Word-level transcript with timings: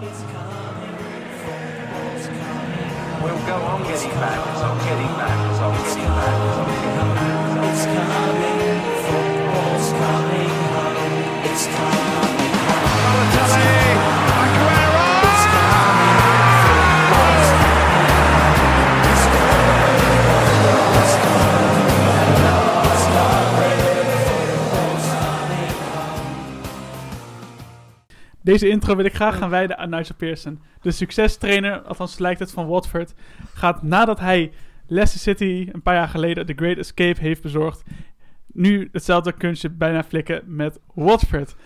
We'll 0.00 0.08
go 3.44 3.52
on 3.52 3.82
getting 3.82 4.10
back, 4.12 4.40
on 4.56 4.78
getting 4.78 5.12
back, 5.18 5.60
on 5.60 5.76
getting 5.76 6.08
back, 6.08 6.40
on 6.56 6.64
getting 6.64 7.04
back, 7.04 7.68
it's 7.70 7.84
on 7.84 8.79
Deze 28.50 28.68
intro 28.68 28.96
wil 28.96 29.04
ik 29.04 29.14
graag 29.14 29.38
gaan 29.38 29.50
wijden 29.50 29.78
aan 29.78 29.90
Nigel 29.90 30.14
Pearson. 30.14 30.60
De 30.80 30.90
succestrainer, 30.90 31.80
althans 31.80 32.18
lijkt 32.18 32.40
het 32.40 32.50
van 32.50 32.66
Watford, 32.66 33.14
gaat 33.54 33.82
nadat 33.82 34.20
hij 34.20 34.52
Leicester 34.86 35.20
City 35.20 35.68
een 35.72 35.82
paar 35.82 35.94
jaar 35.94 36.08
geleden 36.08 36.46
de 36.46 36.52
Great 36.56 36.76
Escape 36.76 37.20
heeft 37.20 37.42
bezorgd, 37.42 37.82
nu 38.46 38.88
hetzelfde 38.92 39.32
kunstje 39.32 39.70
bijna 39.70 40.04
flikken 40.04 40.42
met 40.46 40.80
Watford. 40.94 41.56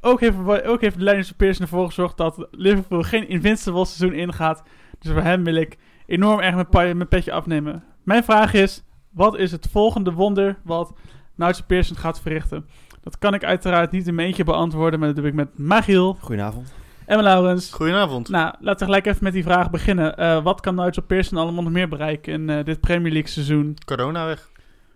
Ook 0.00 0.20
heeft, 0.20 0.64
ook 0.64 0.80
heeft 0.80 0.96
van 0.96 1.36
Pearson 1.36 1.62
ervoor 1.62 1.86
gezorgd 1.86 2.16
dat 2.16 2.48
Liverpool 2.50 3.02
geen 3.02 3.28
invincible 3.28 3.84
seizoen 3.84 4.18
ingaat. 4.18 4.62
Dus 4.98 5.12
voor 5.12 5.22
hem 5.22 5.44
wil 5.44 5.54
ik 5.54 5.76
enorm 6.06 6.40
erg 6.40 6.54
mijn 6.96 7.08
petje 7.08 7.32
afnemen. 7.32 7.84
Mijn 8.02 8.24
vraag 8.24 8.52
is, 8.52 8.84
wat 9.10 9.38
is 9.38 9.52
het 9.52 9.68
volgende 9.70 10.12
wonder 10.12 10.58
wat 10.64 10.92
Nigel 11.34 11.64
Pearson 11.66 11.96
gaat 11.96 12.20
verrichten? 12.20 12.66
Dat 13.06 13.18
kan 13.18 13.34
ik 13.34 13.44
uiteraard 13.44 13.90
niet 13.90 14.06
in 14.06 14.14
mijn 14.14 14.26
eentje 14.26 14.44
beantwoorden, 14.44 14.98
maar 14.98 15.08
dat 15.08 15.16
doe 15.16 15.26
ik 15.26 15.34
met 15.34 15.58
Magiel 15.58 16.16
Goedenavond. 16.20 16.72
en 17.04 17.22
Laurens. 17.22 17.72
Goedenavond. 17.72 18.28
Nou, 18.28 18.54
laten 18.60 18.78
we 18.78 18.84
gelijk 18.84 19.06
even 19.06 19.24
met 19.24 19.32
die 19.32 19.42
vraag 19.42 19.70
beginnen. 19.70 20.16
Eh, 20.16 20.42
wat 20.42 20.60
kan 20.60 20.74
Nigel 20.74 21.02
Pearson 21.02 21.38
allemaal 21.38 21.62
nog 21.62 21.72
meer 21.72 21.88
bereiken 21.88 22.32
in 22.32 22.50
eh, 22.50 22.64
dit 22.64 22.80
Premier 22.80 23.12
League 23.12 23.30
seizoen? 23.30 23.76
Corona 23.84 24.26
weg. 24.26 24.48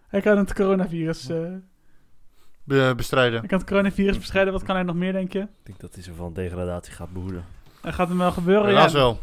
Hij 0.08 0.20
kan 0.20 0.38
het 0.38 0.54
coronavirus, 0.54 1.28
eh, 1.28 1.36
Be- 2.64 2.92
bestrijden. 2.96 3.38
hij 3.38 3.48
kan 3.48 3.58
het 3.58 3.68
coronavirus 3.68 4.18
bestrijden. 4.18 4.52
Wat 4.52 4.62
kan 4.62 4.74
hij 4.74 4.84
nog 4.84 4.96
meer, 4.96 5.12
denk 5.12 5.32
je? 5.32 5.40
Ik 5.40 5.48
denk 5.62 5.80
dat 5.80 5.94
hij 5.94 6.02
zo 6.02 6.12
van 6.16 6.32
degradatie 6.32 6.92
gaat 6.92 7.12
behoeden. 7.12 7.44
Eh, 7.82 7.92
gaat 7.92 8.08
hem 8.08 8.18
wel 8.18 8.32
gebeuren? 8.32 8.66
Helaas 8.66 8.92
ja. 8.92 8.98
wel. 8.98 9.20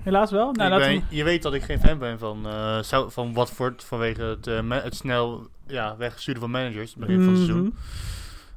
Helaas 0.00 0.30
wel? 0.30 0.52
Nou, 0.52 0.72
ik 0.72 0.78
laten 0.78 0.94
ben- 0.94 1.04
we... 1.10 1.16
Je 1.16 1.24
weet 1.24 1.42
dat 1.42 1.54
ik 1.54 1.62
geen 1.62 1.80
fan 1.80 1.98
ben 1.98 2.18
van, 2.18 2.46
eh, 2.46 2.78
van 3.08 3.32
Watford 3.32 3.84
vanwege 3.84 4.22
het, 4.22 4.46
eh, 4.46 4.70
het 4.70 4.94
snel 4.94 5.48
ja, 5.66 5.96
wegsturen 5.96 6.40
van 6.40 6.50
managers. 6.50 6.90
Het 6.90 6.98
begin 6.98 7.22
van 7.22 7.28
het 7.28 7.36
seizoen. 7.36 7.74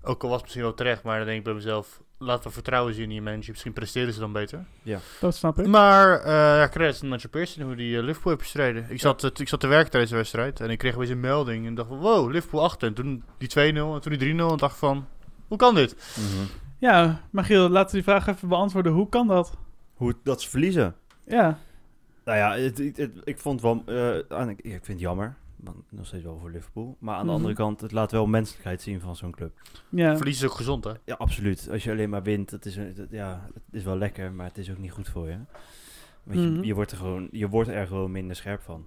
Mhm. 0.05 0.11
Ook 0.11 0.23
al 0.23 0.27
was 0.29 0.35
het 0.37 0.43
misschien 0.45 0.63
wel 0.65 0.73
terecht, 0.73 1.03
maar 1.03 1.17
dan 1.17 1.25
denk 1.25 1.37
ik 1.37 1.43
bij 1.43 1.53
mezelf... 1.53 2.03
Laten 2.17 2.43
we 2.47 2.49
vertrouwen 2.53 2.93
zien 2.93 3.03
in 3.03 3.09
die 3.09 3.21
manager. 3.21 3.49
Misschien 3.51 3.73
presteren 3.73 4.13
ze 4.13 4.19
dan 4.19 4.31
beter. 4.31 4.65
Dat 5.19 5.35
snap 5.35 5.59
ik. 5.59 5.67
Maar 5.67 6.19
uh, 6.19 6.25
ja, 6.33 6.69
credits 6.69 7.03
aan 7.03 7.09
Nigel 7.09 7.29
Pearson 7.29 7.63
hoe 7.63 7.75
die 7.75 7.97
eh, 7.97 8.03
Liverpool 8.03 8.31
heeft 8.31 8.43
bestreden. 8.43 8.85
Ik 8.89 8.99
zat, 8.99 9.21
het- 9.21 9.39
ik 9.39 9.47
zat 9.47 9.59
te 9.59 9.67
werken 9.67 9.89
tijdens 9.91 10.11
de 10.11 10.17
wedstrijd 10.17 10.59
en 10.59 10.69
ik 10.69 10.77
kreeg 10.77 10.95
weer 10.95 11.11
een 11.11 11.19
melding. 11.19 11.65
En 11.65 11.75
dacht 11.75 11.87
van, 11.89 11.97
wow, 11.97 12.31
Liverpool 12.31 12.63
achter. 12.63 12.87
En 12.87 12.93
toen 12.93 13.23
die 13.37 13.49
2-0 13.49 13.53
en 13.93 14.01
toen 14.01 14.17
die 14.17 14.33
3-0. 14.33 14.37
En 14.51 14.57
dacht 14.57 14.77
van, 14.77 15.07
hoe 15.47 15.57
kan 15.57 15.75
dit? 15.75 15.95
Ja, 16.79 17.21
Magiel, 17.31 17.69
laten 17.69 17.89
we 17.89 18.03
die 18.03 18.03
vraag 18.13 18.27
even 18.27 18.47
beantwoorden. 18.49 18.91
Hoe 18.91 19.09
kan 19.09 19.27
dat? 19.27 19.57
Hoe 19.93 20.15
dat 20.23 20.41
ze 20.41 20.49
verliezen? 20.49 20.95
Ja, 21.25 21.57
Nou 22.25 22.37
ja, 22.37 22.55
het, 22.63 22.77
het- 22.77 22.97
het- 22.97 23.21
ik 23.23 23.39
vond 23.39 23.61
wel... 23.61 23.83
eh, 23.85 24.49
ik 24.57 24.61
vind 24.71 24.87
het 24.87 24.99
jammer. 24.99 25.35
Want 25.65 25.91
nog 25.91 26.05
steeds 26.05 26.23
wel 26.23 26.37
voor 26.39 26.51
Liverpool. 26.51 26.97
Maar 26.99 27.13
aan 27.15 27.19
de 27.19 27.25
Mhm. 27.25 27.35
andere 27.35 27.53
kant, 27.53 27.81
het 27.81 27.91
laat 27.91 28.11
wel 28.11 28.27
menselijkheid 28.27 28.81
zien 28.81 28.99
van 28.99 29.15
zo'n 29.15 29.31
club. 29.31 29.61
ja. 29.89 30.17
Verlies 30.17 30.37
is 30.41 30.45
ook 30.49 30.55
gezond, 30.55 30.83
hè? 30.83 30.91
Ja, 31.05 31.15
absoluut. 31.15 31.67
Als 31.71 31.83
je 31.83 31.91
alleen 31.91 32.09
maar 32.09 32.23
wint, 32.23 32.49
dat 32.49 32.65
is, 32.65 32.75
dat- 32.95 33.07
ja, 33.09 33.47
het 33.53 33.63
is 33.71 33.83
wel 33.83 33.97
lekker, 33.97 34.31
maar 34.33 34.47
het 34.47 34.57
is 34.57 34.71
ook 34.71 34.77
niet 34.77 34.91
goed 34.91 35.09
voor 35.09 35.29
je. 35.29 35.37
Want 36.23 36.39
je, 36.39 36.45
Mhm. 36.49 36.63
je, 36.63 36.73
wordt 36.73 36.91
er 36.91 36.97
gewoon, 36.97 37.27
je 37.31 37.49
wordt 37.49 37.69
er 37.69 37.87
gewoon 37.87 38.11
minder 38.11 38.35
scherp 38.35 38.61
van. 38.61 38.85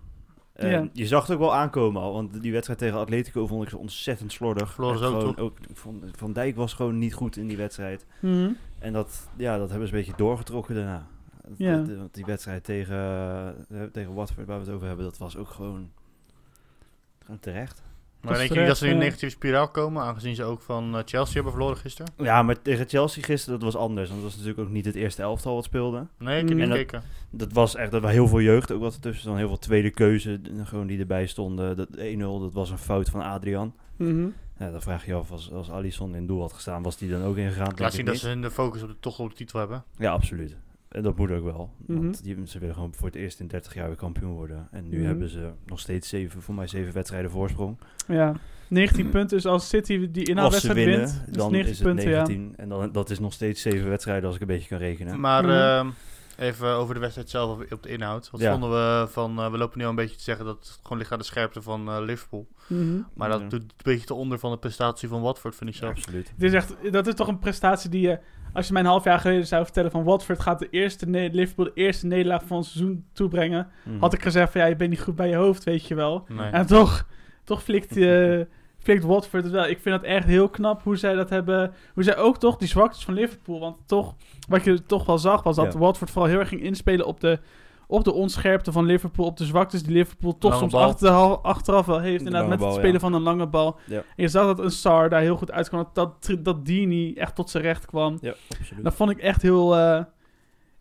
Ja. 0.55 0.89
Je 0.93 1.07
zag 1.07 1.23
het 1.23 1.33
ook 1.33 1.39
wel 1.39 1.55
aankomen 1.55 2.03
al, 2.03 2.13
want 2.13 2.43
die 2.43 2.53
wedstrijd 2.53 2.79
tegen 2.79 2.99
Atletico 2.99 3.47
vond 3.47 3.63
ik 3.63 3.69
zo 3.69 3.77
ontzettend 3.77 4.33
slordig. 4.33 4.79
Ook, 4.79 5.39
ook 5.41 5.57
Van, 5.73 6.03
van 6.17 6.33
Dijk 6.33 6.57
was 6.57 6.73
gewoon 6.75 6.99
niet 6.99 7.15
goed 7.15 7.37
in 7.37 7.47
die 7.47 7.57
wedstrijd. 7.57 8.07
Mhm. 8.21 8.51
En 8.79 8.93
dat, 8.93 9.29
ja, 9.37 9.59
dat 9.59 9.71
hebben 9.71 9.89
ze 9.89 9.95
een 9.95 10.01
beetje 10.01 10.17
doorgetrokken 10.17 10.75
daarna. 10.75 11.07
Ja. 11.57 11.77
dat- 11.83 12.15
die 12.15 12.25
wedstrijd 12.25 12.65
tegen, 12.65 12.97
eh, 13.69 13.83
tegen 13.93 14.15
Watford, 14.15 14.47
waar 14.47 14.59
we 14.59 14.65
het 14.65 14.75
over 14.75 14.87
hebben, 14.87 15.05
dat 15.05 15.19
was 15.19 15.37
ook 15.37 15.49
gewoon, 15.49 15.91
terecht. 17.41 17.83
Maar 18.21 18.37
denk 18.37 18.53
je 18.53 18.59
niet 18.59 18.67
dat 18.67 18.77
ze 18.77 18.85
in 18.85 18.91
een 18.91 18.97
terecht, 18.97 19.15
negatieve 19.21 19.35
spiraal 19.47 19.69
komen, 19.69 20.03
aangezien 20.03 20.35
ze 20.35 20.45
ook 20.45 20.61
van 20.61 20.97
eh, 20.97 21.03
Chelsea 21.05 21.35
hebben 21.35 21.53
verloren 21.53 21.77
gisteren? 21.77 22.13
Ja, 22.17 22.43
maar 22.43 22.63
tegen 22.63 22.89
Chelsea 22.89 23.23
gisteren, 23.23 23.61
dat 23.61 23.73
was 23.73 23.83
anders. 23.83 24.09
Want 24.09 24.21
dat 24.21 24.31
was 24.31 24.39
natuurlijk 24.41 24.69
ook 24.69 24.75
niet 24.75 24.85
het 24.85 24.95
eerste 24.95 25.23
elftal 25.23 25.55
wat 25.55 25.65
speelde. 25.65 26.07
Nee, 26.19 26.43
ik 26.43 26.49
heb 26.49 26.59
niet 26.59 26.67
En 26.67 26.73
gekeken. 26.73 27.03
Dat 27.31 27.53
was 27.53 27.75
echt, 27.75 27.91
dat 27.91 28.03
was 28.03 28.11
heel 28.11 28.29
veel 28.29 28.41
jeugd 28.41 28.73
ook 28.73 28.81
wat 28.81 28.95
ertussen. 28.95 29.29
Dan 29.29 29.37
heel 29.37 29.49
veel 29.49 29.59
tweede 29.59 29.91
keuze, 29.91 30.41
eh, 30.45 30.67
gewoon 30.67 30.87
die 30.87 30.99
erbij 30.99 31.27
stonden. 31.27 31.77
Dat 31.77 31.89
1-0, 31.97 32.41
dat 32.41 32.53
was 32.53 32.71
een 32.71 32.79
fout 32.79 33.09
van 33.11 33.23
Adrian. 33.23 33.75
Mhm. 33.97 34.27
Ja, 34.59 34.71
dan 34.71 34.83
vraag 34.83 35.05
je 35.05 35.11
je 35.11 35.17
af, 35.17 35.31
als, 35.31 35.53
als 35.53 35.71
Alisson 35.71 36.15
in 36.15 36.27
doel 36.27 36.41
had 36.41 36.53
gestaan, 36.53 36.83
was 36.83 36.97
die 36.97 37.11
dan 37.11 37.23
ook 37.23 37.37
ingegaan? 37.37 37.65
Denk 37.65 37.79
Laat 37.79 37.93
zien 37.93 38.05
dat 38.05 38.15
niet. 38.15 38.23
ze 38.23 38.41
de 38.41 38.51
focus 38.51 38.83
op 38.83 38.89
de, 38.89 38.97
toch 39.01 39.19
op 39.19 39.29
de 39.29 39.35
titel 39.35 39.59
hebben. 39.59 39.85
Ja, 39.99 40.13
absoluut. 40.13 40.57
En 40.89 41.03
dat 41.03 41.17
moet 41.17 41.31
ook 41.31 41.45
wel. 41.45 41.71
Mhm. 41.87 42.01
Want 42.03 42.23
die, 42.25 42.37
ze 42.47 42.59
willen 42.59 42.75
gewoon 42.75 42.95
voor 42.95 43.07
het 43.07 43.17
eerst 43.17 43.41
in 43.41 43.47
30 43.47 43.75
jaar 43.75 43.87
weer 43.87 43.97
kampioen 43.97 44.33
worden. 44.33 44.69
En 44.71 44.89
nu 44.89 44.97
Mhm. 44.99 45.07
hebben 45.07 45.29
ze 45.29 45.51
nog 45.67 45.81
steeds 45.81 46.09
zeven, 46.09 46.43
voor 46.43 46.55
mij 46.55 46.67
zeven 46.67 46.95
wedstrijden 46.95 47.31
voorsprong. 47.31 47.79
Ja. 48.07 48.35
19 48.69 49.09
punten, 49.11 49.37
dus 49.37 49.47
als 49.47 49.69
City 49.69 50.11
die 50.11 50.29
inhaalwedstrijd 50.29 50.77
winnen, 50.77 50.99
wint, 50.99 51.11
is 51.27 51.37
dan 51.37 51.51
19 51.53 51.71
is 51.73 51.79
het 51.79 51.87
punten, 51.87 52.05
19. 52.11 52.53
En 52.57 52.69
dan, 52.69 52.93
dat 52.93 53.11
is 53.11 53.19
nog 53.19 53.33
steeds 53.33 53.61
zeven 53.63 53.89
wedstrijden 53.89 54.25
als 54.27 54.35
ik 54.35 54.41
een 54.41 54.47
beetje 54.47 54.69
kan 54.69 54.79
rekenen. 54.79 55.21
Maar 55.21 55.43
Mhm. 55.45 55.53
ehm, 55.53 55.89
even 56.39 56.69
over 56.69 56.95
de 56.95 57.01
wedstrijd 57.01 57.31
zelf, 57.31 57.73
op- 57.73 57.83
de 57.83 57.89
inhoud. 57.89 58.31
Wat 58.31 58.41
Ja. 58.41 58.51
vonden 58.53 58.71
we 58.71 59.07
van, 59.09 59.39
eh, 59.39 59.51
we 59.51 59.59
lopen 59.59 59.79
nu 59.79 59.85
al 59.85 59.91
een 59.91 59.97
beetje 59.97 60.17
te 60.17 60.23
zeggen 60.23 60.45
dat 60.45 60.59
het 60.59 60.79
gewoon 60.83 60.99
ligt 60.99 61.13
aan 61.13 61.19
de 61.19 61.25
scherpte 61.25 61.63
van 61.63 61.89
eh, 61.89 61.97
Liverpool. 62.01 62.47
Mhm. 62.67 63.01
Maar 63.15 63.29
dat 63.29 63.41
Ja. 63.41 63.49
doet 63.49 63.61
een 63.63 63.71
beetje 63.83 64.07
te 64.07 64.15
onder 64.15 64.39
van 64.39 64.51
de 64.51 64.59
prestatie 64.59 65.09
van 65.09 65.21
Watford, 65.23 65.55
vind 65.57 65.71
ik 65.71 65.77
Ja, 65.77 65.81
zelf. 65.83 65.93
absoluut. 65.97 66.29
Het 66.35 66.43
is 66.43 66.53
echt, 66.53 66.75
dat 66.93 67.07
is 67.07 67.15
toch 67.15 67.29
een 67.29 67.39
prestatie 67.39 67.91
die 67.91 68.01
je, 68.01 68.19
als 68.53 68.67
je 68.67 68.73
mij 68.73 68.83
een 68.83 68.89
half 68.89 69.05
jaar 69.05 69.19
geleden 69.19 69.47
zou 69.47 69.65
vertellen 69.65 69.91
van 69.91 70.05
Watford 70.05 70.41
gaat 70.41 70.59
de 70.59 70.69
eerste 70.71 71.07
Liverpool 71.11 71.65
de 71.65 71.71
eerste 71.75 72.07
nederlaag 72.07 72.43
van 72.47 72.57
het 72.57 72.67
seizoen 72.67 73.05
toebrengen, 73.13 73.69
Mhm. 73.85 73.99
had 74.01 74.13
ik 74.13 74.23
gezegd 74.23 74.53
van 74.53 74.61
ja, 74.61 74.67
je 74.67 74.77
bent 74.77 74.91
niet 74.91 75.01
goed 75.01 75.17
bij 75.17 75.29
je 75.29 75.35
hoofd, 75.37 75.65
weet 75.65 75.87
je 75.87 75.95
wel. 75.95 76.25
Nee. 76.29 76.51
En 76.51 76.67
toch, 76.67 77.07
toch 77.45 77.63
flikt, 77.63 77.97
eh 77.97 78.41
flikt 78.89 79.05
Watford 79.05 79.43
het 79.45 79.53
wel. 79.53 79.67
Ik 79.67 79.79
vind 79.79 79.95
dat 80.01 80.05
echt 80.11 80.27
heel 80.27 80.49
knap 80.49 80.83
hoe 80.83 80.97
zij 80.97 81.15
dat 81.15 81.31
hebben, 81.31 81.73
hoe 81.95 82.03
zij 82.03 82.17
ook 82.17 82.39
toch 82.39 82.57
die 82.57 82.69
zwaktes 82.69 83.05
van 83.05 83.15
Liverpool, 83.15 83.61
want 83.61 83.77
toch, 83.87 84.15
wat 84.49 84.65
je 84.65 84.83
toch 84.83 85.07
wel 85.07 85.19
zag 85.19 85.43
was 85.43 85.57
dat 85.57 85.73
Ja. 85.73 85.79
Watford 85.79 86.11
vooral 86.11 86.31
heel 86.31 86.39
erg 86.39 86.49
ging 86.49 86.63
inspelen 86.63 87.07
op 87.07 87.21
de 87.21 87.39
op 87.91 88.05
de 88.05 88.13
onscherpte 88.13 88.73
van 88.73 88.85
Liverpool, 88.85 89.27
op 89.27 89.37
de 89.37 89.45
zwaktes 89.45 89.83
die 89.83 89.93
Liverpool 89.93 90.39
toch 90.39 90.51
Lange 90.51 90.59
soms 90.71 90.73
bal. 90.73 90.83
achter, 90.83 91.11
achteraf 91.43 91.87
wel 91.87 92.01
heeft. 92.01 92.19
De 92.19 92.25
Inderdaad, 92.25 92.49
met 92.49 92.61
het 92.61 92.73
spelen 92.75 92.93
ja. 92.93 92.99
van 92.99 93.13
een 93.13 93.23
lange 93.23 93.47
bal. 93.47 93.79
Ja. 93.87 93.97
En 93.97 94.05
je 94.17 94.29
zag 94.29 94.47
dat 94.47 94.59
een 94.59 94.71
Sar 94.71 95.09
daar 95.09 95.21
heel 95.21 95.37
goed 95.37 95.51
uitkwam. 95.51 95.89
Dat, 95.93 96.21
dat, 96.21 96.39
dat 96.45 96.67
Dini 96.67 97.15
echt 97.15 97.35
tot 97.35 97.51
zijn 97.51 97.63
recht 97.63 97.87
kwam. 97.87 98.19
Ja, 98.21 98.35
absoluut. 98.59 98.85
Dat 98.85 98.95
vond 98.95 99.11
ik 99.11 99.19
echt 99.19 99.43
heel, 99.43 99.77
eh, 99.77 100.03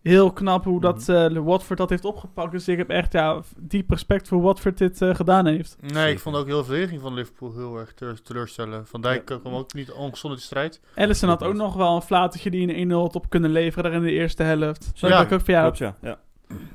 heel 0.01 0.31
knap 0.33 0.63
hoe 0.63 0.81
dat 0.81 1.07
Mhm. 1.07 1.35
eh, 1.35 1.43
Watford 1.43 1.77
dat 1.77 1.89
heeft 1.89 2.05
opgepakt. 2.05 2.51
Dus 2.51 2.67
ik 2.67 2.77
heb 2.77 2.89
echt 2.89 3.13
ja, 3.13 3.39
diep 3.59 3.89
respect 3.89 4.27
voor 4.27 4.41
Watford 4.41 4.77
dit 4.77 5.01
eh, 5.01 5.15
gedaan 5.15 5.45
heeft. 5.45 5.77
Nee, 5.81 5.89
Zeker. 5.93 6.09
ik 6.09 6.19
vond 6.19 6.35
ook 6.35 6.45
heel 6.47 6.57
de 6.57 6.63
verdediging 6.65 7.01
van 7.01 7.13
Liverpool 7.13 7.53
heel 7.53 7.77
erg 7.77 7.93
te- 7.93 8.15
teleurstellen. 8.23 8.87
Van 8.87 9.01
Dijk 9.01 9.25
kwam 9.25 9.53
ook 9.53 9.73
niet 9.73 9.91
ongezond 9.91 10.33
in 10.33 10.39
de 10.39 10.45
strijd. 10.45 10.81
Ellison 10.95 11.29
had 11.29 11.43
ook 11.43 11.53
nog 11.55 11.75
wel 11.75 11.95
een 11.95 12.01
flatertje 12.01 12.49
die 12.49 12.67
een 12.75 12.75
1-0 12.91 13.01
had 13.01 13.15
op 13.15 13.29
kunnen 13.29 13.51
leveren 13.51 13.83
daar 13.83 13.93
in 14.01 14.05
de 14.05 14.11
eerste 14.11 14.43
helft. 14.43 14.91
Zo 14.93 15.07
Ja, 15.07 15.21
ik 15.21 15.31
ook 15.31 15.41
van 15.41 15.53
ja, 15.53 15.61
Klopt, 15.61 15.77
ja. 15.77 15.95
ja. 16.01 16.17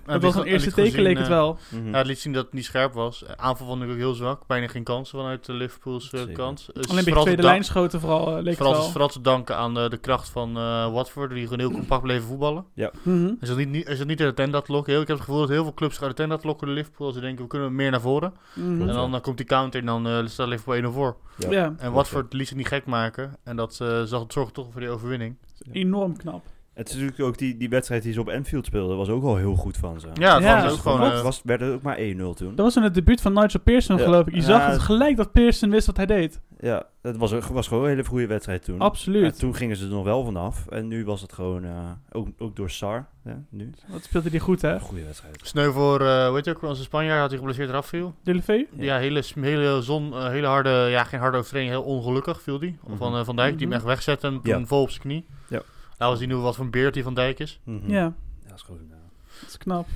Dat 0.07 0.23
was 0.23 0.35
een 0.35 0.45
eerste 0.45 0.73
teken 0.73 1.03
leek 1.03 1.17
het 1.19 1.27
zien, 1.27 1.35
eh, 1.37 1.41
wel. 1.43 1.59
Mhm. 1.71 1.89
Ja, 1.91 1.97
het 1.99 2.07
liet 2.07 2.19
zien 2.19 2.33
dat 2.33 2.45
het 2.45 2.53
niet 2.53 2.65
scherp 2.65 2.93
was. 2.93 3.25
Eh, 3.25 3.33
Aanval 3.37 3.67
vond 3.67 3.83
ik 3.83 3.91
ook 3.91 3.97
heel 3.97 4.15
zwak. 4.15 4.47
Bijna 4.47 4.67
geen 4.69 4.83
kansen 4.85 5.19
vanuit 5.19 5.45
de 5.47 5.53
Liverpool's 5.53 6.11
eh, 6.13 6.19
Zeker. 6.21 6.35
kant. 6.35 6.69
Dus 6.75 6.89
Alleen 6.89 7.03
vooral 7.05 7.23
te 7.23 7.29
tweede 7.31 7.43
dank- 7.43 7.55
lijnschoten 7.55 8.01
vooral 8.01 8.27
eh, 8.29 8.35
leek 8.37 8.47
het 8.47 8.57
Vooral, 8.57 8.75
wel. 8.75 8.83
vooral 8.89 9.09
te 9.09 9.21
danken 9.21 9.57
aan 9.57 9.79
eh, 9.79 9.89
de 9.91 9.97
kracht 9.97 10.29
van 10.29 10.57
eh, 10.57 10.93
Watford, 10.93 11.31
die 11.31 11.43
gewoon 11.43 11.59
heel 11.59 11.71
compact 11.71 12.03
bleven 12.03 12.27
voetballen. 12.29 12.65
Mhm. 13.03 13.25
Er 13.41 13.47
zat 13.47 13.57
niet, 13.57 13.69
niet, 13.69 14.05
niet 14.07 14.21
uit 14.21 14.37
de 14.37 14.51
tent 14.51 14.69
lokken. 14.69 14.93
Heel- 14.93 15.03
Ik 15.03 15.09
heb 15.09 15.17
het 15.17 15.27
gevoel 15.27 15.41
dat 15.41 15.51
heel 15.51 15.63
veel 15.63 15.75
clubs 15.75 16.01
uit 16.03 16.17
de 16.17 16.27
tent 16.29 16.45
lokken 16.45 16.67
de 16.67 16.73
Liverpool. 16.73 17.07
Als 17.07 17.15
ze 17.17 17.21
denken, 17.23 17.43
we 17.43 17.49
kunnen 17.51 17.75
meer 17.75 17.91
naar 17.91 18.01
voren. 18.01 18.33
Mhm. 18.55 18.81
En 18.81 18.87
dan 18.95 19.15
eh, 19.15 19.21
komt 19.21 19.37
die 19.37 19.47
counter 19.47 19.81
en 19.81 19.87
dan 19.87 20.07
eh, 20.07 20.27
staat 20.27 20.49
Liverpool 20.49 20.91
1-0 20.91 20.95
voor. 20.95 21.17
Ja. 21.39 21.51
Ja, 21.51 21.75
En 21.79 21.93
Watford 21.93 22.33
liet 22.33 22.49
zich 22.49 22.57
niet 22.57 22.69
gek 22.69 22.87
maken. 22.87 23.37
En 23.45 23.57
dat 23.57 23.79
eh, 23.83 24.03
zag, 24.03 24.25
zorgde 24.29 24.53
toch 24.53 24.67
voor 24.73 24.81
die 24.81 24.91
overwinning. 24.91 25.37
enorm 25.73 26.17
knap. 26.17 26.45
Het 26.75 26.89
is 26.89 26.95
natuurlijk 26.95 27.21
ook 27.23 27.39
die, 27.39 27.57
die 27.57 27.69
wedstrijd 27.69 28.03
die 28.03 28.13
ze 28.13 28.21
op 28.21 28.29
Anfield 28.29 28.67
speelden, 28.67 28.97
was 28.97 29.09
ook 29.09 29.23
wel 29.23 29.37
heel 29.37 29.55
goed 29.55 29.77
van 29.77 30.01
ze. 30.01 30.07
Ja, 30.15 30.35
het 30.35 30.43
Ja, 30.43 30.63
was 30.63 30.73
ook 30.73 30.79
gewoon... 30.79 31.13
eh, 31.13 31.23
was, 31.23 31.41
werd 31.45 31.61
het 31.61 31.73
ook 31.73 31.83
maar 31.83 31.99
1-0 31.99 32.01
toen. 32.17 32.55
Dat 32.55 32.57
was 32.65 32.77
in 32.77 32.83
het 32.83 32.95
debuut 32.95 33.21
van 33.21 33.33
Nigel 33.33 33.61
Pearson, 33.61 33.97
Ja. 33.97 34.03
geloof 34.05 34.27
ik. 34.27 34.35
Je 34.35 34.41
Ja, 34.41 34.47
zag 34.47 34.67
het 34.67 34.81
gelijk 34.81 35.17
dat 35.17 35.33
Pearson 35.33 35.71
wist 35.71 35.87
wat 35.87 35.97
hij 35.97 36.07
deed. 36.07 36.41
Ja, 36.61 36.87
het 37.03 37.17
was, 37.17 37.31
een- 37.31 37.43
was 37.53 37.69
gewoon 37.69 37.83
een 37.85 37.89
hele 37.91 38.05
goede 38.05 38.27
wedstrijd 38.27 38.65
toen. 38.65 38.79
Absoluut. 38.81 39.25
En 39.33 39.39
toen 39.39 39.55
gingen 39.55 39.77
ze 39.77 39.85
er 39.85 39.91
nog 39.91 40.05
wel 40.05 40.25
vanaf. 40.25 40.67
En 40.67 40.89
nu 40.89 41.05
was 41.05 41.21
het 41.21 41.33
gewoon, 41.33 41.65
eh, 41.65 41.71
ook, 42.13 42.29
ook 42.39 42.57
door 42.57 42.71
Sar, 42.71 43.07
hè, 43.23 43.33
nu. 43.51 43.71
Wat 43.89 44.03
speelde 44.05 44.31
hij 44.31 44.39
goed, 44.39 44.63
hè? 44.63 44.73
Een 44.75 44.81
goede 44.81 45.05
wedstrijd. 45.05 45.41
Sneu 45.43 45.71
voor, 45.73 46.01
eh 46.01 46.27
hoe 46.27 46.37
heet 46.37 46.45
je 46.45 46.51
ook, 46.57 46.63
onze 46.63 46.83
Spanjaard 46.83 47.21
had 47.21 47.29
hij 47.29 47.39
geblesseerd 47.39 47.69
eraf 47.69 47.87
viel. 47.87 48.15
Delevee? 48.25 48.69
Ja, 48.77 48.99
hele, 48.99 49.23
hele, 49.41 49.83
zon, 49.83 50.13
eh, 50.15 50.27
hele 50.29 50.47
harde, 50.47 50.87
ja, 50.91 51.05
geen 51.05 51.21
harde 51.21 51.37
overtreding, 51.39 51.71
heel 51.71 51.83
ongelukkig 51.83 52.43
viel 52.43 52.59
die. 52.59 52.79
Mhm. 52.87 52.97
Van, 52.97 53.17
eh, 53.17 53.25
van 53.25 53.37
Dijk, 53.37 53.51
die 53.51 53.59
hem 53.61 53.69
Mhm. 53.69 53.77
echt 53.77 53.85
wegzette 53.87 54.27
en 54.27 54.41
Ja. 54.43 54.55
toen 54.57 54.67
vol 54.67 54.83
op 54.83 54.91
zijn 54.91 55.03
knie. 55.03 55.27
Laten 56.03 56.19
we 56.19 56.25
zien 56.25 56.33
hoe 56.35 56.43
wat 56.43 56.57
voor 56.57 56.65
een 56.65 56.71
beert 56.71 56.95
die 56.95 57.03
Van 57.03 57.15
Dijk 57.15 57.39
is. 57.39 57.61
Mhm. 57.65 57.91
Ja, 57.91 57.99
Ja, 58.01 58.13
dat 58.49 58.57
is 58.57 58.63
goed. 58.63 58.77
ja. 58.91 58.95
dat 59.41 59.49
is 59.49 59.59
knap. 59.59 59.87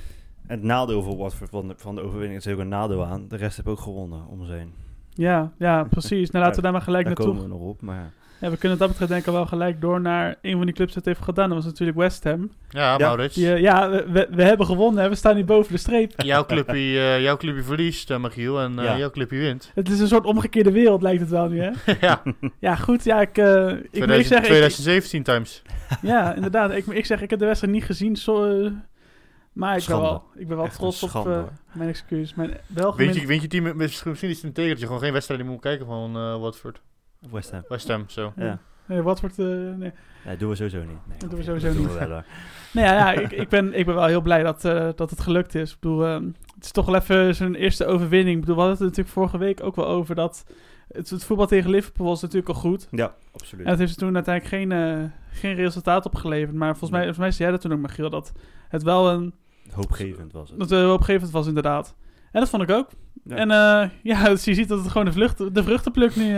En 0.47 0.55
het 0.55 0.63
nadeel 0.63 1.01
voor 1.03 1.17
Watford 1.17 1.49
van 1.49 1.67
de, 1.67 1.73
van 1.77 1.95
de 1.95 2.01
overwinning 2.01 2.39
is 2.39 2.47
ook 2.47 2.59
een 2.59 2.67
nadeel 2.67 3.05
aan. 3.05 3.27
De 3.27 3.35
rest 3.35 3.55
heeft 3.55 3.67
ook 3.67 3.79
gewonnen 3.79 4.27
om 4.27 4.43
heen. 4.45 4.73
Ja, 5.09 5.51
ja, 5.57 5.83
precies. 5.83 6.29
Nou, 6.31 6.43
laten 6.43 6.55
we 6.55 6.61
daar 6.61 6.71
maar 6.71 6.81
gelijk 6.81 7.05
Daar 7.05 7.13
naartoe. 7.15 7.33
komen 7.35 7.49
we 7.49 7.57
nog 7.57 7.67
op. 7.69 7.81
Maar 7.81 8.11
Ja, 8.39 8.49
we 8.49 8.57
kunnen 8.57 8.77
dat 8.77 8.87
betreft 8.87 9.11
denk 9.11 9.25
ik 9.25 9.31
wel 9.31 9.45
gelijk 9.45 9.81
door 9.81 10.01
naar 10.01 10.35
een 10.41 10.57
van 10.57 10.65
die 10.65 10.73
clubs 10.75 10.93
dat 10.93 11.05
heeft 11.05 11.21
gedaan. 11.21 11.47
Dat 11.49 11.57
was 11.57 11.65
natuurlijk 11.65 11.97
West 11.97 12.23
Ham. 12.23 12.51
Ja, 12.69 12.91
Ja. 12.91 12.97
Maurits. 12.97 13.35
Die, 13.35 13.53
eh, 13.53 13.59
ja, 13.61 13.89
we, 13.89 14.43
hebben 14.43 14.65
gewonnen. 14.65 15.03
Hè. 15.03 15.09
We 15.09 15.15
staan 15.15 15.35
nu 15.35 15.43
boven 15.43 15.71
de 15.71 15.77
streep. 15.77 16.13
Jouw 16.21 16.45
clubje, 16.45 16.73
eh, 16.99 17.21
jouw 17.21 17.37
clubje 17.37 17.63
verliest, 17.63 18.11
eh, 18.11 18.19
Michiel, 18.19 18.59
en 18.59 18.79
eh, 18.79 18.85
Ja. 18.85 18.97
jouw 18.97 19.09
clubje 19.09 19.37
wint. 19.37 19.71
Het 19.75 19.89
is 19.89 19.99
een 19.99 20.07
soort 20.07 20.25
omgekeerde 20.25 20.71
wereld, 20.71 21.01
lijkt 21.01 21.21
het 21.21 21.29
wel 21.29 21.47
nu, 21.47 21.61
hè? 21.61 21.71
ja, 22.07 22.21
Ja, 22.59 22.75
goed. 22.75 23.03
Ja, 23.03 23.21
ik, 23.21 23.37
eh, 23.37 23.67
ik 23.67 23.73
moet 23.73 23.79
ik 23.83 23.89
2000 23.91 24.27
zeggen... 24.27 24.37
ik- 24.37 24.43
2017 24.45 25.23
times. 25.23 25.61
ja, 26.11 26.33
inderdaad. 26.35 26.71
Ik, 26.71 26.85
ik 26.85 27.05
zeg, 27.05 27.21
ik 27.21 27.29
heb 27.29 27.39
de 27.39 27.45
wedstrijd 27.45 27.73
niet 27.73 27.83
gezien. 27.85 28.15
Zo, 28.15 28.69
maar 29.53 29.77
ik 29.77 29.85
ben, 29.87 30.01
wel, 30.01 30.23
ik 30.35 30.47
ben 30.47 30.57
wel 30.57 30.65
Echt 30.65 30.75
trots 30.75 31.03
op 31.03 31.09
schande, 31.09 31.45
mijn 31.73 31.89
excuus. 31.89 32.33
Mijn 32.35 32.57
wel 32.67 32.95
Wint 32.95 33.15
je, 33.15 33.27
wint 33.27 33.41
je 33.41 33.47
team, 33.47 33.77
misschien 33.77 34.09
misschien 34.09 34.29
is 34.29 34.35
het 34.35 34.45
een 34.45 34.53
teken 34.53 34.69
dat 34.69 34.79
je 34.79 34.85
gewoon 34.85 35.01
geen 35.01 35.13
wedstrijd 35.13 35.41
meer 35.41 35.49
moet 35.51 35.61
kijken 35.61 35.85
van 35.85 36.15
eh, 36.15 36.39
Watford. 36.39 36.81
West 37.31 37.51
Ham. 37.51 37.63
West 37.67 37.87
Ham, 37.87 38.03
zo. 38.07 38.33
Ja. 38.35 38.59
Nee, 38.85 39.01
wat 39.01 39.21
wordt... 39.21 39.39
eh, 39.39 39.45
nee. 39.45 39.91
Nee, 40.25 40.37
doen 40.37 40.49
we 40.49 40.55
sowieso 40.55 40.77
niet. 40.79 40.87
Nee, 41.07 41.17
Dat 41.17 41.29
doen 41.29 41.39
we 41.39 41.45
sowieso 41.45 41.67
doen 41.73 41.77
niet. 41.81 41.93
we 41.93 41.99
wel, 41.99 42.09
hoor. 42.09 42.23
Nou 42.73 42.87
ja, 42.87 42.93
ja 42.93 43.11
ik, 43.21 43.31
ik, 43.31 43.49
ben, 43.49 43.73
ik 43.79 43.85
ben 43.85 43.95
wel 43.95 44.05
heel 44.05 44.21
blij 44.21 44.43
dat, 44.43 44.65
eh, 44.65 44.89
dat 44.95 45.09
het 45.09 45.19
gelukt 45.21 45.55
is. 45.55 45.71
Ik 45.71 45.79
bedoel, 45.79 46.05
ehm, 46.05 46.23
het 46.55 46.63
is 46.65 46.71
toch 46.71 46.85
wel 46.85 46.95
even 46.95 47.35
zijn 47.35 47.55
eerste 47.55 47.85
overwinning. 47.85 48.35
Ik 48.35 48.39
bedoel, 48.41 48.55
we 48.55 48.61
hadden 48.61 48.77
het 48.79 48.87
natuurlijk 48.89 49.15
vorige 49.15 49.37
week 49.37 49.63
ook 49.63 49.75
wel 49.75 49.87
over 49.87 50.15
dat... 50.15 50.43
Het, 50.87 51.09
het 51.09 51.23
voetbal 51.23 51.47
tegen 51.47 51.69
Liverpool 51.69 52.07
was 52.07 52.21
natuurlijk 52.21 52.49
al 52.49 52.55
goed. 52.61 52.87
Ja, 52.91 53.13
absoluut. 53.31 53.63
En 53.65 53.69
dat 53.71 53.79
heeft 53.79 53.91
ze 53.93 53.97
toen 53.97 54.15
uiteindelijk 54.15 54.55
geen, 54.55 54.71
eh, 54.71 55.03
geen 55.39 55.55
resultaat 55.55 56.05
opgeleverd. 56.05 56.55
Maar 56.55 56.69
volgens 56.69 56.91
mij, 56.91 56.99
Nee. 57.05 57.13
volgens 57.13 57.27
mij 57.27 57.31
zei 57.31 57.43
jij 57.43 57.51
dat 57.51 57.61
toen 57.61 57.71
ook, 57.73 57.87
Michiel, 57.87 58.09
dat 58.09 58.31
het 58.69 58.83
wel 58.83 59.09
een... 59.09 59.33
Hoopgevend 59.71 60.31
was 60.31 60.49
het. 60.49 60.59
Dat 60.59 60.69
het 60.69 60.89
opgevend 60.89 61.31
was, 61.31 61.47
inderdaad. 61.47 61.95
En 62.31 62.39
dat 62.39 62.49
vond 62.49 62.63
ik 62.63 62.69
ook. 62.71 62.89
Ja, 63.23 63.35
En 63.35 63.51
eh, 63.51 63.89
ja, 64.03 64.23
dus 64.29 64.43
je 64.45 64.53
ziet 64.53 64.67
dat 64.67 64.79
het 64.79 64.87
gewoon 64.87 65.05
de, 65.05 65.11
vlucht, 65.13 65.53
de 65.55 65.63
vruchten 65.63 65.91
plukt 65.91 66.15
nu. 66.15 66.35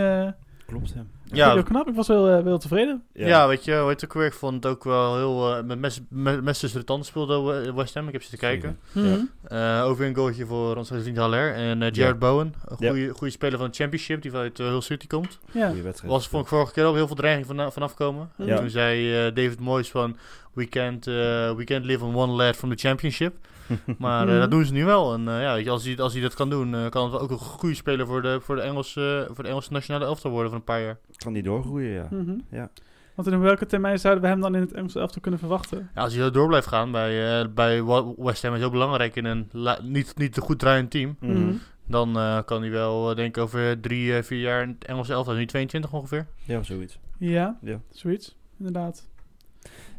Eh 0.72 0.76
klopt, 0.76 0.92
ja. 0.94 1.04
Ja, 1.36 1.52
heel 1.52 1.62
knap. 1.62 1.88
Ik 1.88 1.94
was 1.94 2.06
wel, 2.08 2.28
eh, 2.28 2.42
wel 2.44 2.58
tevreden. 2.58 3.02
Ja. 3.12 3.48
weet 3.48 3.64
je, 3.64 3.84
weet 3.84 4.04
ook 4.04 4.12
weer, 4.14 4.26
ik 4.26 4.32
vond 4.32 4.54
het 4.54 4.66
ook 4.72 4.84
wel 4.84 5.16
heel, 5.16 5.56
eh, 5.56 5.62
met 5.64 5.78
mes, 5.78 6.00
mes, 6.08 6.40
mes 6.40 6.58
tussen 6.58 6.78
de 6.80 6.86
tanden 6.86 7.06
speelde 7.06 7.40
We- 7.40 7.72
West 7.74 7.94
Ham, 7.94 8.06
ik 8.06 8.12
heb 8.12 8.22
zitten 8.22 8.38
kijken. 8.38 8.78
Mhm. 8.92 9.06
Ja. 9.48 9.80
Eh 9.80 9.84
over 9.88 10.06
een 10.06 10.14
goaltje 10.14 10.46
voor 10.46 10.76
onze 10.76 11.00
vriend 11.00 11.16
Haller 11.16 11.54
en 11.54 11.82
eh, 11.82 11.90
Jared 11.90 11.94
Ja. 12.12 12.14
Bowen, 12.14 12.54
een 12.66 12.76
Ja. 12.78 12.90
goede 12.90 13.10
goede 13.10 13.32
speler 13.32 13.58
van 13.58 13.68
de 13.70 13.74
Championship, 13.76 14.22
die 14.22 14.32
uit 14.34 14.58
uh, 14.58 14.66
Hull 14.66 14.80
City 14.80 15.06
komt. 15.06 15.38
Ja. 15.52 15.72
Was 16.04 16.28
vond 16.28 16.42
ik 16.42 16.48
vorige 16.48 16.72
keer 16.72 16.84
ook 16.84 16.94
heel 16.94 17.06
veel 17.06 17.16
dreiging 17.16 17.46
van, 17.46 17.72
vanaf 17.72 17.94
komen. 17.94 18.30
Ja. 18.36 18.56
Toen 18.56 18.70
zei 18.70 19.12
eh, 19.26 19.34
David 19.34 19.60
Moyes 19.60 19.90
van, 19.90 20.16
we 20.52 20.68
can't, 20.68 21.06
eh, 21.06 21.14
we 21.56 21.62
can't 21.64 21.84
live 21.84 22.04
on 22.04 22.16
one 22.16 22.32
lad 22.32 22.56
from 22.56 22.70
the 22.70 22.76
Championship. 22.88 23.36
Maar 23.98 24.28
eh, 24.28 24.38
dat 24.40 24.50
doen 24.50 24.64
ze 24.64 24.72
nu 24.72 24.84
wel. 24.84 25.14
En 25.14 25.28
eh, 25.28 25.40
ja, 25.42 25.54
weet 25.54 25.64
je, 25.64 25.70
als, 25.70 25.84
hij, 25.84 25.98
als 25.98 26.12
hij 26.12 26.22
dat 26.22 26.34
kan 26.34 26.50
doen, 26.50 26.74
eh, 26.74 26.88
kan 26.88 27.02
het 27.02 27.12
wel 27.12 27.20
ook 27.20 27.30
een 27.30 27.38
goede 27.38 27.74
speler 27.74 28.06
voor 28.06 28.22
de, 28.22 28.38
voor, 28.40 28.56
de 28.56 28.62
Engelse, 28.62 29.28
voor 29.32 29.44
de 29.44 29.50
Engelse 29.50 29.72
nationale 29.72 30.04
elftal 30.04 30.30
worden 30.30 30.50
van 30.50 30.58
een 30.58 30.64
paar 30.64 30.80
jaar. 30.82 30.98
Kan 31.16 31.32
die 31.32 31.42
doorgroeien, 31.42 31.90
ja. 31.92 32.06
Mhm. 32.10 32.38
Ja. 32.50 32.70
Want 33.14 33.28
in 33.32 33.40
welke 33.40 33.66
termijn 33.66 33.98
zouden 33.98 34.22
we 34.22 34.28
hem 34.28 34.40
dan 34.40 34.54
in 34.54 34.60
het 34.60 34.72
Engelse 34.72 34.98
elftal 35.00 35.20
kunnen 35.20 35.40
verwachten? 35.40 35.90
Ja, 35.94 36.02
als 36.02 36.14
hij 36.14 36.22
zo 36.22 36.30
door 36.30 36.46
blijft 36.48 36.66
gaan 36.66 36.90
bij, 36.92 37.40
eh, 37.40 37.46
bij 37.54 37.84
West 38.16 38.42
Ham 38.42 38.54
is 38.54 38.60
heel 38.60 38.70
belangrijk 38.70 39.16
in 39.16 39.24
een 39.24 39.50
niet, 39.82 40.12
niet 40.16 40.32
te 40.32 40.40
goed 40.40 40.58
draaiend 40.58 40.90
team. 40.90 41.16
Mhm. 41.20 41.32
Mhm. 41.32 41.54
Dan 41.86 42.16
eh, 42.18 42.38
kan 42.44 42.60
hij 42.60 42.70
wel, 42.70 43.14
denk 43.14 43.36
ik, 43.36 43.42
over 43.42 43.80
drie, 43.80 44.16
eh, 44.16 44.22
vier 44.22 44.40
jaar 44.40 44.62
in 44.62 44.68
het 44.78 44.84
Engelse 44.88 45.12
elftal. 45.12 45.34
Nu 45.34 45.46
22 45.46 45.92
ongeveer. 45.92 46.26
Ja, 46.44 46.62
zoiets. 46.62 46.98
Ja, 47.18 47.58
Ja. 47.62 47.80
zoiets. 47.90 48.36
Inderdaad. 48.58 49.08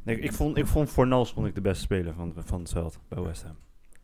Nee, 0.04 0.20
ik 0.20 0.34
vond, 0.34 0.58
ik 0.58 0.68
vond 0.68 0.90
Fornals 0.90 1.32
vond 1.34 1.48
ik 1.48 1.56
de 1.56 1.62
beste 1.62 1.84
speler 1.84 2.14
van, 2.14 2.34
van 2.46 2.60
het 2.60 2.70
veld 2.72 3.00
bij 3.10 3.22
West 3.22 3.44
Ham. 3.44 3.56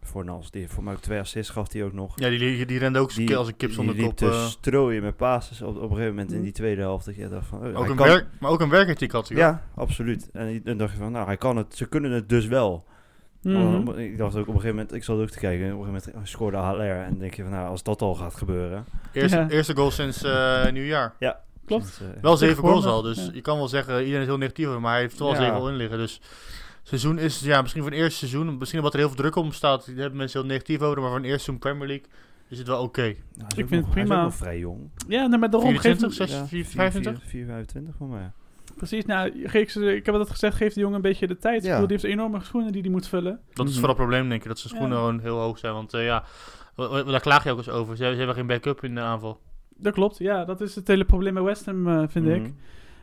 Fornals, 0.01 0.51
die 0.51 0.69
voor 0.69 0.83
mij 0.83 0.93
ook 0.93 0.99
twee 1.01 1.19
assists 1.19 1.51
gaf 1.51 1.71
hij 1.73 1.83
ook 1.83 1.93
nog. 1.93 2.19
Ja, 2.19 2.29
die, 2.29 2.39
die, 2.39 2.65
die 2.65 2.79
rende 2.79 2.99
ook 2.99 3.13
Die- 3.15 3.37
als 3.37 3.47
een 3.47 3.55
kip 3.57 3.71
zonder 3.71 3.95
die 3.95 4.03
kop. 4.05 4.19
liep 4.19 4.29
te 4.29 4.35
eh. 4.35 4.45
strooien 4.45 5.03
met 5.03 5.15
passes 5.17 5.61
op, 5.61 5.75
op 5.75 5.81
een 5.81 5.89
gegeven 5.89 6.09
moment 6.09 6.31
in 6.31 6.41
die 6.41 6.51
tweede 6.51 6.81
helft. 6.81 7.05
Dat 7.05 7.15
je 7.15 7.27
dacht 7.29 7.47
van, 7.47 7.59
oh, 7.67 7.79
ook 7.79 7.87
een 7.89 7.95
kan- 7.95 8.07
werk, 8.07 8.25
maar 8.39 8.51
ook 8.51 8.61
een 8.61 8.69
werkethiek 8.69 9.11
had 9.11 9.27
hij. 9.27 9.37
Ja, 9.37 9.63
absoluut. 9.75 10.29
En 10.33 10.47
die- 10.47 10.61
dan 10.63 10.77
dacht 10.77 10.91
je 10.91 10.97
van, 10.97 11.11
nou, 11.11 11.25
hij 11.25 11.37
kan 11.37 11.57
het. 11.57 11.75
Ze 11.75 11.85
kunnen 11.87 12.11
het 12.11 12.29
dus 12.29 12.45
wel. 12.47 12.85
Mhm. 13.41 13.89
Ik 13.99 14.17
dacht 14.17 14.33
ook 14.35 14.41
op 14.41 14.47
een 14.47 14.53
gegeven 14.53 14.75
moment, 14.75 14.93
ik 14.93 15.03
zat 15.03 15.19
ook 15.19 15.29
te 15.29 15.39
kijken, 15.39 15.65
op 15.73 15.79
een 15.79 15.85
gegeven 15.85 16.11
moment 16.13 16.29
scoorde 16.29 16.57
Haller. 16.57 16.95
En 17.03 17.09
dan 17.09 17.19
denk 17.19 17.33
je 17.33 17.41
van, 17.43 17.51
nou, 17.51 17.67
als 17.69 17.83
dat 17.83 18.01
al 18.01 18.15
gaat 18.15 18.35
gebeuren. 18.35 18.85
Eerste, 19.11 19.37
Ja. 19.37 19.49
eerste 19.49 19.75
goal 19.75 19.91
sinds 19.91 20.23
eh 20.23 20.71
nieuwjaar. 20.71 21.13
Klopt. 21.67 21.85
sinds, 21.85 22.15
eh, 22.15 22.21
Wel 22.21 22.37
zeven 22.37 22.63
goals 22.63 22.85
al, 22.85 23.01
dus 23.01 23.17
ja. 23.25 23.29
je 23.33 23.41
kan 23.41 23.57
wel 23.57 23.67
zeggen, 23.67 23.99
iedereen 23.99 24.21
is 24.21 24.27
heel 24.27 24.37
negatief 24.37 24.67
over, 24.67 24.81
maar 24.81 24.91
hij 24.91 25.01
heeft 25.01 25.19
wel 25.19 25.29
Ja. 25.29 25.35
zeven 25.35 25.53
al 25.53 25.69
in 25.69 25.75
liggen. 25.75 25.97
Dus 25.97 26.21
seizoen 26.83 27.17
is, 27.19 27.39
ja, 27.39 27.61
misschien 27.61 27.81
voor 27.83 27.91
een 27.91 27.97
eerste 27.97 28.17
seizoen, 28.27 28.57
misschien 28.57 28.81
wat 28.81 28.93
er 28.93 28.99
heel 28.99 29.07
veel 29.07 29.17
druk 29.17 29.35
om 29.35 29.51
staat, 29.51 29.85
daar 29.85 29.95
hebben 29.95 30.17
mensen 30.17 30.39
heel 30.39 30.49
negatief 30.49 30.81
over, 30.81 30.99
maar 31.01 31.09
voor 31.09 31.17
een 31.19 31.25
eerste 31.25 31.43
seizoen 31.43 31.59
Premier 31.59 31.87
League 31.87 32.05
is 32.49 32.57
het 32.57 32.67
wel 32.67 32.81
oké. 32.83 33.01
nou, 33.01 33.13
hij 33.13 33.45
Ik 33.45 33.45
ook 33.45 33.55
vind 33.55 33.69
nog- 33.69 33.79
het 33.85 33.93
Hij 33.93 34.03
is 34.03 34.07
prima. 34.09 34.17
ook 34.23 34.23
nog 34.29 34.35
vrij 34.35 34.59
jong. 34.59 34.89
Ja, 35.07 35.27
nee, 35.27 35.39
maar 35.39 35.49
daarom 35.49 35.69
geeft 35.69 35.81
24, 35.81 36.17
hem- 36.17 36.27
6, 36.27 36.49
4, 36.49 36.65
4, 36.65 36.75
25? 36.75 37.23
4, 37.29 37.45
25 37.45 37.95
voor 37.97 38.07
mij. 38.07 38.31
Precies, 38.75 39.05
nou, 39.05 39.47
geef 39.47 39.71
ze- 39.71 39.95
ik 39.95 40.05
heb 40.05 40.15
dat 40.15 40.29
gezegd, 40.29 40.55
geef 40.57 40.73
de 40.73 40.79
jongen 40.79 40.95
een 40.95 41.01
beetje 41.01 41.27
de 41.27 41.37
tijd. 41.37 41.63
Ja. 41.63 41.67
Ik 41.67 41.73
bedoel, 41.73 41.87
die 41.87 41.97
heeft 41.97 42.13
enorme 42.19 42.43
schoenen 42.43 42.71
die 42.71 42.81
hij 42.81 42.91
moet 42.91 43.07
vullen. 43.07 43.39
Dat 43.53 43.65
is 43.67 43.71
Mhm. 43.71 43.71
vooral 43.79 43.87
het 43.87 43.97
probleem, 43.97 44.29
denk 44.29 44.41
ik, 44.41 44.47
dat 44.47 44.59
zijn 44.59 44.73
schoenen 44.73 44.97
Ja. 44.97 45.03
gewoon 45.03 45.19
heel 45.19 45.39
hoog 45.39 45.57
zijn. 45.57 45.73
Want 45.73 45.93
eh, 45.93 46.05
ja, 46.05 46.23
daar 47.05 47.19
klaag 47.19 47.43
je 47.43 47.51
ook 47.51 47.57
eens 47.57 47.69
over. 47.69 47.97
Ze, 47.97 48.03
ze 48.03 48.17
hebben 48.17 48.35
geen 48.35 48.47
backup 48.47 48.83
in 48.83 48.95
de 48.95 49.01
aanval. 49.01 49.39
Dat 49.79 49.93
klopt, 49.93 50.17
ja. 50.17 50.45
Dat 50.45 50.61
is 50.61 50.75
het 50.75 50.87
hele 50.87 51.05
probleem 51.05 51.33
bij 51.33 51.43
West 51.43 51.65
Ham, 51.65 51.87
eh, 51.87 52.03
vind 52.07 52.27
ik. 52.27 52.41
Mhm. 52.41 52.51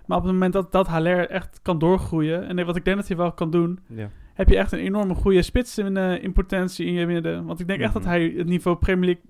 Maar 0.07 0.19
op 0.19 0.25
het 0.25 0.33
moment 0.33 0.53
dat, 0.53 0.73
dat 0.73 0.87
Haller 0.87 1.29
echt 1.31 1.59
kan 1.63 1.79
doorgroeien... 1.79 2.43
en 2.49 2.67
wat 2.67 2.77
ik 2.77 2.85
denk 2.85 2.97
dat 2.97 3.09
hij 3.09 3.17
wel 3.17 3.33
kan 3.33 3.51
doen... 3.51 3.79
Ja. 3.89 4.09
heb 4.35 4.49
je 4.49 4.57
echt 4.57 4.73
een 4.73 4.79
enorme 4.79 5.15
goede 5.15 5.43
spits 5.43 5.79
in, 5.79 5.97
eh, 5.97 6.23
in 6.23 6.33
potentie 6.33 6.87
in 6.87 6.93
je 6.93 7.07
midden. 7.07 7.45
Want 7.45 7.61
ik 7.61 7.67
denk 7.67 7.81
echt 7.81 7.93
Mhm. 7.95 8.03
dat 8.03 8.09
hij 8.13 8.35
het 8.37 8.47
niveau 8.47 8.77
Premier 8.77 9.05
League... 9.05 9.23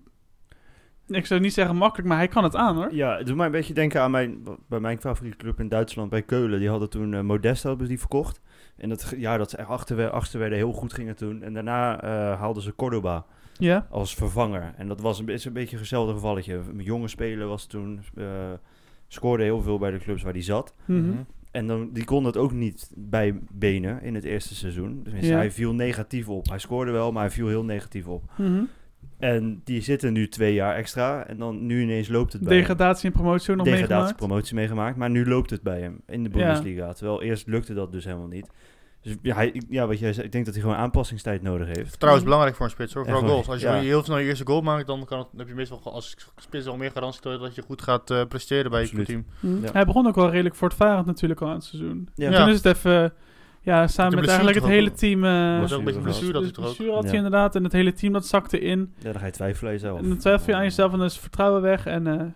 Ik 1.06 1.26
zou 1.26 1.41
niet 1.41 1.52
zeggen 1.52 1.76
makkelijk, 1.76 2.08
maar 2.08 2.17
hij 2.17 2.29
kan 2.29 2.44
het 2.44 2.56
aan, 2.56 2.76
hoor. 2.76 2.94
Ja, 2.94 3.17
het 3.17 3.26
doet 3.26 3.37
mij 3.37 3.46
een 3.46 3.52
beetje 3.52 3.75
denken 3.75 4.00
aan 4.00 4.11
mijn, 4.11 4.43
bij 4.69 4.81
mijn 4.81 5.00
favoriete 5.00 5.37
club 5.37 5.61
in 5.61 5.69
Duitsland, 5.69 6.11
bij 6.11 6.23
Keulen. 6.23 6.58
Die 6.58 6.69
hadden 6.69 6.91
toen 6.91 7.14
eh, 7.14 7.20
Modesto 7.20 7.76
die 7.76 7.99
verkocht. 7.99 8.41
En 8.76 8.88
dat 8.88 9.14
jaar 9.17 9.38
dat 9.38 9.50
ze 9.50 9.56
echt 9.56 9.69
achter, 9.69 10.11
achter 10.11 10.38
werden 10.38 10.58
heel 10.58 10.73
goed 10.73 10.93
gingen 10.93 11.17
toen. 11.17 11.43
En 11.43 11.52
daarna 11.55 12.05
haalden 12.37 12.62
ze 12.62 12.75
Cordoba 12.75 13.25
Ja. 13.59 13.87
als 13.91 14.15
vervanger. 14.15 14.75
En 14.77 14.89
dat 14.89 15.01
was 15.01 15.19
een, 15.19 15.29
is 15.29 15.45
een 15.45 15.53
beetje 15.53 15.77
hetzelfde 15.77 16.12
gevalletje. 16.15 16.55
Een 16.55 16.83
jonge 16.83 17.09
speler 17.09 17.47
was 17.47 17.67
toen, 17.67 18.01
eh, 18.17 18.25
scoorde 19.09 19.43
heel 19.43 19.61
veel 19.62 19.79
bij 19.79 19.91
de 19.91 19.99
clubs 19.99 20.23
waar 20.23 20.33
hij 20.33 20.43
zat. 20.43 20.75
Mhm. 20.85 21.12
En 21.51 21.67
dan, 21.67 21.91
die 21.93 22.05
kon 22.05 22.25
het 22.25 22.37
ook 22.37 22.53
niet 22.53 22.91
bij 22.97 23.39
benen 23.53 24.03
in 24.03 24.15
het 24.15 24.25
eerste 24.25 24.55
seizoen. 24.55 25.01
Dus 25.05 25.27
Ja. 25.29 25.37
hij 25.37 25.51
viel 25.51 25.73
negatief 25.75 26.29
op. 26.29 26.49
Hij 26.49 26.58
scoorde 26.58 26.91
wel, 26.91 27.13
maar 27.13 27.23
hij 27.23 27.31
viel 27.31 27.49
heel 27.49 27.65
negatief 27.65 28.06
op. 28.06 28.23
Mhm. 28.37 28.63
En 29.19 29.61
die 29.65 29.81
zitten 29.81 30.13
nu 30.13 30.29
twee 30.29 30.55
jaar 30.55 30.75
extra. 30.77 31.27
En 31.27 31.39
dan 31.39 31.67
nu 31.67 31.82
ineens 31.82 32.08
loopt 32.08 32.32
het 32.32 32.43
bij 32.43 32.53
hem. 32.53 32.61
Degradatie 32.61 33.06
en 33.06 33.13
promotie 33.13 33.51
ook 33.51 33.56
nog 33.56 33.65
Degradatie, 33.67 33.94
meegemaakt. 33.96 34.17
promotie 34.27 34.55
meegemaakt. 34.55 34.96
Maar 34.96 35.11
nu 35.11 35.27
loopt 35.27 35.51
het 35.51 35.63
bij 35.63 35.81
hem 35.81 36.01
in 36.06 36.23
de 36.23 36.31
Ja. 36.32 36.37
Bundesliga. 36.37 36.93
Terwijl 36.93 37.23
eerst 37.23 37.46
lukte 37.46 37.75
dat 37.75 37.93
dus 37.93 38.05
helemaal 38.05 38.27
niet. 38.27 38.49
Dus 39.05 39.17
ja, 39.23 39.34
hij, 39.34 39.63
ja, 39.69 39.87
wat 39.87 39.99
jij 39.99 40.13
zei, 40.13 40.27
ik 40.27 40.32
denk 40.32 40.44
dat 40.44 40.55
hij 40.55 40.63
gewoon 40.63 40.79
aanpassingstijd 40.79 41.43
nodig 41.43 41.67
heeft. 41.67 41.89
Vertrouwen 41.89 42.23
is 42.23 42.25
Mhm. 42.25 42.25
belangrijk 42.25 42.56
voor 42.56 42.67
een 42.67 42.73
spits 42.73 42.94
hoor, 42.94 43.03
vooral 43.05 43.20
gewoon, 43.20 43.34
goals. 43.34 43.49
Als 43.49 43.61
je 43.61 43.67
ja. 43.67 43.75
heel 43.75 44.05
snel 44.05 44.19
je 44.19 44.27
eerste 44.27 44.46
goal 44.46 44.61
maakt, 44.61 44.87
dan 44.87 45.05
kan 45.05 45.19
het, 45.19 45.27
dan 45.31 45.39
heb 45.41 45.49
je 45.49 45.55
meestal 45.55 45.81
als 45.84 46.17
spits 46.37 46.67
al 46.67 46.77
meer 46.77 46.91
garantie 46.91 47.20
dat- 47.23 47.41
dat 47.41 47.55
je 47.55 47.63
goed 47.63 47.82
gaat 47.82 48.11
eh, 48.11 48.23
presteren 48.29 48.70
bij 48.70 48.89
je 48.93 49.03
team. 49.05 49.25
Mhm. 49.41 49.63
Ja. 49.63 49.73
Hij 49.73 49.84
begon 49.84 50.06
ook 50.06 50.15
wel 50.15 50.31
redelijk 50.31 50.55
voortvarend 50.55 51.06
natuurlijk 51.06 51.41
al 51.41 51.49
aan 51.49 51.55
het 51.55 51.65
seizoen. 51.65 52.08
Ja. 52.15 52.27
En 52.27 52.32
Ja. 52.32 52.39
Toen 52.39 52.49
is 52.55 52.63
het 52.63 52.77
even... 52.77 53.13
Ja, 53.61 53.87
samen 53.87 54.15
met 54.19 54.27
eigenlijk 54.29 54.56
het 54.58 54.67
hele 54.69 54.93
team... 54.93 55.25
eh, 55.25 55.61
was 55.61 55.73
ook 55.73 55.79
een 55.79 55.84
beetje 55.84 56.01
blessure 56.01 56.03
blessure 56.03 56.32
dat 56.32 56.43
hij 56.43 56.43
dus 56.43 56.53
toch 56.53 56.65
ook. 56.65 56.70
blessure 56.75 56.94
had 56.94 57.03
Ja. 57.03 57.08
hij 57.08 57.17
inderdaad. 57.19 57.55
En 57.56 57.65
het 57.65 57.73
hele 57.73 57.93
team 57.93 58.13
dat 58.13 58.27
zakte 58.27 58.58
in. 58.61 58.94
Ja, 58.99 59.11
dan 59.13 59.20
ga 59.20 59.27
je 59.27 59.32
twijfelen 59.32 59.73
aan 59.73 59.79
jezelf. 59.79 59.99
En 60.01 60.08
dan 60.08 60.19
twijfel 60.19 60.46
je 60.53 60.55
aan 60.58 60.63
jezelf 60.65 60.93
en 60.93 60.99
dan 60.99 61.06
is 61.06 61.13
het 61.13 61.23
vertrouwen 61.23 61.63
weg. 61.63 61.87
En 61.87 62.06
eh, 62.06 62.27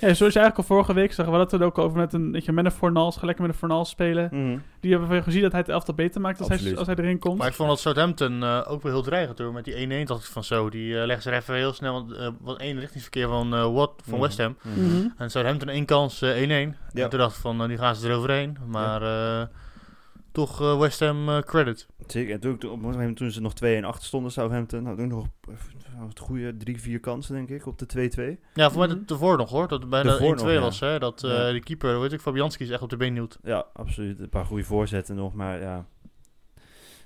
ja, 0.00 0.14
zoals 0.14 0.32
je 0.32 0.38
eigenlijk 0.40 0.56
al 0.56 0.64
vorige 0.64 0.92
week 0.94 1.12
zag, 1.12 1.24
we 1.26 1.30
hadden 1.30 1.50
het 1.50 1.60
er 1.60 1.66
ook 1.66 1.78
over 1.78 1.98
met 1.98 2.12
een, 2.12 2.32
weet 2.32 2.44
je, 2.44 2.52
met 2.52 2.64
een 2.64 2.70
Fornals, 2.70 3.16
gelijk 3.16 3.38
met 3.38 3.48
een 3.48 3.54
Fornals 3.54 3.90
spelen. 3.90 4.28
Mhm. 4.32 4.58
Die 4.80 4.90
hebben 4.90 5.08
we 5.08 5.22
gezien 5.22 5.42
dat 5.42 5.50
hij 5.52 5.60
het 5.60 5.68
elftal 5.70 5.94
beter 5.94 6.20
maakt 6.20 6.38
als, 6.40 6.48
hij, 6.48 6.76
als 6.76 6.86
hij 6.86 6.96
erin 6.96 7.18
komt. 7.18 7.38
Maar 7.38 7.46
ik 7.48 7.54
vond 7.54 7.68
dat 7.68 7.78
Southampton 7.80 8.42
eh, 8.42 8.60
ook 8.68 8.82
wel 8.82 8.92
heel 8.92 9.02
dreigend 9.02 9.38
hoor. 9.38 9.52
Met 9.52 9.64
die 9.64 10.04
1-1 10.04 10.06
dacht 10.06 10.24
ik 10.24 10.30
van 10.30 10.44
zo, 10.44 10.70
die 10.70 10.98
eh 11.00 11.04
leggen 11.06 11.22
ze 11.22 11.30
er 11.30 11.36
even 11.36 11.54
heel 11.54 11.72
snel 11.72 12.06
eh, 12.18 12.28
wat 12.40 12.58
één 12.58 12.78
richtingsverkeer 12.78 13.28
van, 13.28 13.54
eh 13.54 13.72
Watt, 13.74 14.02
van 14.04 14.12
Mhm. 14.12 14.22
West 14.22 14.38
Ham. 14.38 14.56
Mhm. 14.62 15.06
En 15.16 15.30
Southampton 15.30 15.68
één 15.68 15.84
kans, 15.84 16.22
eh, 16.22 16.40
1-1. 16.40 16.76
Ja. 16.92 17.02
En 17.04 17.10
toen 17.10 17.18
dacht 17.18 17.34
ik 17.34 17.40
van, 17.40 17.68
die 17.68 17.78
gaan 17.78 17.94
ze 17.96 18.08
eroverheen. 18.08 18.56
Maar 18.66 19.02
eh, 19.02 19.46
toch 20.32 20.60
eh, 20.60 20.78
West 20.78 21.00
Ham 21.00 21.28
eh, 21.28 21.38
credit. 21.38 21.86
Zeker. 22.06 22.34
En 22.34 22.40
toen, 22.40 22.58
toen, 22.58 22.70
op 22.70 22.76
een 22.76 22.82
gegeven 22.82 22.98
moment 23.00 23.16
toen 23.16 23.30
ze 23.30 23.40
nog 23.40 23.54
2 23.54 23.76
en 23.76 23.84
8 23.84 24.02
stonden, 24.02 24.32
Southampton, 24.32 24.86
hadden 24.86 25.04
ook 25.04 25.10
nog 25.10 25.26
eh, 25.48 25.54
het 26.08 26.18
goede 26.18 26.56
drie, 26.56 26.80
vier 26.80 27.00
kansen, 27.00 27.34
denk 27.34 27.48
ik, 27.48 27.66
op 27.66 27.78
de 27.78 27.86
2-2. 28.38 28.40
Ja, 28.54 28.70
voor 28.70 28.78
mij 28.78 28.88
de- 28.88 29.04
tevoren 29.04 29.38
nog 29.38 29.50
hoor. 29.50 29.68
Dat 29.68 29.80
het 29.80 29.90
bijna 29.90 30.04
1-2 30.04 30.18
Daarvoor 30.18 30.36
nog, 30.36 30.50
ja. 30.54 30.60
was. 30.60 30.80
Hè? 30.80 30.98
Dat 30.98 31.24
eh 31.24 31.30
Ja. 31.30 31.52
de 31.52 31.60
keeper, 31.60 32.00
weet 32.00 32.12
ik, 32.12 32.20
Fabianski 32.20 32.64
is 32.64 32.70
echt 32.70 32.82
op 32.82 32.90
de 32.90 32.96
been 32.96 33.14
hield. 33.14 33.38
Ja, 33.42 33.66
absoluut. 33.72 34.20
Een 34.20 34.28
paar 34.28 34.44
goede 34.44 34.64
voorzetten 34.64 35.16
nog, 35.16 35.34
maar 35.34 35.60
ja. 35.60 35.86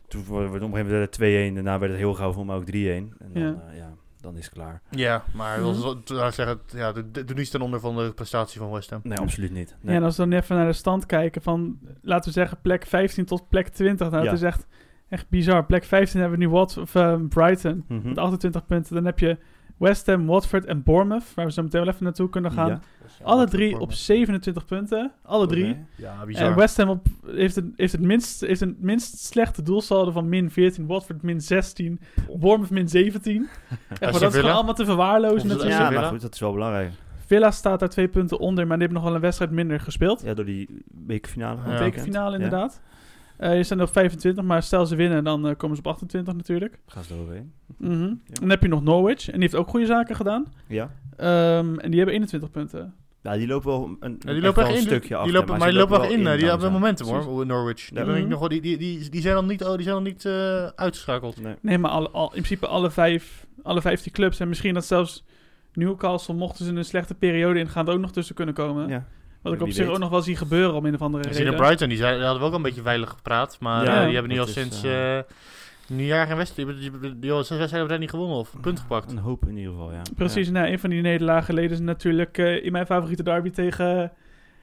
Toen 0.09 0.25
werd 0.29 0.31
het 0.31 0.47
op 0.47 0.53
een 0.53 0.61
gegeven 0.61 0.69
moment 0.71 0.89
werd 0.89 1.17
het 1.17 1.51
2-1, 1.51 1.55
daarna 1.55 1.79
werd 1.79 1.91
het 1.93 2.01
heel 2.01 2.15
gauw 2.15 2.33
voor 2.33 2.47
mij 2.47 2.57
ook 2.57 2.65
3-1. 2.67 2.75
En 3.19 3.33
dan, 3.33 3.43
Ja. 3.43 3.65
ja. 3.75 3.95
Dan 4.23 4.37
is 4.37 4.45
het 4.45 4.55
klaar. 4.55 4.81
Ja, 4.91 5.25
maar 5.35 5.59
Mhm. 5.61 5.69
mm 5.69 5.75
-hmm. 5.83 6.03
zeggen, 6.33 6.61
ja, 6.67 6.93
doe 6.93 7.25
niets 7.35 7.51
ten 7.51 7.61
onder 7.61 7.81
van 7.81 7.97
de 7.97 8.13
prestatie 8.15 8.61
van 8.61 8.71
West 8.71 8.91
Ham. 8.91 9.01
Nee, 9.03 9.19
absoluut 9.19 9.53
niet. 9.53 9.77
Ja, 9.81 9.91
en 9.93 10.03
als 10.03 10.17
we 10.17 10.23
dan 10.29 10.33
even 10.41 10.57
naar 10.57 10.67
de 10.67 10.73
stand 10.73 11.07
kijken 11.07 11.43
van, 11.43 11.79
laten 12.03 12.25
we 12.29 12.33
zeggen, 12.35 12.59
plek 12.63 12.87
15 12.87 13.25
tot 13.25 13.49
plek 13.49 13.69
20. 13.69 14.11
Nou, 14.11 14.25
Ja. 14.25 14.31
het 14.31 14.39
is 14.41 14.47
echt, 14.47 14.67
echt 15.09 15.29
bizar. 15.29 15.65
Plek 15.67 15.85
15 15.85 16.21
hebben 16.21 16.39
we 16.39 16.45
nu 16.45 16.51
Wat, 16.51 16.77
of, 16.77 16.95
eh, 16.95 17.17
Brighton 17.29 17.85
Mhm. 17.89 18.09
met 18.09 18.19
28 18.19 18.67
punten. 18.67 18.95
Dan 18.95 19.05
heb 19.05 19.19
je 19.19 19.39
West 19.83 20.07
Ham, 20.07 20.27
Watford 20.27 20.65
en 20.65 20.83
Bournemouth, 20.83 21.35
waar 21.35 21.47
we 21.47 21.53
zo 21.53 21.63
meteen 21.63 21.81
wel 21.81 21.91
even 21.93 22.05
naartoe 22.05 22.29
kunnen 22.29 22.53
gaan. 22.53 22.69
Ja. 22.69 22.81
Alle 23.23 23.49
drie 23.49 23.79
op 23.79 23.93
27 23.93 24.65
punten. 24.65 25.13
Alle 25.23 25.47
drie. 25.47 25.77
Ja, 25.97 26.25
bizar. 26.25 26.47
En 26.47 26.55
West 26.57 26.77
Ham 26.77 26.89
op, 26.89 27.07
heeft, 27.27 27.55
het, 27.55 27.65
heeft, 27.77 27.93
het 27.93 28.01
minst, 28.01 28.41
heeft 28.41 28.61
een 28.61 28.77
minst 28.81 29.19
slechte 29.19 29.63
doelsaldo 29.63 30.11
van 30.11 30.29
min 30.29 30.51
14. 30.51 30.87
Watford 30.87 31.23
min 31.23 31.41
16. 31.41 32.01
Bournemouth 32.27 32.71
min 32.71 32.89
17. 32.89 33.49
Echt, 33.89 34.01
maar 34.01 34.13
dat 34.13 34.23
is 34.23 34.35
gewoon 34.35 34.55
allemaal 34.55 34.75
te 34.75 34.85
verwaarlozen 34.85 35.49
het 35.49 35.59
natuurlijk. 35.59 35.79
Ja, 35.79 35.91
maar 35.91 36.05
goed, 36.05 36.21
dat 36.21 36.35
is 36.35 36.41
wel 36.41 36.53
belangrijk. 36.53 36.93
Villa 37.27 37.51
staat 37.51 37.81
daar 37.81 37.89
twee 37.89 38.09
punten 38.09 38.39
onder, 38.39 38.67
maar 38.67 38.79
die 38.79 38.87
hebben 38.87 39.03
nog 39.03 39.05
wel 39.05 39.15
een 39.15 39.25
wedstrijd 39.25 39.51
minder 39.51 39.81
gespeeld. 39.81 40.23
Ja, 40.23 40.35
door 40.35 40.45
die 40.45 40.83
bekerfinale. 40.91 41.61
het 41.61 41.73
Ja. 41.73 41.79
bekerfinale 41.79 42.39
Ja. 42.39 42.71
Eh 43.43 43.57
je 43.57 43.63
staan 43.63 43.81
op 43.83 43.93
25, 43.93 44.45
maar 44.45 44.63
stel 44.63 44.87
ze 44.87 44.97
winnen, 44.97 45.25
dan 45.25 45.47
eh, 45.49 45.57
komen 45.57 45.77
ze 45.77 45.83
op 45.83 45.89
28 45.93 46.35
natuurlijk. 46.35 46.79
Gaan 46.87 47.05
ze 47.05 47.15
eroverheen. 47.15 47.53
Mhm. 47.79 48.15
Dan 48.33 48.51
heb 48.51 48.63
je 48.63 48.69
nog 48.69 48.83
Norwich, 48.83 49.27
en 49.27 49.33
die 49.33 49.41
heeft 49.41 49.55
ook 49.55 49.69
goede 49.69 49.87
zaken 49.87 50.17
gedaan. 50.17 50.53
Ja. 50.67 50.91
Ehm, 51.17 51.79
en 51.79 51.89
die 51.91 51.97
hebben 51.97 52.15
21 52.15 52.51
punten. 52.51 52.95
Ja, 53.23 53.37
die 53.37 53.47
lopen 53.47 53.71
wel 53.71 53.85
een, 53.85 53.97
Ja, 54.01 54.07
echt 54.09 54.21
die 54.23 54.33
wel 54.33 54.43
lopen 54.43 54.67
een 54.67 54.75
in. 54.75 54.81
stukje 54.83 55.09
Die 55.09 55.17
achter. 55.17 55.33
lopen, 55.33 55.49
maar 55.51 55.61
ze 55.61 55.67
die 55.69 55.75
lopen 55.79 56.01
wel 56.01 56.11
in. 56.11 56.19
Die 56.39 56.49
hebben 56.49 56.81
Precies. 56.81 57.07
hoor, 57.25 57.47
Norwich. 57.47 57.89
Daar 57.93 58.07
ben 58.07 58.17
ik 58.17 58.29
nog 58.29 58.39
wel, 58.39 58.49
die, 58.49 58.61
die, 58.61 58.77
die, 58.77 59.09
die 59.09 59.21
zijn 59.21 59.35
nog 59.35 59.47
niet, 59.47 59.65
oh, 59.65 59.75
die 59.75 59.83
zijn 59.83 59.95
nog 59.95 60.05
niet 60.05 60.25
eh, 60.25 60.67
uitgeschakeld. 60.67 61.41
Nee. 61.41 61.55
Nee, 61.61 61.79
maar 61.79 61.91
alle, 61.91 62.11
al, 62.11 62.25
in 62.25 62.31
principe 62.31 62.67
alle, 62.67 62.91
vijf, 62.91 63.47
alle 63.63 63.81
15 63.81 64.13
clubs. 64.13 64.41
En 64.41 64.49
misschien 64.49 64.75
dat 64.75 64.85
zelfs 64.85 65.25
Newcastle, 65.73 66.35
mochten 66.35 66.65
ze 66.65 66.71
in 66.71 66.77
een 66.77 66.85
slechte 66.85 67.15
periode 67.15 67.59
ingaan, 67.59 67.87
er 67.89 67.95
ook 67.95 68.01
nog 68.01 68.13
tussen 68.13 68.35
kunnen 68.35 68.55
komen. 68.55 68.89
Ja. 68.89 69.07
Wat 69.43 69.53
ik 69.53 69.61
op 69.63 69.71
zich 69.71 69.85
weet. 69.85 69.95
ook 69.95 69.99
nog 70.01 70.11
wel 70.11 70.23
zie 70.23 70.37
gebeuren 70.37 70.75
om 70.75 70.85
een 70.87 70.95
of 70.95 71.03
andere 71.03 71.23
We 71.29 71.35
zien 71.35 71.43
reden. 71.45 71.59
de 71.59 71.65
Brighton, 71.65 71.89
die, 71.89 71.99
zei, 71.99 72.15
die 72.15 72.23
hadden 72.23 72.41
we 72.41 72.47
ook 72.47 72.53
al 72.53 72.57
een 72.59 72.65
beetje 72.65 72.83
veilig 72.83 73.09
gepraat. 73.09 73.57
Maar 73.61 73.85
Ja, 73.85 73.99
eh, 73.99 74.05
die 74.05 74.13
hebben 74.15 74.33
nu 74.33 74.39
al 74.41 74.47
is, 74.47 74.53
sinds 74.53 74.83
eh, 74.83 75.19
eh 75.19 75.25
nieuwjaar 75.89 76.27
geen 76.27 76.37
wedstrijd. 76.37 76.69
Die, 76.69 76.81
hebben- 76.91 77.01
die, 77.01 77.11
die, 77.11 77.19
die, 77.21 77.33
al 77.33 77.37
zes 77.45 77.49
wedstrijden 77.59 77.79
hebben 77.79 78.01
niet 78.01 78.11
gewonnen 78.11 78.37
of 78.37 78.55
een 78.55 78.61
punt 78.61 78.81
gepakt. 78.81 79.11
Een 79.11 79.19
hoop 79.19 79.43
in 79.49 79.57
ieder 79.57 79.73
geval, 79.73 79.93
ja. 79.93 80.03
Precies, 80.17 80.51
nou, 80.51 80.67
een 80.67 80.79
van 80.79 80.91
die 80.91 81.01
nederlagen 81.03 81.55
leden 81.55 81.77
ze 81.77 81.83
natuurlijk 81.83 82.39
eh, 82.39 82.65
in 82.65 82.73
mijn 82.73 82.87
favoriete 82.87 83.23
derby 83.23 83.51
tegen, 83.51 84.13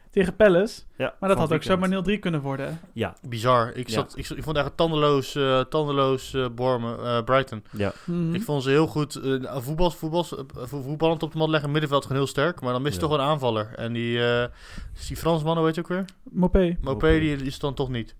tegen 0.09 0.35
Palace. 0.35 0.81
Ja, 0.97 1.13
Maar 1.19 1.29
dat 1.29 1.37
had 1.37 1.53
ook 1.53 1.63
zomaar 1.63 1.89
0-3 1.89 2.19
kunnen 2.19 2.41
worden. 2.41 2.79
Ja, 2.93 3.13
Bizar. 3.27 3.71
Ik, 3.75 3.87
Ja. 3.87 3.93
zat, 3.93 4.13
ik, 4.17 4.29
ik 4.29 4.43
vond 4.43 4.57
een 4.57 4.75
tandeloos, 4.75 5.35
eh 5.35 5.59
tandeloos 5.59 6.33
eh, 6.33 6.45
Bournemouth, 6.55 6.99
eh, 7.05 7.23
Brighton. 7.23 7.63
ja. 7.71 7.93
Mhm. 8.05 8.33
Ik 8.33 8.41
vond 8.43 8.63
ze 8.63 8.69
heel 8.69 8.87
goed. 8.87 9.15
eh 9.15 9.57
voetbal, 9.57 9.91
voetbal, 9.91 10.23
vo- 10.23 10.45
voetballend 10.81 11.23
op 11.23 11.31
de 11.31 11.37
mat 11.37 11.49
leggen. 11.49 11.71
Middenveld 11.71 12.01
gewoon 12.03 12.17
heel 12.17 12.27
sterk. 12.27 12.61
Maar 12.61 12.73
dan 12.73 12.81
mist 12.81 12.95
Ja. 12.95 13.01
toch 13.07 13.11
een 13.11 13.19
aanvaller. 13.23 13.73
En 13.75 13.93
die, 13.93 14.19
eh 14.23 14.43
is 14.99 15.07
die 15.07 15.17
Fransman, 15.17 15.55
hoe 15.55 15.65
weet 15.65 15.75
je 15.75 15.81
ook 15.81 15.87
weer? 15.87 16.05
Mopé. 16.31 16.77
Mopé, 16.81 17.19
die, 17.19 17.37
die 17.37 17.45
is 17.47 17.59
dan 17.59 17.73
toch 17.73 17.89
niet. 17.89 18.15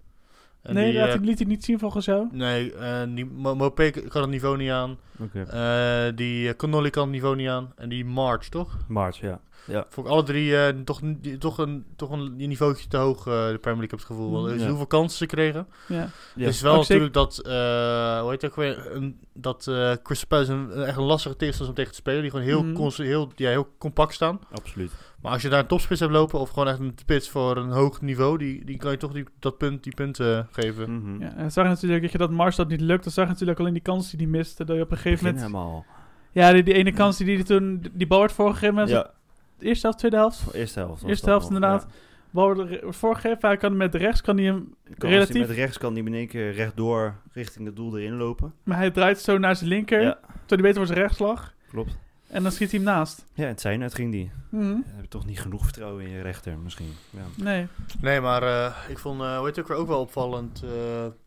En 0.61 0.73
Nee, 0.73 0.91
die, 0.91 0.99
dat 0.99 1.09
eh, 1.09 1.21
liet 1.21 1.39
hij 1.39 1.47
niet 1.47 1.63
zien 1.63 1.79
volgens 1.79 2.05
jou. 2.05 2.27
Nee, 2.31 2.73
eh, 2.73 3.01
die 3.15 3.25
Mo- 3.25 3.55
Mopé 3.55 3.89
kan 3.91 4.21
het 4.21 4.29
niveau 4.29 4.57
niet 4.57 4.69
aan. 4.71 4.97
Oké. 5.19 5.41
Eh, 5.41 6.15
die 6.15 6.55
Connolly 6.55 6.89
kan 6.89 7.03
het 7.03 7.11
niveau 7.11 7.35
niet 7.35 7.49
aan. 7.49 7.71
En 7.75 7.89
die 7.89 8.05
March, 8.05 8.49
toch? 8.49 8.77
Maart, 8.87 9.17
ja. 9.17 9.39
Ja. 9.69 9.85
Vond 9.89 10.07
ik 10.07 10.13
alle 10.13 10.23
drie 10.23 10.57
eh, 10.57 10.79
toch, 10.83 10.99
die- 11.03 11.37
toch, 11.37 11.57
een, 11.57 11.85
toch 11.95 12.09
een 12.11 12.35
niveautje 12.35 12.87
te 12.87 12.97
hoog, 12.97 13.17
eh, 13.17 13.23
de 13.25 13.29
Premier 13.33 13.59
League, 13.61 13.79
heb 13.79 13.83
ik 13.83 13.91
het 13.91 14.03
gevoel. 14.05 14.31
Want, 14.31 14.45
Mm, 14.45 14.51
dus 14.53 14.61
ja. 14.61 14.67
hoeveel 14.67 14.87
kansen 14.87 15.17
ze 15.17 15.25
kregen. 15.25 15.67
Ja. 15.87 15.95
Ja. 16.35 16.45
Het 16.45 16.53
is 16.53 16.61
wel 16.61 16.75
Ook 16.75 16.83
zeker- 16.85 17.03
natuurlijk 17.09 17.13
dat, 17.13 17.45
eh 17.45 18.19
hoe 18.21 18.29
heet 18.31 18.41
het 18.41 18.51
ook 18.51 18.57
weer, 18.57 18.91
een, 18.95 19.19
dat 19.33 19.67
eh 19.67 19.91
Crystal 20.03 20.27
Palace 20.27 20.51
een, 20.53 20.71
echt 20.71 20.97
een 20.97 21.03
lastige 21.03 21.35
tegenstander 21.35 21.61
is 21.63 21.67
om 21.69 21.73
tegen 21.75 21.91
te 21.91 21.97
spelen. 21.97 22.21
Die 22.21 22.29
gewoon 22.31 22.45
heel, 22.45 22.63
Mhm. 22.63 22.73
cons- 22.73 22.97
heel, 22.97 23.31
ja, 23.35 23.49
heel 23.49 23.67
compact 23.77 24.13
staan. 24.13 24.39
Absoluut. 24.51 24.91
Maar 25.21 25.31
als 25.31 25.41
je 25.41 25.49
daar 25.49 25.59
een 25.59 25.67
topspits 25.67 25.99
hebt 25.99 26.11
lopen, 26.11 26.39
of 26.39 26.49
gewoon 26.49 26.67
echt 26.67 26.79
een 26.79 26.93
spits 26.95 27.29
voor 27.29 27.57
een 27.57 27.69
hoog 27.69 28.01
niveau, 28.01 28.37
die, 28.37 28.65
die 28.65 28.77
kan 28.77 28.91
je 28.91 28.97
toch 28.97 29.11
die, 29.11 29.25
dat 29.39 29.57
punt, 29.57 29.83
die 29.83 29.93
punten 29.95 30.47
geven. 30.51 30.95
Mhm. 30.95 31.21
Ja, 31.21 31.29
en 31.29 31.37
dan 31.41 31.51
zag 31.51 31.63
je 31.63 31.69
natuurlijk 31.69 32.01
dat, 32.01 32.11
je 32.11 32.17
dat 32.17 32.31
Mars 32.31 32.55
dat 32.55 32.67
niet 32.67 32.81
lukt. 32.81 33.03
Dan 33.03 33.13
zag 33.13 33.25
je 33.25 33.31
natuurlijk 33.31 33.59
alleen 33.59 33.73
die 33.73 33.81
kans 33.81 34.09
die 34.11 34.19
hij 34.19 34.29
miste. 34.37 34.65
Dat 34.65 34.75
je 34.75 34.81
op 34.81 34.91
een 34.91 34.97
gegeven 34.97 35.23
moment... 35.25 35.41
helemaal. 35.43 35.85
Ja, 36.31 36.51
die, 36.53 36.63
die 36.63 36.73
ene 36.73 36.91
kans 36.93 37.17
die 37.17 37.35
hij 37.35 37.43
toen... 37.43 37.85
Die 37.93 38.07
bal 38.07 38.19
werd 38.19 38.31
voorgegeven. 38.31 38.87
Ja. 38.87 39.11
Eerste 39.59 39.81
helft, 39.85 39.97
tweede 39.99 40.17
helft? 40.17 40.53
eerste 40.53 40.79
helft. 40.79 41.03
Eerste 41.03 41.29
helft 41.29 41.45
inderdaad. 41.47 41.85
ja. 41.89 41.95
Bal 42.31 42.53
wordt 42.55 42.81
wordt 42.81 42.97
voorgegeven. 42.97 43.47
Hij 43.47 43.57
kan 43.57 43.77
met 43.77 43.95
rechts 43.95 44.21
kan 44.21 44.35
hij 44.37 44.45
hem... 44.45 44.73
Kan, 44.97 45.09
hij 45.09 45.17
Relatief- 45.19 45.47
met 45.47 45.49
rechts 45.57 45.77
kan 45.77 45.93
die 45.93 46.03
in 46.03 46.13
één 46.13 46.27
keer 46.27 46.51
rechtdoor 46.53 47.15
richting 47.33 47.65
het 47.65 47.75
doel 47.75 47.97
erin 47.97 48.17
lopen. 48.17 48.53
Maar 48.63 48.77
hij 48.77 48.91
draait 48.91 49.19
zo 49.19 49.37
naar 49.37 49.55
zijn 49.55 49.69
linker. 49.69 50.01
Ja, 50.01 50.13
Terwijl 50.13 50.37
hij 50.47 50.57
beter 50.57 50.75
voor 50.75 50.85
zijn 50.85 50.99
rechts 50.99 51.19
lag. 51.19 51.53
klopt. 51.69 51.97
En 52.27 52.43
dan 52.43 52.51
schiet 52.51 52.71
hij 52.71 52.79
hem 52.79 52.89
naast. 52.89 53.25
Ja, 53.33 53.45
het 53.45 53.61
zijn 53.61 53.81
het 53.81 53.93
ging 53.95 54.11
die. 54.11 54.31
Mhm. 54.49 54.65
Je 54.67 54.81
hebt 54.95 55.09
toch 55.09 55.25
niet 55.25 55.39
genoeg 55.39 55.63
vertrouwen 55.63 56.03
in 56.03 56.09
je 56.09 56.21
rechter 56.21 56.57
misschien. 56.57 56.91
Ja. 57.09 57.43
Nee. 57.43 57.67
Nee, 58.01 58.21
maar 58.21 58.43
eh, 58.43 58.75
ik 58.89 58.97
vond, 58.99 59.21
eh 59.21 59.37
hoe 59.37 59.45
heet 59.45 59.55
het 59.55 59.59
ook 59.65 59.67
weer, 59.71 59.77
ook 59.77 59.87
wel 59.87 59.99
opvallend, 59.99 60.63
eh, 60.63 60.69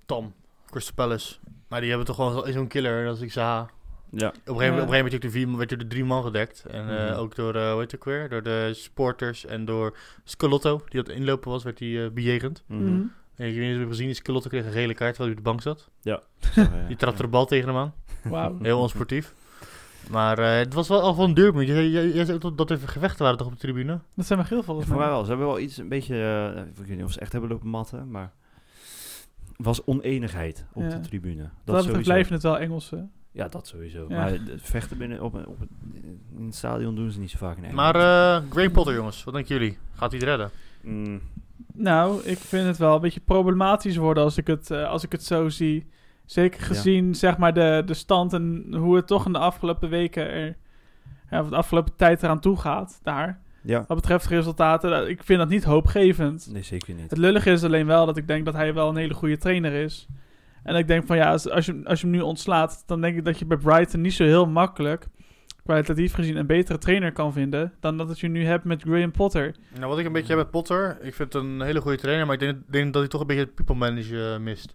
Tam, 0.07 0.33
Crystal 0.71 0.95
Palace. 0.95 1.37
Maar 1.69 1.81
die 1.81 1.89
hebben 1.89 2.07
toch 2.07 2.17
gewoon 2.17 2.33
zo- 2.47 2.53
zo'n 2.53 2.67
killer, 2.67 3.05
dat 3.05 3.17
is 3.17 3.23
ik 3.23 3.33
Ja. 4.15 4.29
Op 4.29 4.35
een 4.35 4.41
gegeven 4.43 4.45
moment, 4.45 4.61
Ja. 4.61 4.63
op 4.67 4.69
een 4.69 4.75
gegeven 4.77 4.97
moment 4.97 5.11
werd, 5.13 5.23
je 5.23 5.31
vier, 5.31 5.57
werd 5.57 5.71
je 5.71 5.77
de 5.77 5.87
drie 5.87 6.05
man 6.05 6.23
gedekt. 6.23 6.65
En 6.71 6.99
eh, 6.99 7.11
Mhm. 7.11 7.19
ook 7.19 7.35
door, 7.35 7.55
eh 7.55 7.71
hoe 7.71 7.81
heet 7.81 7.91
het 7.91 8.01
ook 8.01 8.05
weer, 8.05 8.29
door 8.29 8.43
de 8.43 8.71
supporters 8.75 9.45
en 9.47 9.65
door 9.65 9.97
Scalotto, 10.25 10.83
die 10.89 11.03
dat 11.03 11.15
inlopen 11.15 11.51
was, 11.51 11.63
werd 11.63 11.79
hij 11.79 12.05
eh, 12.05 12.11
bejegend. 12.11 12.63
mhm. 12.67 12.83
Mhm. 12.83 13.03
En 13.37 13.49
ik 13.49 13.55
weet 13.55 13.61
niet 13.63 13.69
of 13.69 13.73
je 13.73 13.79
hebt 13.79 13.89
gezien, 13.97 14.15
Scalotto 14.15 14.49
kreeg 14.49 14.65
een 14.65 14.73
gele 14.73 14.95
kaart 14.95 15.15
terwijl 15.15 15.29
hij 15.37 15.39
op 15.39 15.45
de 15.45 15.51
bank 15.51 15.63
zat. 15.63 15.91
Ja. 16.11 16.21
Die 16.89 16.97
trapte 16.97 17.23
de 17.23 17.29
bal 17.29 17.47
tegen 17.47 17.69
hem 17.69 17.77
aan. 17.77 17.95
Wauw. 18.23 18.57
Heel 18.63 18.81
onsportief. 18.81 19.35
Maar 20.11 20.39
eh, 20.39 20.57
het 20.57 20.75
was 20.75 20.89
wel 20.89 21.01
al 21.01 21.15
van 21.15 21.25
een 21.29 21.35
derby. 21.35 21.65
Jij, 21.65 22.25
zei 22.25 22.33
ook 22.33 22.41
dat- 22.41 22.59
dat 22.59 22.71
er 22.71 22.79
gevechten 22.89 23.23
waren 23.23 23.39
toch 23.39 23.47
op 23.47 23.53
de 23.53 23.59
tribune? 23.59 23.99
Dat 24.15 24.27
zijn 24.27 24.39
wel 24.39 24.49
geel 24.49 24.63
volgens 24.63 24.87
Voor 24.87 24.97
mij 24.99 25.09
wel. 25.09 25.23
Ze 25.23 25.29
hebben 25.29 25.47
wel 25.47 25.59
iets 25.59 25.77
een 25.77 25.89
beetje... 25.89 26.17
ik 26.79 26.87
weet 26.87 26.97
niet 26.97 27.05
of 27.05 27.13
ze 27.13 27.21
echt 27.21 27.33
hebben 27.33 27.51
lopen 27.51 27.69
matten, 27.69 28.11
maar... 28.11 28.33
Was 29.57 29.85
oneenigheid 29.85 30.67
op 30.73 30.83
Ja. 30.83 30.89
de 30.89 31.01
tribune. 31.01 31.49
Dat, 31.65 31.85
Dat 31.85 32.03
blijven 32.03 32.33
het 32.33 32.43
wel 32.43 32.59
Engelsen. 32.59 33.11
Ja, 33.33 33.49
dat 33.49 33.67
sowieso. 33.67 34.07
Ja. 34.09 34.17
Maar 34.17 34.31
het 34.31 34.41
vechten 34.57 34.99
binnen 34.99 35.21
op, 35.21 35.35
op 35.47 35.59
het, 35.61 35.69
in 36.39 36.45
het 36.45 36.55
stadion 36.55 36.95
doen 36.95 37.11
ze 37.11 37.19
niet 37.21 37.31
zo 37.31 37.39
vaak 37.39 37.57
in 37.57 37.75
Maar 37.75 37.95
Engeland. 37.95 38.45
eh 38.45 38.51
Graham 38.53 38.73
Potter, 38.73 38.95
jongens, 38.95 39.25
wat 39.25 39.35
denken 39.35 39.55
jullie? 39.59 39.79
Gaat 39.95 40.11
hij 40.11 40.21
het 40.21 40.29
redden? 40.29 40.51
Mm, 40.81 41.21
Nou, 41.75 42.23
ik 42.25 42.39
vind 42.39 42.67
het 42.67 42.77
wel 42.79 42.95
een 42.95 43.01
beetje 43.01 43.21
problematisch 43.21 43.97
worden 43.97 44.23
als 44.23 44.37
ik 44.37 44.47
het, 44.47 44.71
eh, 44.71 44.89
als 44.89 45.05
ik 45.05 45.13
het 45.13 45.25
zo 45.25 45.49
zie. 45.49 45.87
Zeker 46.25 46.61
gezien 46.63 47.15
zeg 47.15 47.37
maar 47.39 47.55
de, 47.55 47.83
de 47.87 47.95
stand 47.95 48.33
en 48.33 48.75
hoe 48.75 48.97
het 48.97 49.07
toch 49.07 49.27
in 49.27 49.33
de 49.33 49.39
afgelopen 49.39 49.89
weken 49.89 50.31
er, 50.31 50.57
ja, 51.31 51.41
of 51.41 51.49
de 51.49 51.57
afgelopen 51.57 51.97
tijd 51.97 52.23
eraan 52.23 52.41
toe 52.41 52.57
gaat 52.57 53.01
daar. 53.03 53.41
ja, 53.63 53.85
Wat 53.89 53.97
betreft 53.97 54.27
resultaten, 54.27 54.91
dat- 54.91 55.09
ik 55.09 55.23
vind 55.25 55.39
dat 55.39 55.49
niet 55.49 55.65
hoopgevend. 55.65 56.49
nee, 56.53 56.63
zeker 56.63 56.95
niet. 56.95 57.11
Het 57.11 57.19
lullige 57.19 57.51
is 57.51 57.65
alleen 57.65 57.87
wel 57.87 58.07
dat 58.07 58.17
ik 58.17 58.27
denk 58.27 58.45
dat 58.45 58.55
hij 58.55 58.75
wel 58.75 58.89
een 58.89 58.97
hele 58.97 59.15
goede 59.15 59.39
trainer 59.39 59.73
is. 59.73 60.07
En 60.63 60.75
ik 60.77 60.87
denk 60.87 61.07
van 61.07 61.17
ja, 61.17 61.31
als, 61.31 61.49
als, 61.51 61.67
je, 61.67 61.81
als 61.85 62.01
je 62.01 62.07
hem 62.07 62.17
nu 62.17 62.21
ontslaat, 62.23 62.83
dan 62.87 63.01
denk 63.01 63.17
ik 63.17 63.25
dat 63.25 63.39
je 63.39 63.45
bij 63.47 63.57
Brighton 63.57 64.01
niet 64.01 64.13
zo 64.13 64.25
heel 64.25 64.47
makkelijk, 64.47 65.07
kwalitatief 65.65 66.13
gezien, 66.15 66.37
een 66.37 66.47
betere 66.47 66.79
trainer 66.79 67.13
kan 67.13 67.33
vinden 67.33 67.73
dan 67.81 67.97
dat 67.97 68.09
het 68.09 68.21
je 68.21 68.29
nu 68.29 68.45
hebt 68.45 68.65
met 68.65 68.83
Graham 68.83 69.11
Potter. 69.11 69.55
Nou, 69.79 69.87
wat 69.89 69.99
ik 69.99 70.07
een 70.07 70.13
beetje 70.13 70.29
heb 70.35 70.39
met 70.43 70.51
Potter, 70.51 70.99
ik 71.03 71.15
vind 71.15 71.33
het 71.33 71.43
een 71.43 71.61
hele 71.61 71.81
goede 71.81 71.97
trainer, 71.99 72.25
maar 72.27 72.35
ik 72.35 72.41
denk, 72.41 72.59
denk 72.67 72.93
dat 72.93 73.03
hij 73.03 73.11
toch 73.11 73.21
een 73.21 73.27
beetje 73.27 73.43
het 73.43 73.55
people 73.55 73.75
manager 73.75 74.41
mist. 74.41 74.73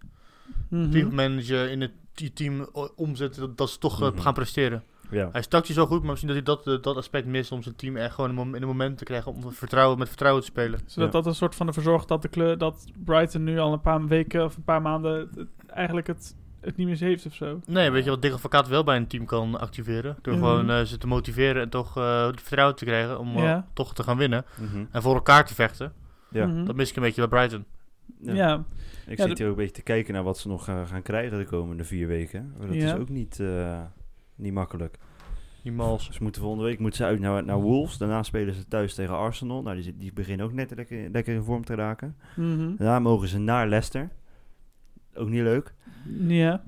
Mhm. 0.70 0.90
People 0.90 1.14
manager 1.14 1.70
in 1.70 1.80
het 1.80 1.92
team 2.34 2.68
o- 2.72 2.92
omzetten, 2.96 3.40
dat, 3.40 3.58
dat 3.58 3.70
ze 3.70 3.78
toch 3.78 4.02
eh, 4.02 4.08
Mhm. 4.12 4.18
gaan 4.20 4.34
presteren. 4.34 4.82
Ja. 5.10 5.28
Hij 5.32 5.40
is 5.40 5.46
tactisch 5.46 5.76
wel 5.76 5.86
goed, 5.86 6.00
maar 6.02 6.10
misschien 6.10 6.34
dat 6.34 6.36
hij 6.36 6.54
dat, 6.54 6.66
eh, 6.66 6.82
dat 6.82 6.96
aspect 6.96 7.26
mist 7.26 7.52
om 7.52 7.62
zijn 7.62 7.76
team 7.76 7.96
echt 7.96 8.14
gewoon 8.14 8.54
in 8.54 8.62
een 8.62 8.68
moment 8.68 8.98
te 8.98 9.04
krijgen 9.04 9.32
om 9.32 9.52
vertrouwen, 9.52 9.98
met 9.98 10.08
vertrouwen 10.08 10.42
te 10.42 10.48
spelen. 10.50 10.80
Zodat 10.86 11.12
Ja. 11.12 11.18
dat 11.18 11.26
een 11.26 11.34
soort 11.34 11.54
van 11.54 11.66
ervoor 11.66 11.82
zorgt 11.82 12.08
dat, 12.08 12.22
de 12.22 12.28
kleur, 12.28 12.58
dat 12.58 12.84
Brighton 13.04 13.44
nu 13.44 13.58
al 13.58 13.72
een 13.72 13.80
paar 13.80 14.06
weken 14.06 14.44
of 14.44 14.56
een 14.56 14.64
paar 14.64 14.82
maanden 14.82 15.28
het- 15.34 15.46
eigenlijk 15.66 16.06
het, 16.06 16.36
het 16.60 16.76
niet 16.76 16.86
meer 16.86 16.98
heeft 16.98 17.26
of 17.26 17.34
zo. 17.34 17.60
Nee, 17.66 17.90
weet 17.90 18.04
je 18.04 18.10
wat 18.10 18.22
Dick 18.22 18.32
Advocaat 18.32 18.68
wel 18.68 18.84
bij 18.84 18.96
een 18.96 19.06
team 19.06 19.24
kan 19.24 19.58
activeren? 19.60 20.16
Door 20.22 20.34
Mhm. 20.34 20.42
gewoon 20.42 20.70
eh, 20.70 20.80
ze 20.82 20.98
te 20.98 21.06
motiveren 21.06 21.62
en 21.62 21.68
toch 21.68 21.96
eh, 21.96 22.26
het 22.26 22.40
vertrouwen 22.40 22.76
te 22.76 22.84
krijgen 22.84 23.18
om 23.18 23.38
Ja. 23.38 23.66
toch 23.72 23.94
te 23.94 24.02
gaan 24.02 24.16
winnen. 24.16 24.44
Mhm. 24.60 24.84
En 24.90 25.02
voor 25.02 25.14
elkaar 25.14 25.46
te 25.46 25.54
vechten. 25.54 25.92
Ja. 26.30 26.46
Mhm. 26.46 26.64
Dat 26.64 26.76
mis 26.76 26.90
ik 26.90 26.96
een 26.96 27.02
beetje 27.02 27.28
bij 27.28 27.38
Brighton. 27.38 27.64
Ja. 28.20 28.34
ja. 28.34 28.64
Ik 29.06 29.18
Ja, 29.18 29.26
zit 29.26 29.38
hier 29.38 29.46
ook 29.46 29.52
een 29.52 29.58
beetje 29.58 29.74
te 29.74 29.82
kijken 29.82 30.14
naar 30.14 30.22
wat 30.22 30.38
ze 30.38 30.48
nog 30.48 30.64
gaan 30.64 31.02
krijgen 31.02 31.38
de 31.38 31.44
komende 31.44 31.84
vier 31.84 32.06
weken. 32.06 32.54
Maar 32.58 32.66
dat 32.66 32.76
Ja. 32.76 32.94
is 32.94 33.00
ook 33.00 33.08
niet, 33.08 33.40
eh, 33.40 33.80
niet 34.38 34.52
makkelijk. 34.52 34.98
Die 35.62 35.72
mals. 35.72 36.10
Ze 36.12 36.22
moeten 36.22 36.42
volgende 36.42 36.64
week 36.66 36.78
moeten 36.78 36.98
ze 36.98 37.04
uit 37.06 37.20
naar, 37.20 37.44
naar 37.44 37.60
Wolves. 37.60 37.98
Daarna 37.98 38.22
spelen 38.22 38.54
ze 38.54 38.68
thuis 38.68 38.94
tegen 38.94 39.16
Arsenal. 39.16 39.62
Nou, 39.62 39.74
die, 39.74 39.84
zit- 39.84 40.00
die 40.00 40.12
beginnen 40.12 40.46
ook 40.46 40.52
net 40.52 40.72
lekker, 40.76 41.10
lekker 41.10 41.34
in 41.34 41.42
vorm 41.42 41.64
te 41.64 41.74
raken. 41.74 42.16
Mhm. 42.36 42.76
Daarna 42.76 42.98
mogen 42.98 43.28
ze 43.28 43.38
naar 43.38 43.68
Leicester. 43.68 44.08
Ook 45.14 45.28
niet 45.28 45.42
leuk. 45.42 45.74
ja. 46.26 46.62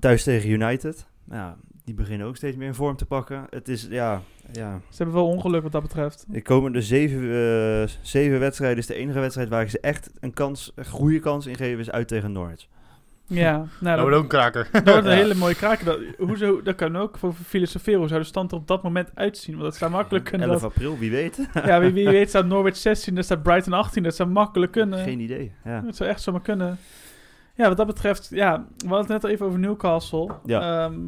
Thuis 0.00 0.22
tegen 0.22 0.50
United. 0.50 1.06
Nou, 1.24 1.54
die 1.84 1.94
beginnen 1.94 2.26
ook 2.26 2.36
steeds 2.36 2.56
meer 2.56 2.66
in 2.66 2.74
vorm 2.74 2.96
te 2.96 3.06
pakken. 3.06 3.46
Het 3.50 3.68
is, 3.68 3.86
ja, 3.90 4.22
ja. 4.52 4.80
Ze 4.88 4.96
hebben 4.96 5.14
wel 5.14 5.26
ongeluk 5.26 5.62
wat 5.62 5.72
dat 5.72 5.82
betreft. 5.82 6.24
De 6.28 6.42
komende 6.42 6.82
zeven, 6.82 7.20
eh, 7.22 7.88
zeven 8.02 8.40
wedstrijden 8.40 8.78
is 8.78 8.86
de 8.86 8.94
enige 8.94 9.20
wedstrijd 9.20 9.48
waar 9.48 9.62
ik 9.62 9.70
ze 9.70 9.80
echt 9.80 10.10
een 10.20 10.32
kans, 10.32 10.72
een 10.74 10.86
goede 10.86 11.18
kans 11.18 11.46
in 11.46 11.54
geven, 11.56 11.78
is 11.80 11.90
uit 11.90 12.08
tegen 12.08 12.32
Norwich. 12.32 12.68
Ja, 13.38 13.52
nou, 13.56 13.66
Dat 13.80 13.88
dat, 13.94 14.00
wordt 14.00 14.16
ook 14.16 14.22
een 14.22 14.28
kraker. 14.28 14.68
dat 14.72 14.84
wordt 14.84 15.04
een 15.04 15.10
Ja. 15.10 15.16
hele 15.16 15.34
mooie 15.34 15.54
kraak. 15.54 15.84
Dat, 15.84 15.98
hoe 16.18 16.36
zo, 16.36 16.62
dat 16.62 16.74
kan 16.74 16.96
ook 16.96 17.18
voor 17.18 17.32
filosoferen. 17.46 17.98
Hoe 17.98 18.08
zou 18.08 18.20
de 18.20 18.26
stand 18.26 18.50
er 18.52 18.56
op 18.58 18.66
dat 18.66 18.82
moment 18.82 19.10
uitzien? 19.14 19.54
Want 19.54 19.66
dat 19.66 19.76
zou 19.76 19.90
makkelijk 19.90 20.24
kunnen. 20.24 20.48
11 20.48 20.60
Dat, 20.60 20.70
april, 20.70 20.98
wie 20.98 21.10
weet. 21.10 21.48
ja, 21.66 21.80
wie, 21.80 21.92
wie 21.92 22.08
weet 22.08 22.28
staat 22.28 22.46
Norwich 22.46 22.76
16, 22.76 23.14
daar 23.14 23.24
staat 23.24 23.42
Brighton 23.42 23.72
18. 23.72 24.02
Dat 24.02 24.14
zou 24.16 24.28
makkelijk 24.28 24.72
kunnen. 24.72 24.98
Geen 24.98 25.20
idee. 25.20 25.52
Ja. 25.64 25.82
Het 25.86 25.96
zou 25.96 26.10
echt 26.10 26.22
zomaar 26.22 26.40
kunnen. 26.42 26.78
Ja, 27.54 27.68
wat 27.68 27.76
dat 27.76 27.86
betreft, 27.86 28.28
ja, 28.30 28.64
we 28.76 28.88
hadden 28.88 28.98
het 28.98 29.08
net 29.08 29.24
al 29.24 29.30
even 29.30 29.46
over 29.46 29.58
Newcastle. 29.58 30.30
Ja. 30.44 30.84
Ehm, 30.84 30.98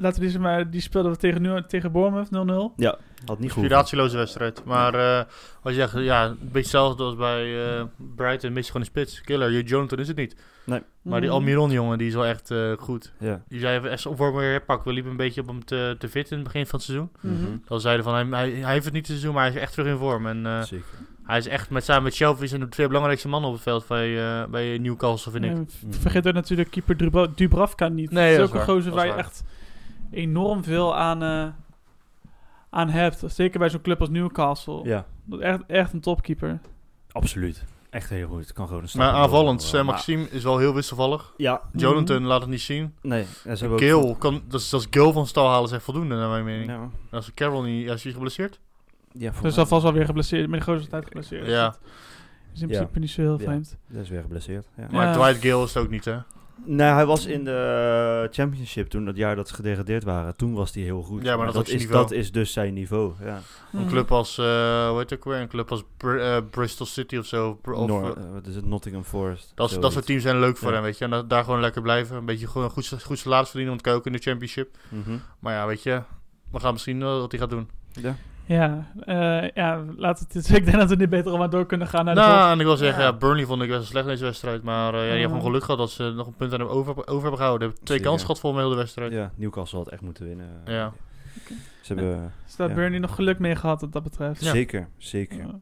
laten 0.00 0.22
we 0.22 0.28
die, 0.28 0.38
maar, 0.38 0.70
die 0.70 0.80
speelden 0.80 1.12
we 1.12 1.16
tegen, 1.18 1.42
Nu- 1.42 1.62
tegen 1.66 1.92
Bournemouth 1.92 2.28
0-0. 2.30 2.74
ja, 2.76 2.98
had 3.24 3.38
niet 3.38 3.50
goed. 3.52 3.62
Inspiratieloze 3.62 4.16
wedstrijd. 4.16 4.64
Maar 4.64 4.94
eh 4.94 5.24
als 5.62 5.74
je 5.74 5.80
zegt, 5.80 5.92
ja, 5.98 6.24
een 6.24 6.36
beetje 6.40 6.58
hetzelfde 6.58 7.02
als 7.04 7.16
bij 7.16 7.76
eh 7.78 7.84
Brighton, 8.16 8.52
mis 8.52 8.66
je 8.66 8.72
gewoon 8.72 8.86
een 8.86 8.92
spits. 8.92 9.20
Killer, 9.20 9.50
je 9.50 9.62
Jonathan 9.62 9.98
is 9.98 10.08
het 10.08 10.16
niet. 10.16 10.36
Maar 11.02 11.20
die 11.20 11.28
Mhm. 11.28 11.38
Almiron, 11.38 11.70
jongen, 11.70 11.98
die 11.98 12.06
is 12.08 12.14
wel 12.14 12.26
echt 12.26 12.50
eh, 12.50 12.72
goed. 12.78 13.12
Ja. 13.18 13.42
Die 13.48 13.60
zei 13.60 13.78
even 13.78 13.90
echt 13.90 14.06
op 14.06 14.16
voor 14.16 14.34
weer 14.36 14.62
pak. 14.62 14.84
We 14.84 14.92
liepen 14.92 15.10
een 15.10 15.16
beetje 15.16 15.40
op 15.40 15.46
hem 15.46 15.64
te, 15.64 15.96
te 15.98 16.08
fit 16.08 16.30
in 16.30 16.36
het 16.36 16.44
begin 16.46 16.66
van 16.66 16.78
het 16.78 16.82
seizoen. 16.88 17.10
Mhm. 17.20 17.56
Dan 17.64 17.80
zeiden 17.80 18.04
van, 18.04 18.14
hij, 18.14 18.26
hij, 18.30 18.50
hij 18.50 18.72
heeft 18.72 18.84
het 18.84 18.94
niet 18.94 19.04
te 19.04 19.10
seizoen, 19.10 19.34
maar 19.34 19.44
hij 19.44 19.54
is 19.54 19.60
echt 19.60 19.72
terug 19.72 19.86
in 19.92 19.96
vorm. 19.98 20.26
En 20.26 20.46
eh, 20.46 20.62
Zeker. 20.62 20.84
hij 21.24 21.38
is 21.38 21.46
echt, 21.48 21.70
met, 21.70 21.84
samen 21.84 22.02
met 22.02 22.14
Shelby, 22.14 22.46
zijn 22.46 22.60
de 22.60 22.68
twee 22.68 22.86
belangrijkste 22.86 23.28
mannen 23.28 23.48
op 23.50 23.54
het 23.54 23.64
veld 23.64 23.86
bij, 23.86 24.18
eh, 24.40 24.44
bij 24.48 24.78
Newcastle, 24.78 25.32
vind 25.32 25.44
ik. 25.44 25.56
Vergeet 26.00 26.26
ook 26.28 26.34
natuurlijk 26.34 26.70
keeper 26.70 26.96
Dubra- 26.96 27.26
Dubravka 27.34 27.88
niet. 27.88 28.10
Nee, 28.10 28.24
dat 28.24 28.32
is 28.32 28.36
dat 28.36 28.48
ook 28.48 28.54
is 28.54 28.60
een 28.60 28.66
waar. 28.66 28.76
gozer 28.76 28.92
waar 28.94 29.06
je 29.06 29.10
waar. 29.12 29.20
echt 29.20 29.42
enorm 30.10 30.64
veel 30.64 30.96
aan, 30.96 31.22
eh, 31.22 31.46
aan 32.70 32.88
hebt. 32.88 33.22
Zeker 33.26 33.58
bij 33.58 33.70
zo'n 33.70 33.80
club 33.80 34.00
als 34.00 34.08
Newcastle. 34.08 34.80
Ja, 34.84 35.06
Dat 35.24 35.38
is 35.40 35.44
Echt, 35.46 35.60
echt 35.66 35.92
een 35.92 36.00
topkeeper. 36.00 36.60
absoluut. 37.12 37.64
Echt 37.90 38.10
heel 38.10 38.28
goed. 38.28 38.40
Het 38.40 38.52
kan 38.52 38.66
gewoon 38.66 38.82
een 38.82 38.88
stap 38.88 39.00
Maar 39.00 39.12
aanvallend, 39.12 39.44
worden. 39.46 39.60
Sam 39.66 39.84
Maar- 39.84 39.94
Maxime 39.94 40.28
is 40.30 40.42
wel 40.42 40.58
heel 40.58 40.74
wisselvallig. 40.74 41.34
Ja, 41.36 41.60
Jonathan 41.72 42.22
laat 42.24 42.40
het 42.40 42.50
niet 42.50 42.60
zien. 42.60 42.94
nee. 43.02 43.24
Ja, 43.44 43.54
ze 43.54 43.66
hebben 43.66 43.92
ook- 43.92 44.02
Gale, 44.02 44.16
kan, 44.18 44.42
dat 44.48 44.60
is 44.60 44.72
als 44.74 44.86
Gale 44.90 45.12
van 45.12 45.26
stal 45.26 45.48
halen 45.48 45.64
is 45.68 45.72
echt 45.74 45.82
voldoende, 45.84 46.14
naar 46.14 46.28
mijn 46.28 46.44
mening. 46.44 46.70
Ja, 46.70 46.88
Als 47.10 47.34
Carroll 47.34 47.64
niet, 47.64 47.90
als 47.90 48.02
hij 48.02 48.12
geblesseerd? 48.12 48.60
ja 49.12 49.32
voor 49.32 49.42
Dus 49.42 49.54
mij- 49.54 49.64
alvast 49.64 49.82
wel 49.82 49.92
weer 49.92 50.04
geblesseerd. 50.04 50.48
Met 50.48 50.58
de 50.58 50.64
grootste 50.64 50.90
tijd 50.90 51.04
geblesseerd. 51.04 51.46
Ja. 51.46 51.64
Dat 51.64 51.78
is 52.54 52.60
in 52.62 52.68
Ja. 52.68 52.74
principe 52.74 52.98
niet 52.98 53.10
zo 53.10 53.20
heel 53.20 53.38
Ja. 53.38 53.44
vreemd. 53.44 53.76
Dat 53.88 54.02
is 54.02 54.08
weer 54.08 54.20
geblesseerd. 54.22 54.66
Ja. 54.76 54.82
Ja. 54.82 54.88
Maar 54.92 55.12
Dwight 55.14 55.44
Gale 55.44 55.64
is 55.64 55.74
het 55.74 55.82
ook 55.82 55.90
niet, 55.90 56.04
hè? 56.04 56.16
Nee, 56.64 56.88
hij 56.88 57.06
was 57.06 57.26
in 57.26 57.44
de 57.44 58.28
Championship 58.30 58.88
toen, 58.88 59.04
dat 59.04 59.16
jaar 59.16 59.36
dat 59.36 59.48
ze 59.48 59.54
gedegradeerd 59.54 60.04
waren. 60.04 60.36
Toen 60.36 60.54
was 60.54 60.74
hij 60.74 60.82
heel 60.82 61.02
goed. 61.02 61.22
Ja, 61.22 61.36
maar 61.36 61.52
dat 61.52 61.68
is 61.68 61.88
dat 61.88 62.10
is 62.10 62.32
dus 62.32 62.52
zijn 62.52 62.74
niveau. 62.74 63.12
Ja. 63.24 63.40
Een 63.72 63.80
Mhm. 63.80 63.88
club 63.88 64.12
als, 64.12 64.38
eh 64.38 64.44
hoe 64.88 64.98
heet 64.98 65.10
het 65.10 65.18
ook 65.18 65.24
weer? 65.24 65.40
Een 65.40 65.48
club 65.48 65.70
als 65.70 65.84
Br- 65.96 66.16
eh, 66.18 66.36
Bristol 66.50 66.86
City 66.86 67.16
of 67.16 67.26
zo. 67.26 67.58
Of, 67.64 67.86
Nor- 67.86 68.16
eh, 68.16 68.22
wat 68.32 68.46
is 68.46 68.54
het? 68.54 68.64
Nottingham 68.66 69.04
Forest. 69.04 69.52
dat, 69.54 69.76
dat 69.80 69.92
soort 69.92 70.06
teams 70.06 70.22
zijn 70.22 70.38
leuk 70.40 70.56
voor 70.56 70.68
Ja. 70.68 70.74
hem, 70.74 70.82
weet 70.82 70.98
je. 70.98 71.04
En 71.04 71.10
da- 71.10 71.22
daar 71.22 71.44
gewoon 71.44 71.60
lekker 71.60 71.82
blijven. 71.82 72.16
Een 72.16 72.24
beetje 72.24 72.46
gewoon 72.46 72.64
een 72.64 72.70
goed, 72.72 73.02
goed 73.04 73.18
salaris 73.18 73.48
verdienen, 73.48 73.74
want 73.82 73.96
ook 73.96 74.06
in 74.06 74.12
de 74.12 74.18
Championship. 74.18 74.76
Mhm. 74.88 75.16
Maar 75.38 75.54
ja, 75.54 75.66
weet 75.66 75.82
je, 75.82 76.02
we 76.52 76.60
gaan 76.60 76.72
misschien 76.72 76.98
wat 77.00 77.30
hij 77.30 77.40
gaat 77.40 77.50
doen. 77.50 77.68
Ja. 77.92 78.16
Ja, 78.54 78.86
eh, 79.04 79.50
ja 79.54 79.84
laat 79.96 80.18
het, 80.18 80.48
ik 80.56 80.64
denk 80.64 80.76
dat 80.76 80.88
we 80.88 80.94
niet 80.96 81.08
beter 81.08 81.28
allemaal 81.28 81.50
door 81.50 81.66
kunnen 81.66 81.86
gaan 81.86 82.04
naar 82.04 82.14
de 82.14 82.20
nou, 82.20 82.52
en 82.52 82.60
ik 82.60 82.66
wil 82.66 82.76
zeggen, 82.76 83.02
Ja. 83.02 83.08
ja, 83.08 83.16
Burnley 83.16 83.44
vond 83.44 83.62
ik 83.62 83.68
best 83.68 83.80
wel 83.80 83.88
slecht 83.88 84.04
in 84.04 84.10
deze 84.10 84.24
wedstrijd. 84.24 84.62
Maar 84.62 84.94
eh, 84.94 85.00
ja, 85.00 85.10
die 85.10 85.20
hebben 85.20 85.28
gewoon 85.28 85.44
geluk 85.44 85.62
gehad 85.64 85.78
dat 85.78 85.90
ze 85.90 86.12
nog 86.16 86.26
een 86.26 86.34
punt 86.34 86.52
aan 86.52 86.60
hem 86.60 86.68
over, 86.68 86.96
over 86.96 87.20
hebben 87.20 87.36
gehouden. 87.38 87.68
Ze 87.68 87.74
hebben 87.74 87.84
twee 87.86 88.00
kansen 88.00 88.26
gehad 88.26 88.40
voor 88.40 88.58
heel 88.58 88.70
de 88.70 88.76
wedstrijd. 88.76 89.12
ja, 89.12 89.30
Newcastle 89.36 89.78
had 89.78 89.88
echt 89.88 90.00
moeten 90.00 90.24
winnen. 90.24 90.46
Ja. 90.64 90.92
Ze 91.80 91.94
hebben, 91.94 92.32
Dus 92.44 92.56
daar 92.56 92.68
Ja. 92.68 92.74
Burnley 92.74 92.98
nog 92.98 93.14
geluk 93.14 93.38
mee 93.38 93.56
gehad 93.56 93.80
wat 93.80 93.92
dat 93.92 94.02
betreft. 94.02 94.44
Ja. 94.44 94.50
Zeker, 94.50 94.88
zeker. 94.98 95.38
Ja. 95.38 95.44
Nou, 95.44 95.60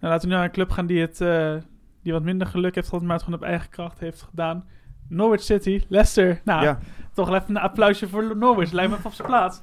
laten 0.00 0.20
we 0.20 0.26
nu 0.26 0.34
naar 0.34 0.44
een 0.44 0.52
club 0.52 0.70
gaan 0.70 0.86
die, 0.86 1.00
het, 1.00 1.20
eh, 1.20 1.54
die 2.02 2.12
wat 2.12 2.22
minder 2.22 2.46
geluk 2.46 2.74
heeft 2.74 2.88
gehad, 2.88 3.04
maar 3.04 3.14
het 3.14 3.22
gewoon 3.24 3.38
op 3.38 3.44
eigen 3.44 3.70
kracht 3.70 3.98
heeft 3.98 4.22
gedaan. 4.22 4.64
Norwich 5.08 5.42
City, 5.42 5.84
Leicester. 5.88 6.40
Nou, 6.44 6.62
Ja, 6.62 6.78
toch 7.14 7.28
even 7.28 7.48
een 7.48 7.56
applausje 7.56 8.08
voor 8.08 8.36
Norwich. 8.36 8.72
Lijkt 8.72 8.90
me 8.90 8.96
even 8.96 9.10
op 9.10 9.16
zijn 9.16 9.28
plaats. 9.28 9.62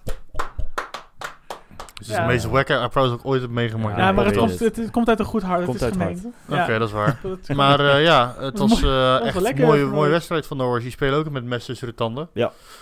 Dus 1.98 2.08
het 2.08 2.16
is 2.16 2.22
Ja. 2.22 2.28
de 2.28 2.34
meest 2.34 2.46
wacker 2.46 2.78
applaus 2.80 3.10
dat 3.10 3.20
ik 3.20 3.26
ooit 3.26 3.42
heb 3.42 3.50
meegemaakt. 3.50 3.98
Ja, 3.98 4.06
Ja, 4.06 4.12
maar 4.12 4.26
het 4.26 4.38
komt, 4.38 4.60
het, 4.60 4.76
het 4.76 4.92
komt 4.92 5.08
uit 5.10 5.20
een 5.20 5.26
goed 5.26 5.42
hart. 5.42 5.66
Komt 5.66 5.80
het 5.80 5.96
is 5.96 6.02
uit. 6.02 6.18
Oké, 6.50 6.56
Ja. 6.72 6.78
dat 6.80 6.88
is 6.88 6.94
waar. 6.94 7.20
Maar 7.56 7.80
eh, 7.80 8.04
ja, 8.04 8.36
het 8.40 8.58
was 8.60 8.82
eh, 8.84 9.26
echt 9.26 9.36
een 9.58 9.66
mooie, 9.66 9.86
mooie 9.86 10.10
wedstrijd 10.10 10.48
van 10.48 10.58
Norwich. 10.58 10.82
Die 10.84 10.92
spelen 10.92 11.18
ook 11.20 11.30
met 11.30 11.44
mes 11.44 11.66
tussen 11.66 11.88
de 11.88 11.94
tanden. 11.94 12.30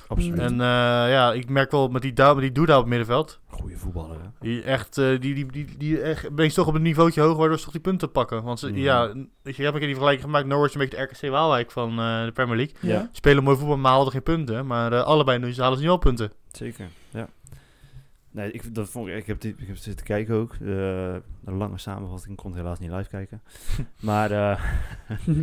absoluut. 0.07 0.39
En 0.39 0.51
eh, 0.51 0.67
ja, 1.11 1.33
ik 1.33 1.49
merk 1.49 1.71
wel 1.71 1.87
met 1.87 2.01
die, 2.01 2.13
met 2.23 2.39
die 2.39 2.51
Douda 2.51 2.73
op 2.73 2.79
het 2.79 2.89
middenveld. 2.89 3.39
Goeie 3.47 3.77
voetballer, 3.77 4.15
hè? 4.21 4.27
Die 4.39 4.61
echt, 4.63 4.97
eh, 4.97 5.05
die, 5.19 5.33
die, 5.33 5.45
die, 5.51 5.75
die 5.77 6.01
echt, 6.01 6.35
ben 6.35 6.45
je 6.45 6.51
toch 6.53 6.67
op 6.67 6.73
een 6.75 6.81
niveautje 6.81 7.21
hoger 7.21 7.37
waardoor 7.37 7.57
ze 7.57 7.63
toch 7.63 7.73
die 7.73 7.81
punten 7.81 8.11
pakken. 8.11 8.43
Want 8.43 8.59
ze, 8.59 8.67
Mhm. 8.67 8.77
ja, 8.79 9.13
weet 9.41 9.55
je, 9.55 9.65
een 9.65 9.71
keer 9.71 9.79
die 9.79 9.89
vergelijking 9.89 10.25
gemaakt. 10.25 10.45
Norwich 10.45 10.67
is 10.67 10.73
een 10.73 10.79
beetje 10.89 10.97
de 10.97 11.03
RKC 11.27 11.31
Waalwijk 11.31 11.71
van 11.71 11.89
eh, 11.99 12.23
de 12.25 12.31
Premier 12.33 12.55
League. 12.55 12.75
Ja. 12.79 13.09
Spelen 13.11 13.43
mooi 13.43 13.57
voetbal, 13.57 13.77
maar 13.77 13.91
haalden 13.91 14.11
geen 14.11 14.23
punten. 14.23 14.65
Maar 14.67 14.93
eh, 14.93 15.03
allebei 15.03 15.39
nu, 15.39 15.53
ze 15.53 15.61
halen 15.61 15.77
ze 15.77 15.83
nu 15.83 15.89
wel 15.89 15.97
punten. 15.97 16.31
Zeker, 16.51 16.85
ja. 17.09 17.27
Nee, 18.35 18.51
ik, 18.51 18.75
dat 18.75 18.89
vond 18.89 19.07
ik, 19.07 19.15
ik, 19.15 19.27
heb 19.27 19.41
die, 19.41 19.55
ik 19.57 19.67
heb 19.67 19.77
zitten 19.77 20.05
kijken 20.05 20.35
ook. 20.35 20.59
De, 20.59 21.21
de 21.39 21.51
lange 21.51 21.77
samenvatting, 21.77 22.31
ik 22.31 22.37
kon 22.37 22.51
het 22.51 22.59
helaas 22.59 22.79
niet 22.79 22.91
live 22.91 23.09
kijken. 23.09 23.41
maar 23.99 24.31
eh, 24.31 24.63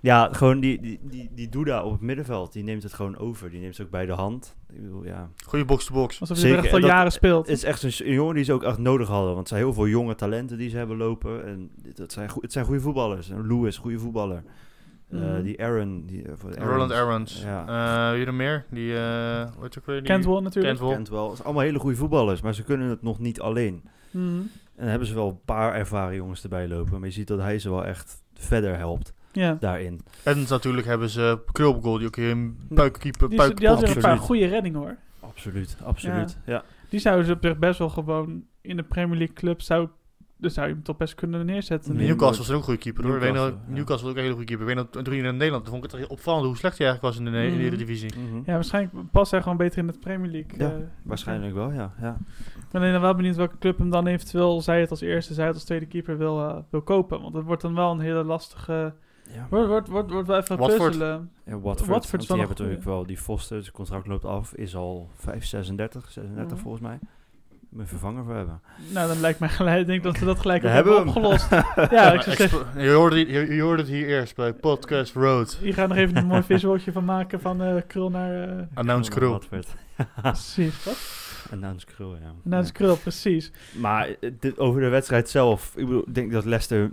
ja, 0.00 0.28
gewoon 0.32 0.60
die, 0.60 0.80
die, 0.80 0.98
die, 1.02 1.30
die 1.34 1.48
Duda 1.48 1.82
op 1.82 1.92
het 1.92 2.00
middenveld, 2.00 2.52
die 2.52 2.64
neemt 2.64 2.82
het 2.82 2.92
gewoon 2.92 3.18
over. 3.18 3.50
Die 3.50 3.60
neemt 3.60 3.76
het 3.76 3.86
ook 3.86 3.92
bij 3.92 4.06
de 4.06 4.12
hand. 4.12 4.56
Ik 4.72 4.82
bedoel, 4.82 5.04
ja. 5.04 5.30
Goeie 5.46 5.64
box-to-box. 5.64 6.20
Alsof 6.20 6.38
je 6.38 6.48
er 6.48 6.58
echt 6.58 6.68
al 6.68 6.74
en 6.74 6.80
dat- 6.80 6.90
jaren 6.90 7.12
speelt. 7.12 7.46
Het 7.46 7.56
is 7.56 7.64
echt 7.64 7.82
een, 7.82 8.06
een 8.06 8.12
jongen 8.14 8.34
die 8.34 8.44
ze 8.44 8.52
ook 8.52 8.62
echt 8.62 8.78
nodig 8.78 9.08
hadden. 9.08 9.26
Want 9.26 9.38
het 9.38 9.48
zijn 9.48 9.60
heel 9.60 9.72
veel 9.72 9.88
jonge 9.88 10.14
talenten 10.14 10.58
die 10.58 10.68
ze 10.70 10.76
hebben 10.76 10.96
lopen. 10.96 11.44
En 11.44 11.70
het 11.94 12.12
zijn, 12.12 12.30
het 12.40 12.52
zijn 12.52 12.64
goede 12.64 12.80
voetballers. 12.80 13.30
En 13.30 13.46
Lewis, 13.46 13.76
goede 13.76 13.98
voetballer. 13.98 14.42
Eh, 15.10 15.18
Mhm. 15.18 15.42
die 15.42 15.62
Aaron. 15.62 16.02
Die, 16.06 16.22
de 16.22 16.34
Roland 16.58 16.92
Aarons. 16.92 17.42
Ja. 17.42 17.66
Eh, 18.10 18.16
wie 18.16 18.26
er 18.26 18.34
meer? 18.34 18.64
Die, 18.70 18.96
eh 18.98 19.46
wat 19.58 19.78
ook 19.78 19.86
weer? 19.86 19.96
Die, 20.02 20.10
Cantwell 20.10 20.40
natuurlijk. 20.40 20.74
Cantwell. 20.76 20.96
Kent 20.96 21.08
wel. 21.08 21.24
Het 21.26 21.34
zijn 21.34 21.46
allemaal 21.46 21.64
hele 21.64 21.78
goede 21.78 21.96
voetballers. 21.96 22.40
Maar 22.40 22.54
ze 22.54 22.62
kunnen 22.62 22.88
het 22.88 23.02
nog 23.02 23.18
niet 23.18 23.40
alleen. 23.40 23.82
Mhm. 24.10 24.24
En 24.26 24.82
dan 24.82 24.86
hebben 24.88 25.08
ze 25.08 25.14
wel 25.14 25.28
een 25.28 25.40
paar 25.44 25.74
ervaren 25.74 26.14
jongens 26.16 26.42
erbij 26.42 26.68
lopen. 26.68 26.92
Maar 26.98 27.08
je 27.08 27.14
ziet 27.14 27.26
dat 27.28 27.38
hij 27.40 27.58
ze 27.58 27.70
wel 27.70 27.84
echt 27.84 28.22
verder 28.34 28.76
helpt 28.76 29.12
Ja. 29.32 29.56
daarin. 29.60 30.00
En 30.22 30.44
natuurlijk 30.48 30.86
hebben 30.86 31.08
ze 31.08 31.38
Krulgoal, 31.52 31.98
die 31.98 32.06
ook 32.06 32.16
hier 32.16 32.30
een 32.30 32.58
puikkeeper, 32.74 33.28
Die, 33.28 33.38
puik, 33.38 33.56
die 33.56 33.68
had 33.68 33.88
een 33.96 34.00
paar 34.02 34.18
goede 34.18 34.46
reddingen 34.46 34.80
hoor. 34.80 34.96
Absoluut, 35.20 35.76
absoluut. 35.84 36.38
Ja. 36.46 36.64
Die 36.88 37.00
zouden 37.00 37.26
ze 37.26 37.32
op 37.32 37.38
zich 37.44 37.58
best 37.58 37.78
wel 37.78 37.88
gewoon 37.88 38.44
in 38.60 38.76
de 38.76 38.82
Premier 38.82 39.16
League 39.18 39.34
club 39.34 39.60
zou, 39.62 39.88
dus 40.38 40.54
zou 40.54 40.66
je 40.68 40.72
hem 40.74 40.82
toch 40.82 40.96
best 40.96 41.14
kunnen 41.14 41.46
neerzetten. 41.46 41.96
Nee. 41.96 42.06
Newcastle 42.06 42.38
was 42.38 42.50
ook 42.50 42.56
een 42.56 42.62
goede 42.62 42.78
keeper 42.80 43.04
hoor. 43.04 43.12
Weet 43.20 43.32
Newcastle, 43.32 43.58
ja. 43.68 43.74
Newcastle 43.74 44.02
was 44.02 44.10
ook 44.10 44.16
een 44.16 44.22
hele 44.22 44.34
goede 44.34 44.46
keeper. 44.46 44.68
Ik 44.68 44.74
weet 44.74 44.84
nog, 44.92 45.02
toen 45.04 45.14
hij 45.14 45.22
in 45.22 45.36
Nederland, 45.36 45.64
toen 45.64 45.72
vond 45.80 45.92
ik 45.94 45.98
het 46.00 46.08
opvallend 46.08 46.46
hoe 46.46 46.56
slecht 46.56 46.78
hij 46.78 46.86
eigenlijk 46.86 47.16
was 47.16 47.26
in 47.26 47.32
de, 47.32 47.38
in 47.42 47.50
de 47.50 47.56
Mhm. 47.56 47.66
Eredivisie. 47.66 48.10
Mhm. 48.18 48.36
Ja, 48.44 48.52
waarschijnlijk 48.52 49.10
past 49.10 49.30
hij 49.30 49.42
gewoon 49.42 49.56
beter 49.56 49.78
in 49.78 49.86
de 49.86 49.98
Premier 50.00 50.30
League. 50.30 50.58
Ja, 50.58 50.70
eh. 50.76 50.82
Waarschijnlijk 51.02 51.54
wel, 51.54 51.72
ja. 51.72 51.92
ja. 52.00 52.16
Ik 52.56 52.68
ben 52.70 52.80
alleen 52.82 53.00
wel 53.00 53.14
benieuwd 53.14 53.36
welke 53.36 53.58
club 53.58 53.78
hem 53.78 53.90
dan 53.90 54.06
eventueel, 54.06 54.60
zij 54.60 54.80
het 54.80 54.90
als 54.90 55.00
eerste, 55.00 55.34
zij 55.34 55.46
het 55.46 55.54
als 55.54 55.64
tweede 55.64 55.86
keeper 55.86 56.18
wil, 56.18 56.40
eh, 56.48 56.56
wil 56.70 56.82
kopen. 56.82 57.20
Want 57.22 57.34
dat 57.34 57.42
wordt 57.44 57.62
dan 57.62 57.74
wel 57.74 57.90
een 57.90 58.00
hele 58.00 58.24
lastige... 58.24 58.94
ja. 59.34 59.46
Wordt, 59.50 59.68
wordt, 59.68 59.88
wordt, 59.88 60.10
wordt 60.10 60.28
wel 60.28 60.38
even 60.38 60.56
Watford. 60.58 60.82
puzzelen. 60.82 61.30
Ja, 61.44 61.58
Watford, 61.60 61.88
Watford 61.90 62.22
is 62.22 62.28
die 62.28 62.36
hebben 62.38 62.56
natuurlijk 62.56 62.84
wel 62.84 63.06
die 63.06 63.16
Foster, 63.18 63.60
zijn 63.62 63.74
contract 63.74 64.06
loopt 64.06 64.24
af, 64.24 64.54
is 64.54 64.76
al 64.76 65.08
5, 65.14 65.44
36, 65.44 66.10
36 66.12 66.52
Mhm. 66.52 66.62
volgens 66.62 66.82
mij. 66.82 66.98
Mijn 67.76 67.88
vervanger 67.88 68.24
voor 68.24 68.34
hebben. 68.34 68.60
Nou, 68.92 69.08
dan 69.08 69.20
lijkt 69.20 69.38
mij 69.38 69.48
gelijk, 69.48 69.80
ik 69.80 69.86
denk 69.86 70.02
dat 70.02 70.18
we 70.18 70.24
dat 70.24 70.38
gelijk 70.40 70.64
ook 70.64 70.70
hebben 70.70 70.98
opgelost. 71.06 71.50
ja, 71.90 72.12
ik 72.12 72.20
zou 72.22 72.36
zeggen, 72.36 72.82
je, 72.82 72.90
hoorde, 72.90 73.18
het- 73.18 73.28
je, 73.28 73.54
je 73.54 73.60
hoorde 73.62 73.82
het 73.82 73.90
hier 73.90 74.06
eerst 74.06 74.36
bij 74.36 74.52
Podcast 74.52 75.14
Road. 75.14 75.58
hier 75.62 75.74
gaan 75.74 75.88
nog 75.88 75.96
even 75.98 76.16
een 76.16 76.26
mooi 76.26 76.42
visualtje 76.42 76.92
van 76.92 77.04
maken 77.04 77.40
van 77.40 77.62
eh 77.62 77.74
krul 77.86 78.10
naar... 78.10 78.48
eh 78.48 78.62
Announce 78.74 79.10
Krul. 79.10 79.30
Watford. 79.30 79.66
precies, 80.22 80.84
wat? 80.84 81.24
Announce 81.52 81.86
Krul, 81.86 82.14
ja. 82.14 82.32
Naar 82.42 82.64
Ja. 82.64 82.70
krul, 82.70 82.96
precies. 82.96 83.52
Maar 83.74 84.08
eh, 84.20 84.30
dit, 84.40 84.58
over 84.58 84.80
de 84.80 84.88
wedstrijd 84.88 85.28
zelf, 85.28 85.72
ik 85.76 85.84
bedoel, 85.86 86.02
ik 86.06 86.14
denk 86.14 86.32
dat 86.32 86.44
Leicester 86.44 86.90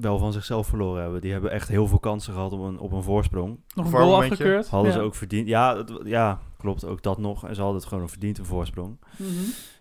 wel 0.00 0.18
van 0.18 0.32
zichzelf 0.32 0.66
verloren 0.66 1.02
hebben. 1.02 1.20
Die 1.20 1.32
hebben 1.32 1.50
echt 1.50 1.68
heel 1.68 1.86
veel 1.86 1.98
kansen 1.98 2.32
gehad 2.32 2.52
op 2.52 2.60
een, 2.60 2.78
op 2.78 2.92
een 2.92 3.02
voorsprong. 3.02 3.58
Nog 3.74 3.86
een 3.86 3.92
goal 3.92 4.22
een 4.22 4.30
afgekeurd. 4.30 4.68
Hadden 4.68 4.92
ja. 4.92 4.98
ze 4.98 5.02
ook 5.04 5.14
verdiend. 5.14 5.48
Ja, 5.48 5.76
het- 5.76 5.92
ja, 6.04 6.38
klopt, 6.58 6.84
ook 6.84 7.02
dat 7.02 7.18
nog. 7.18 7.46
En 7.48 7.54
ze 7.54 7.60
hadden 7.60 7.80
het 7.80 7.88
gewoon 7.88 8.08
verdiend, 8.08 8.38
een 8.38 8.44
voorsprong. 8.44 8.96
Mhm. 9.16 9.28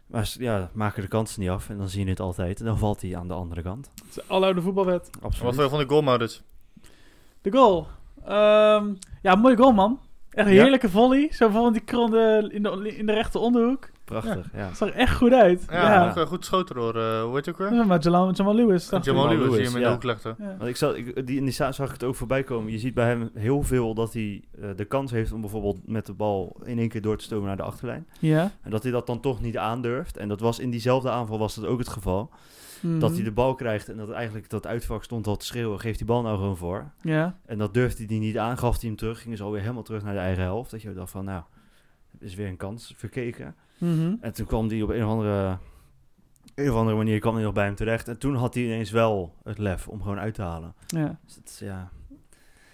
Maar 0.07 0.33
ja, 0.39 0.69
maken 0.73 1.01
de 1.01 1.07
kansen 1.07 1.41
niet 1.41 1.49
af 1.49 1.69
en 1.69 1.77
dan 1.77 1.89
zie 1.89 2.03
je 2.03 2.09
het 2.09 2.19
altijd. 2.19 2.59
En 2.59 2.65
dan 2.65 2.77
valt 2.77 3.01
hij 3.01 3.15
aan 3.17 3.27
de 3.27 3.33
andere 3.33 3.61
kant. 3.61 3.91
Het 4.05 4.17
is 4.17 4.29
Aloude 4.29 4.61
voetbalwet. 4.61 5.09
Wat 5.11 5.23
Absoluut. 5.23 5.53
vond 5.55 5.63
je 5.63 5.69
van 5.75 5.79
de 5.79 5.87
goalmodus? 5.87 6.43
De 7.41 7.51
goal. 7.51 7.87
Ehm, 8.25 8.93
ja, 9.21 9.35
mooi 9.35 9.55
goal, 9.55 9.71
man. 9.71 9.99
Echt 10.29 10.47
een 10.47 10.53
Ja. 10.53 10.61
heerlijke 10.61 10.89
volley. 10.89 11.27
Zo 11.31 11.49
van 11.49 11.73
die 11.73 11.81
krul 11.81 12.05
in 12.05 12.11
de, 12.11 12.49
in 12.53 12.63
de, 12.63 12.97
in 12.97 13.05
de 13.05 13.13
rechte 13.13 13.39
onderhoek. 13.39 13.89
Prachtig, 14.05 14.49
ja. 14.53 14.59
Het 14.67 14.77
zag 14.77 14.89
er 14.89 14.95
echt 14.95 15.15
goed 15.15 15.33
uit. 15.33 15.65
Ja, 15.69 15.91
Ja. 15.93 16.09
ook, 16.17 16.27
goed 16.27 16.37
geschoten 16.37 16.75
door, 16.75 16.95
eh, 16.95 17.21
hoe 17.23 17.35
heet 17.35 17.45
het 17.45 17.49
ook 17.49 17.57
weer? 17.69 17.73
Ja, 17.77 17.83
maar 17.83 17.99
Jamal, 17.99 18.31
Jamal 18.33 18.55
Lewis. 18.55 18.89
Jamal 19.01 19.27
Lewis, 19.27 19.55
die 19.55 19.65
hem 19.65 19.75
in 19.75 19.81
de 19.81 19.89
hoek 19.89 20.03
legde. 20.03 20.35
Ja. 20.37 20.55
Want 20.57 20.69
ik 20.69 20.75
zag, 20.75 20.93
ik, 20.95 21.27
die, 21.27 21.37
in 21.37 21.43
die 21.43 21.53
za- 21.53 21.71
zag 21.71 21.87
ik 21.87 21.93
het 21.93 22.03
ook 22.03 22.15
voorbij 22.15 22.43
komen. 22.43 22.71
Je 22.71 22.79
ziet 22.79 22.93
bij 22.93 23.07
hem 23.07 23.29
heel 23.33 23.61
veel 23.63 23.93
dat 23.93 24.13
hij 24.13 24.43
eh, 24.61 24.69
de 24.75 24.85
kans 24.85 25.11
heeft 25.11 25.31
om 25.31 25.41
bijvoorbeeld 25.41 25.87
met 25.87 26.05
de 26.05 26.13
bal 26.13 26.55
in 26.63 26.79
één 26.79 26.89
keer 26.89 27.01
door 27.01 27.17
te 27.17 27.23
stomen 27.23 27.47
naar 27.47 27.57
de 27.57 27.63
achterlijn. 27.63 28.07
Ja. 28.19 28.51
En 28.61 28.71
dat 28.71 28.83
hij 28.83 28.91
dat 28.91 29.07
dan 29.07 29.19
toch 29.19 29.41
niet 29.41 29.57
aandurft. 29.57 30.17
En 30.17 30.27
dat 30.27 30.39
was 30.39 30.59
in 30.59 30.69
diezelfde 30.69 31.09
aanval 31.09 31.39
was 31.39 31.55
dat 31.55 31.65
ook 31.65 31.79
het 31.79 31.89
geval. 31.89 32.29
Mhm. 32.81 32.99
Dat 32.99 33.13
hij 33.15 33.23
de 33.23 33.31
bal 33.31 33.55
krijgt 33.55 33.89
en 33.89 33.97
dat 33.97 34.11
eigenlijk 34.11 34.49
dat 34.49 34.67
uitvak 34.67 35.03
stond 35.03 35.27
al 35.27 35.35
te 35.37 35.45
schreeuwen. 35.45 35.79
Geef 35.79 35.97
die 35.97 36.05
bal 36.05 36.21
nou 36.21 36.37
gewoon 36.37 36.57
voor. 36.57 36.91
Ja. 37.01 37.37
En 37.45 37.57
dat 37.57 37.73
durfde 37.73 38.05
hij 38.05 38.17
niet 38.17 38.37
aan. 38.37 38.57
Gaf 38.57 38.79
hij 38.79 38.89
hem 38.89 38.97
terug. 38.97 39.21
Ging 39.21 39.37
ze 39.37 39.43
alweer 39.43 39.61
helemaal 39.61 39.83
terug 39.83 40.03
naar 40.03 40.13
de 40.13 40.19
eigen 40.19 40.43
helft. 40.43 40.71
Dat 40.71 40.81
je 40.81 40.93
dacht 40.93 41.11
van 41.11 41.25
nou, 41.25 41.43
het 42.11 42.21
is 42.21 42.35
weer 42.35 42.47
een 42.47 42.57
kans 42.57 42.93
verkeken. 42.97 43.55
Mhm. 43.77 44.15
En 44.21 44.33
toen 44.33 44.45
kwam 44.45 44.67
hij 44.67 44.81
op 44.81 44.89
een 44.89 45.03
of 45.03 45.09
andere, 45.09 45.57
een 46.55 46.69
of 46.71 46.75
andere 46.75 46.97
manier 46.97 47.19
kwam 47.19 47.33
hij 47.35 47.43
nog 47.43 47.53
bij 47.53 47.65
hem 47.65 47.75
terecht. 47.75 48.07
En 48.07 48.19
toen 48.19 48.35
had 48.35 48.53
hij 48.53 48.63
ineens 48.63 48.91
wel 48.91 49.35
het 49.43 49.57
lef 49.57 49.87
om 49.87 50.01
gewoon 50.01 50.19
uit 50.19 50.33
te 50.33 50.41
halen. 50.41 50.73
ja. 50.87 51.19
Dus 51.25 51.35
het 51.35 51.49
is, 51.49 51.59
ja, 51.59 51.89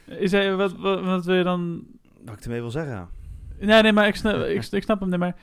Is 0.06 0.32
hij, 0.32 0.56
wat, 0.56 0.76
wat, 0.78 1.04
wat 1.04 1.26
wil 1.26 1.36
je 1.36 1.44
dan... 1.44 1.84
wat 2.26 2.38
ik 2.38 2.44
ermee 2.44 2.62
wil 2.62 2.72
zeggen. 2.72 3.10
Nee, 3.60 3.82
nee, 3.82 3.94
maar 3.94 4.08
ik 4.08 4.16
snap, 4.16 4.36
ik, 4.36 4.68
ik 4.72 4.84
snap 4.84 5.00
hem. 5.00 5.10
Nee, 5.10 5.20
maar 5.20 5.36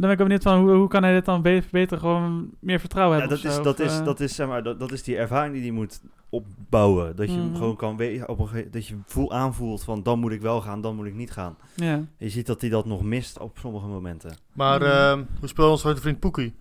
dan 0.00 0.08
ben 0.08 0.10
ik 0.10 0.20
ook 0.20 0.26
benieuwd 0.26 0.42
van 0.42 0.58
hoe, 0.60 0.70
hoe 0.72 0.88
kan 0.88 1.02
hij 1.02 1.12
dit 1.12 1.24
dan 1.24 1.42
be- 1.42 1.62
beter 1.70 1.98
gewoon 1.98 2.50
meer 2.60 2.80
vertrouwen 2.80 3.16
Ja, 3.18 3.20
hebben 3.26 3.42
dat, 3.42 3.52
of 3.52 3.58
is, 3.58 3.64
zo, 3.64 3.70
dat, 3.72 3.80
of, 3.80 3.86
is, 3.86 3.98
eh, 3.98 4.04
dat, 4.04 4.20
is, 4.20 4.34
zeg 4.34 4.46
maar, 4.48 4.62
dat, 4.62 4.80
dat 4.80 4.92
is 4.92 5.02
die 5.02 5.16
ervaring 5.16 5.52
die 5.54 5.62
hij 5.62 5.70
moet 5.70 6.00
opbouwen. 6.30 7.16
Dat 7.16 7.26
je 7.30 7.36
hem 7.36 7.46
Mhm. 7.48 7.56
gewoon 7.56 7.76
kan 7.76 7.96
weten, 7.96 8.28
op 8.28 8.38
een 8.38 8.68
dat 8.70 8.86
je 8.86 8.96
voel 9.06 9.32
aanvoelt 9.32 9.84
van 9.84 10.02
dan 10.02 10.18
moet 10.18 10.32
ik 10.32 10.40
wel 10.40 10.60
gaan, 10.60 10.80
dan 10.80 10.96
moet 10.96 11.06
ik 11.06 11.14
niet 11.14 11.30
gaan. 11.30 11.56
Ja. 11.74 12.00
Je 12.18 12.28
ziet 12.28 12.46
dat 12.46 12.60
hij 12.60 12.70
dat 12.70 12.86
nog 12.86 13.02
mist 13.02 13.38
op 13.38 13.58
sommige 13.58 13.86
momenten. 13.86 14.36
Maar 14.52 14.82
eh, 14.82 15.12
hoe 15.38 15.48
speelt 15.48 15.70
onze 15.70 15.84
grote 15.84 16.00
vriend 16.00 16.20
Poekie? 16.20 16.54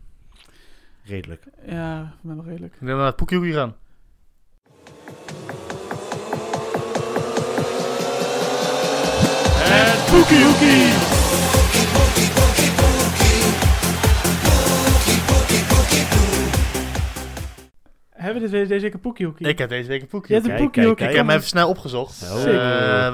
Redelijk. 1.04 1.43
Ja, 1.67 2.13
wel 2.21 2.43
redelijk. 2.45 2.71
Denk 2.80 2.80
dat 2.80 2.89
we 2.89 2.95
naar 2.95 3.06
het 3.06 3.15
Poekie 3.15 3.54
gaan. 3.54 3.76
En 9.78 9.95
Poekie 10.12 10.94
Hebben 18.25 18.43
we 18.43 18.49
dit, 18.49 18.67
deze 18.67 18.81
week 18.81 18.93
een 18.93 18.99
Poekie 18.99 19.25
Hoekie? 19.25 19.47
Ik 19.47 19.57
heb 19.57 19.69
deze 19.69 19.89
week 19.89 20.01
een 20.01 20.07
Poekie 20.07 20.35
Je 20.35 20.41
hebt 20.41 20.45
een 20.45 20.51
Kijk, 20.51 20.63
Poekie 20.63 20.81
kijk, 20.81 20.88
Hoekie. 20.88 21.07
Ik 21.07 21.15
heb 21.15 21.25
hem 21.27 21.35
even 21.35 21.47
snel 21.47 21.69
opgezocht. 21.69 22.13
Zo. 22.13 22.38
Eh, 22.38 22.43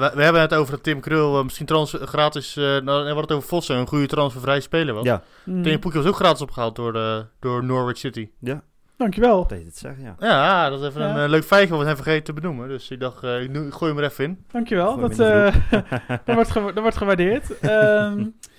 we, 0.00 0.10
we 0.14 0.22
hebben 0.22 0.40
het 0.40 0.54
over 0.54 0.72
dat 0.72 0.82
Tim 0.82 1.00
Krul 1.00 1.38
eh, 1.38 1.44
misschien 1.44 1.66
trans 1.66 1.96
gratis... 2.00 2.56
eh 2.56 2.62
nou, 2.64 2.82
we 2.84 2.92
hadden 2.92 3.16
het 3.16 3.32
over 3.32 3.48
Vossen, 3.48 3.76
een 3.76 3.86
goede 3.86 4.06
transfervrije 4.06 4.60
speler 4.60 4.94
was. 4.94 5.04
Ja. 5.04 5.22
Tim 5.44 5.78
Poekie 5.78 6.00
was 6.00 6.08
ook 6.08 6.16
gratis 6.16 6.40
opgehaald 6.42 6.76
door, 6.76 6.92
de, 6.92 7.26
door 7.40 7.64
Norwich 7.64 7.98
City. 7.98 8.28
ja, 8.38 8.62
Dankjewel. 8.96 9.46
dat 9.46 9.58
je 9.58 9.64
het 9.64 9.78
zeggen, 9.78 10.04
ja. 10.04 10.14
Ja, 10.18 10.70
dat 10.70 10.80
is 10.80 10.86
even 10.88 11.00
Ja. 11.00 11.24
een 11.24 11.30
leuk 11.30 11.44
feitje 11.44 11.68
wat 11.68 11.78
we 11.78 11.84
zijn 11.84 11.96
vergeten 11.96 12.24
te 12.24 12.32
benoemen. 12.32 12.68
Dus 12.68 12.90
ik 12.90 13.00
dacht, 13.00 13.24
eh, 13.24 13.42
ik, 13.42 13.50
gooi 13.70 13.92
hem 13.92 14.02
er 14.02 14.10
even 14.10 14.24
in. 14.24 14.44
Dankjewel. 14.52 14.96
Dat, 14.96 15.18
eh, 15.18 15.54
dat, 16.24 16.34
wordt 16.34 16.54
dat 16.54 16.74
wordt 16.74 16.96
gewaardeerd. 16.96 17.58
Ehm, 17.58 18.26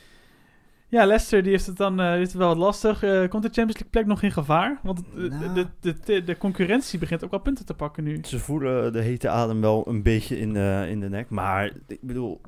ja, 0.94 1.06
Leicester 1.06 1.42
die 1.44 1.52
heeft 1.52 1.66
het 1.66 1.78
dan 1.78 2.00
eh, 2.00 2.08
die 2.08 2.18
heeft 2.18 2.30
het 2.32 2.40
wel 2.40 2.48
wat 2.48 2.58
lastig. 2.58 3.04
Eh, 3.04 3.10
komt 3.30 3.44
de 3.44 3.50
Champions 3.50 3.74
League 3.74 3.90
plek 3.90 4.06
nog 4.06 4.22
in 4.22 4.32
gevaar? 4.32 4.80
Want 4.84 4.98
het- 5.16 5.30
Nou. 5.40 5.54
de, 5.54 5.68
de, 5.80 5.96
de, 6.06 6.24
de 6.24 6.38
concurrentie 6.38 7.00
begint 7.00 7.24
ook 7.24 7.32
wel 7.32 7.40
punten 7.40 7.66
te 7.66 7.74
pakken 7.74 8.04
nu. 8.04 8.20
Ze 8.24 8.40
voelen 8.40 8.94
de 8.94 9.02
hete 9.02 9.30
adem 9.30 9.62
wel 9.62 9.88
een 9.88 10.02
beetje 10.04 10.40
in, 10.40 10.54
de 10.54 10.86
in 10.90 11.00
de 11.00 11.10
nek. 11.10 11.30
Maar 11.30 11.72
ik 11.88 12.02
bedoel, 12.02 12.42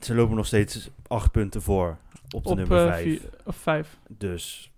ze 0.00 0.14
lopen 0.14 0.36
nog 0.36 0.46
steeds 0.46 0.90
acht 1.06 1.30
punten 1.32 1.62
voor 1.62 1.96
op 2.34 2.44
de 2.44 2.50
Op 2.50 2.56
nummer 2.56 2.78
eh, 2.86 2.92
vijf. 2.92 3.02
vier, 3.02 3.20
of 3.44 3.56
vijf. 3.56 3.98
Dus 4.18 4.70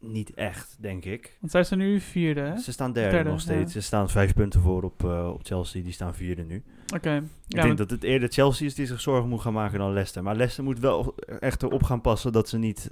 niet 0.00 0.34
echt, 0.34 0.76
denk 0.80 1.04
ik. 1.04 1.36
Want 1.40 1.52
zij 1.52 1.64
zijn 1.64 1.80
nu 1.80 2.00
vierde, 2.00 2.40
hè? 2.40 2.56
Ze 2.58 2.72
staan 2.72 2.92
derde, 2.92 3.10
Derde, 3.10 3.30
nog 3.30 3.40
steeds. 3.40 3.72
ja. 3.72 3.80
Ze 3.80 3.86
staan 3.86 4.08
vijf 4.10 4.34
punten 4.34 4.60
voor 4.60 4.82
op, 4.82 5.04
eh, 5.04 5.28
op 5.32 5.40
Chelsea. 5.44 5.82
Die 5.82 5.92
staan 5.92 6.14
vierde 6.14 6.42
nu. 6.42 6.62
Oké. 6.94 7.16
Ik 7.16 7.22
Ja, 7.46 7.62
denk 7.62 7.78
dat 7.78 7.90
het 7.90 8.02
eerder 8.02 8.28
Chelsea 8.28 8.66
is 8.66 8.74
die 8.74 8.86
zich 8.86 9.00
zorgen 9.00 9.28
moet 9.28 9.40
gaan 9.40 9.52
maken 9.52 9.78
dan 9.78 9.92
Leicester. 9.92 10.22
Maar 10.22 10.34
Leicester 10.36 10.64
moet 10.64 10.78
wel 10.78 11.14
echt 11.40 11.62
erop 11.62 11.82
gaan 11.82 12.00
passen 12.00 12.32
dat 12.32 12.48
ze 12.48 12.58
niet 12.58 12.90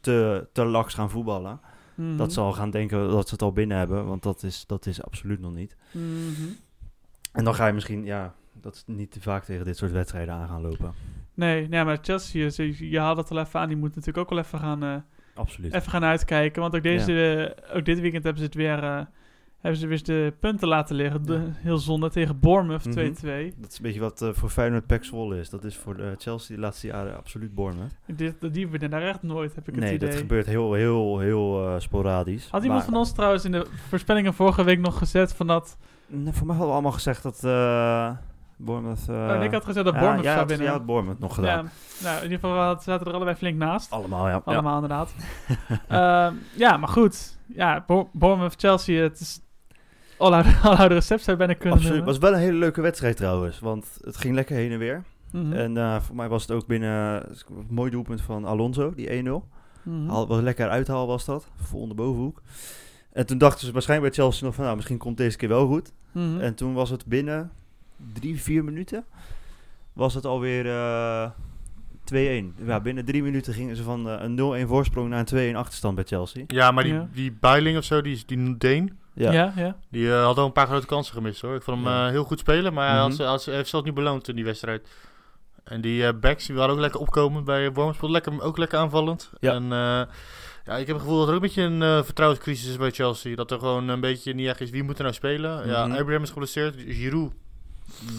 te, 0.00 0.46
te 0.52 0.64
laks 0.64 0.94
gaan 0.94 1.10
voetballen. 1.10 1.60
Mhm. 1.94 2.16
Dat 2.16 2.32
ze 2.32 2.40
al 2.40 2.52
gaan 2.52 2.70
denken 2.70 3.10
dat 3.10 3.28
ze 3.28 3.34
het 3.34 3.42
al 3.42 3.52
binnen 3.52 3.78
hebben. 3.78 4.06
Want 4.06 4.22
dat 4.22 4.42
is, 4.42 4.64
dat 4.66 4.86
is 4.86 5.02
absoluut 5.02 5.40
nog 5.40 5.54
niet. 5.54 5.76
Mhm. 5.92 6.48
En 7.32 7.44
dan 7.44 7.54
ga 7.54 7.66
je 7.66 7.72
misschien, 7.72 8.04
ja, 8.04 8.34
dat 8.60 8.74
is 8.74 8.82
niet 8.86 9.10
te 9.10 9.20
vaak 9.20 9.44
tegen 9.44 9.64
dit 9.64 9.76
soort 9.76 9.92
wedstrijden 9.92 10.34
aan 10.34 10.48
gaan 10.48 10.60
lopen. 10.62 10.92
Nee, 11.34 11.68
nee, 11.68 11.84
maar 11.84 11.98
Chelsea, 12.02 12.50
je, 12.56 12.90
je 12.90 12.98
haalt 12.98 13.16
het 13.16 13.30
al 13.30 13.38
even 13.38 13.60
aan. 13.60 13.68
Die 13.68 13.76
moet 13.76 13.88
natuurlijk 13.94 14.18
ook 14.18 14.30
wel 14.30 14.38
even 14.38 14.58
gaan, 14.58 14.82
eh, 14.82 14.96
Absoluut. 15.38 15.74
even 15.74 15.90
gaan 15.90 16.04
uitkijken. 16.04 16.62
Want 16.62 16.76
ook, 16.76 16.82
deze, 16.82 17.54
eh, 17.70 17.76
ook 17.76 17.84
dit 17.84 18.00
weekend 18.00 18.22
hebben 18.24 18.40
ze 18.42 18.46
het 18.48 18.56
weer... 18.56 18.82
eh, 18.82 19.00
hebben 19.60 19.80
ze 19.80 19.86
weer 19.86 20.02
de 20.04 20.32
punten 20.40 20.68
laten 20.68 20.96
liggen. 20.96 21.26
De, 21.26 21.32
Ja. 21.32 21.40
heel 21.52 21.78
zonde 21.78 22.10
tegen 22.10 22.38
Bournemouth 22.38 22.82
2-2. 22.82 22.90
Mhm. 22.90 23.60
Dat 23.60 23.70
is 23.70 23.76
een 23.76 23.82
beetje 23.82 24.00
wat 24.00 24.22
eh, 24.22 24.28
voor 24.32 24.48
Feyenoord 24.48 24.86
Pek 24.86 25.04
Zwolle 25.04 25.38
is. 25.38 25.50
Dat 25.50 25.64
is 25.64 25.76
voor 25.76 25.96
eh, 25.98 26.06
Chelsea 26.18 26.54
de 26.56 26.60
laatste 26.62 26.86
jaren 26.86 27.16
absoluut 27.16 27.54
Bournemouth. 27.54 27.92
Dit, 28.06 28.34
die 28.52 28.68
winnen 28.68 28.90
daar 28.90 29.02
echt 29.02 29.22
nooit, 29.22 29.54
heb 29.54 29.68
ik 29.68 29.74
het 29.74 29.84
Nee, 29.84 29.94
idee. 29.94 30.08
dat 30.08 30.18
gebeurt 30.18 30.46
heel, 30.46 30.72
heel, 30.72 31.18
heel 31.18 31.74
sporadisch. 31.80 32.48
Had 32.50 32.62
iemand 32.62 32.80
Maar- 32.80 32.90
van 32.90 32.98
ons 32.98 33.12
trouwens 33.12 33.44
in 33.44 33.52
de 33.52 33.66
voorspellingen 33.88 34.34
vorige 34.34 34.64
week 34.64 34.78
nog 34.78 34.98
gezet 34.98 35.32
van 35.34 35.46
dat... 35.46 35.76
Nee, 36.06 36.32
voor 36.32 36.46
mij 36.46 36.56
hadden 36.56 36.66
we 36.66 36.72
allemaal 36.72 36.92
gezegd 36.92 37.22
dat 37.22 37.40
Bournemouth... 38.58 39.08
eh, 39.08 39.36
oh, 39.36 39.42
ik 39.44 39.52
had 39.52 39.64
gezegd 39.64 39.84
dat 39.84 39.94
ja, 39.94 40.00
Bournemouth 40.00 40.24
ja, 40.24 40.30
zou 40.30 40.38
had- 40.38 40.48
winnen. 40.48 40.66
Ja, 40.66 40.72
had 40.72 40.86
Bournemouth 40.86 41.18
nog 41.18 41.34
gedaan. 41.34 41.64
Ja, 41.64 42.02
nou, 42.02 42.16
in 42.16 42.22
ieder 42.22 42.38
geval 42.38 42.80
zaten 42.80 43.06
er 43.06 43.12
allebei 43.12 43.36
flink 43.36 43.56
naast. 43.58 43.90
Allemaal, 43.90 44.28
ja. 44.28 44.42
Allemaal 44.44 44.74
inderdaad. 44.74 45.14
Ehm, 45.88 46.34
ja, 46.56 46.76
maar 46.76 46.88
goed. 46.88 47.38
Ja, 47.46 47.84
Bo- 47.86 48.08
Bournemouth, 48.12 48.54
Chelsea, 48.56 49.02
het 49.02 49.20
is... 49.20 49.40
Alloude 50.18 50.48
alloude 50.62 50.94
recept 50.94 51.22
zou 51.22 51.36
bijna 51.36 51.52
kunnen 51.54 51.72
Absoluut. 51.78 51.96
Het 51.96 52.06
was 52.06 52.18
wel 52.18 52.32
een 52.32 52.38
hele 52.38 52.58
leuke 52.58 52.80
wedstrijd 52.80 53.16
trouwens. 53.16 53.58
Want 53.58 53.98
het 54.00 54.16
ging 54.16 54.34
lekker 54.34 54.56
heen 54.56 54.72
en 54.72 54.78
weer. 54.78 55.02
Mhm. 55.32 55.52
En 55.52 55.76
eh, 55.76 56.00
voor 56.00 56.16
mij 56.16 56.28
was 56.28 56.42
het 56.42 56.50
ook 56.50 56.66
binnen... 56.66 57.28
een 57.48 57.66
mooi 57.70 57.90
doelpunt 57.90 58.20
van 58.22 58.44
Alonso, 58.44 58.94
die 58.94 59.24
1-0. 59.24 59.30
Mhm. 59.82 60.06
Was 60.26 60.40
lekker 60.40 60.68
uithaal 60.68 61.06
was 61.06 61.24
dat. 61.24 61.48
Vol 61.56 61.88
de 61.88 61.94
bovenhoek. 61.94 62.42
En 63.12 63.26
toen 63.26 63.38
dachten 63.38 63.66
ze 63.66 63.72
waarschijnlijk 63.72 64.14
bij 64.14 64.24
Chelsea 64.24 64.46
nog 64.46 64.54
van... 64.54 64.64
Nou, 64.64 64.76
misschien 64.76 64.98
komt 64.98 65.16
deze 65.16 65.36
keer 65.36 65.48
wel 65.48 65.66
goed. 65.66 65.92
Mhm. 66.12 66.40
En 66.40 66.54
toen 66.54 66.74
was 66.74 66.90
het 66.90 67.06
binnen 67.06 67.50
drie, 68.12 68.40
vier 68.42 68.64
minuten... 68.64 69.04
Was 69.92 70.14
het 70.14 70.24
alweer 70.26 70.66
eh 70.66 71.30
2-1. 72.14 72.64
Ja, 72.66 72.80
binnen 72.80 73.04
drie 73.04 73.22
minuten 73.22 73.54
gingen 73.54 73.76
ze 73.76 73.82
van 73.82 74.08
eh, 74.08 74.22
een 74.22 74.64
0-1 74.66 74.68
voorsprong 74.68 75.08
naar 75.08 75.24
een 75.32 75.54
2-1 75.54 75.56
achterstand 75.56 75.94
bij 75.94 76.04
Chelsea. 76.04 76.44
Ja, 76.46 76.70
maar 76.70 76.84
die, 76.84 76.92
Ja. 76.92 77.08
die 77.12 77.32
Bijling 77.40 77.76
of 77.78 77.84
zo, 77.84 78.00
die, 78.00 78.22
die 78.26 78.56
Deen, 78.58 78.98
Ja, 79.14 79.32
ja, 79.32 79.52
ja. 79.56 79.76
die 79.90 80.12
eh, 80.12 80.24
had 80.24 80.36
wel 80.36 80.44
een 80.46 80.52
paar 80.52 80.66
grote 80.66 80.86
kansen 80.86 81.14
gemist 81.14 81.40
hoor. 81.40 81.54
Ik 81.54 81.62
vond 81.62 81.76
hem 81.84 81.86
Ja. 81.92 82.04
eh, 82.06 82.10
heel 82.10 82.24
goed 82.24 82.38
spelen, 82.38 82.72
maar 82.72 82.88
hij 82.88 82.98
had, 82.98 83.08
Mhm. 83.08 83.16
ze- 83.16 83.22
had, 83.24 83.42
ze- 83.42 83.50
heeft 83.50 83.68
zelf 83.68 83.84
niet 83.84 83.94
beloond 83.94 84.28
in 84.28 84.34
die 84.34 84.44
wedstrijd. 84.44 84.88
En 85.64 85.80
die 85.80 86.06
eh, 86.06 86.18
backs, 86.20 86.46
die 86.46 86.56
waren 86.56 86.74
ook 86.74 86.80
lekker 86.80 87.00
opkomend 87.00 87.44
bij. 87.44 87.70
Speelde 87.72 88.10
lekker, 88.10 88.42
ook 88.42 88.58
lekker 88.58 88.78
aanvallend. 88.78 89.30
Ja. 89.40 89.52
En 89.52 89.62
eh, 89.62 90.02
ja, 90.64 90.76
ik 90.76 90.86
heb 90.86 90.96
het 90.96 91.00
gevoel 91.00 91.18
dat 91.18 91.28
er 91.28 91.34
ook 91.34 91.40
een 91.42 91.46
beetje 91.46 91.62
een 91.62 91.82
eh, 91.82 92.02
vertrouwenscrisis 92.02 92.68
is 92.68 92.76
bij 92.76 92.90
Chelsea. 92.90 93.34
Dat 93.36 93.50
er 93.50 93.58
gewoon 93.58 93.88
een 93.88 94.00
beetje 94.00 94.32
niet 94.34 94.46
echt 94.46 94.60
is, 94.60 94.70
wie 94.70 94.82
moet 94.82 94.96
er 94.96 95.02
nou 95.02 95.14
spelen? 95.14 95.66
Ja, 95.68 95.86
Mhm. 95.86 95.96
Abraham 95.98 96.22
is 96.22 96.30
geblesseerd. 96.30 96.74
Giroud 96.86 97.32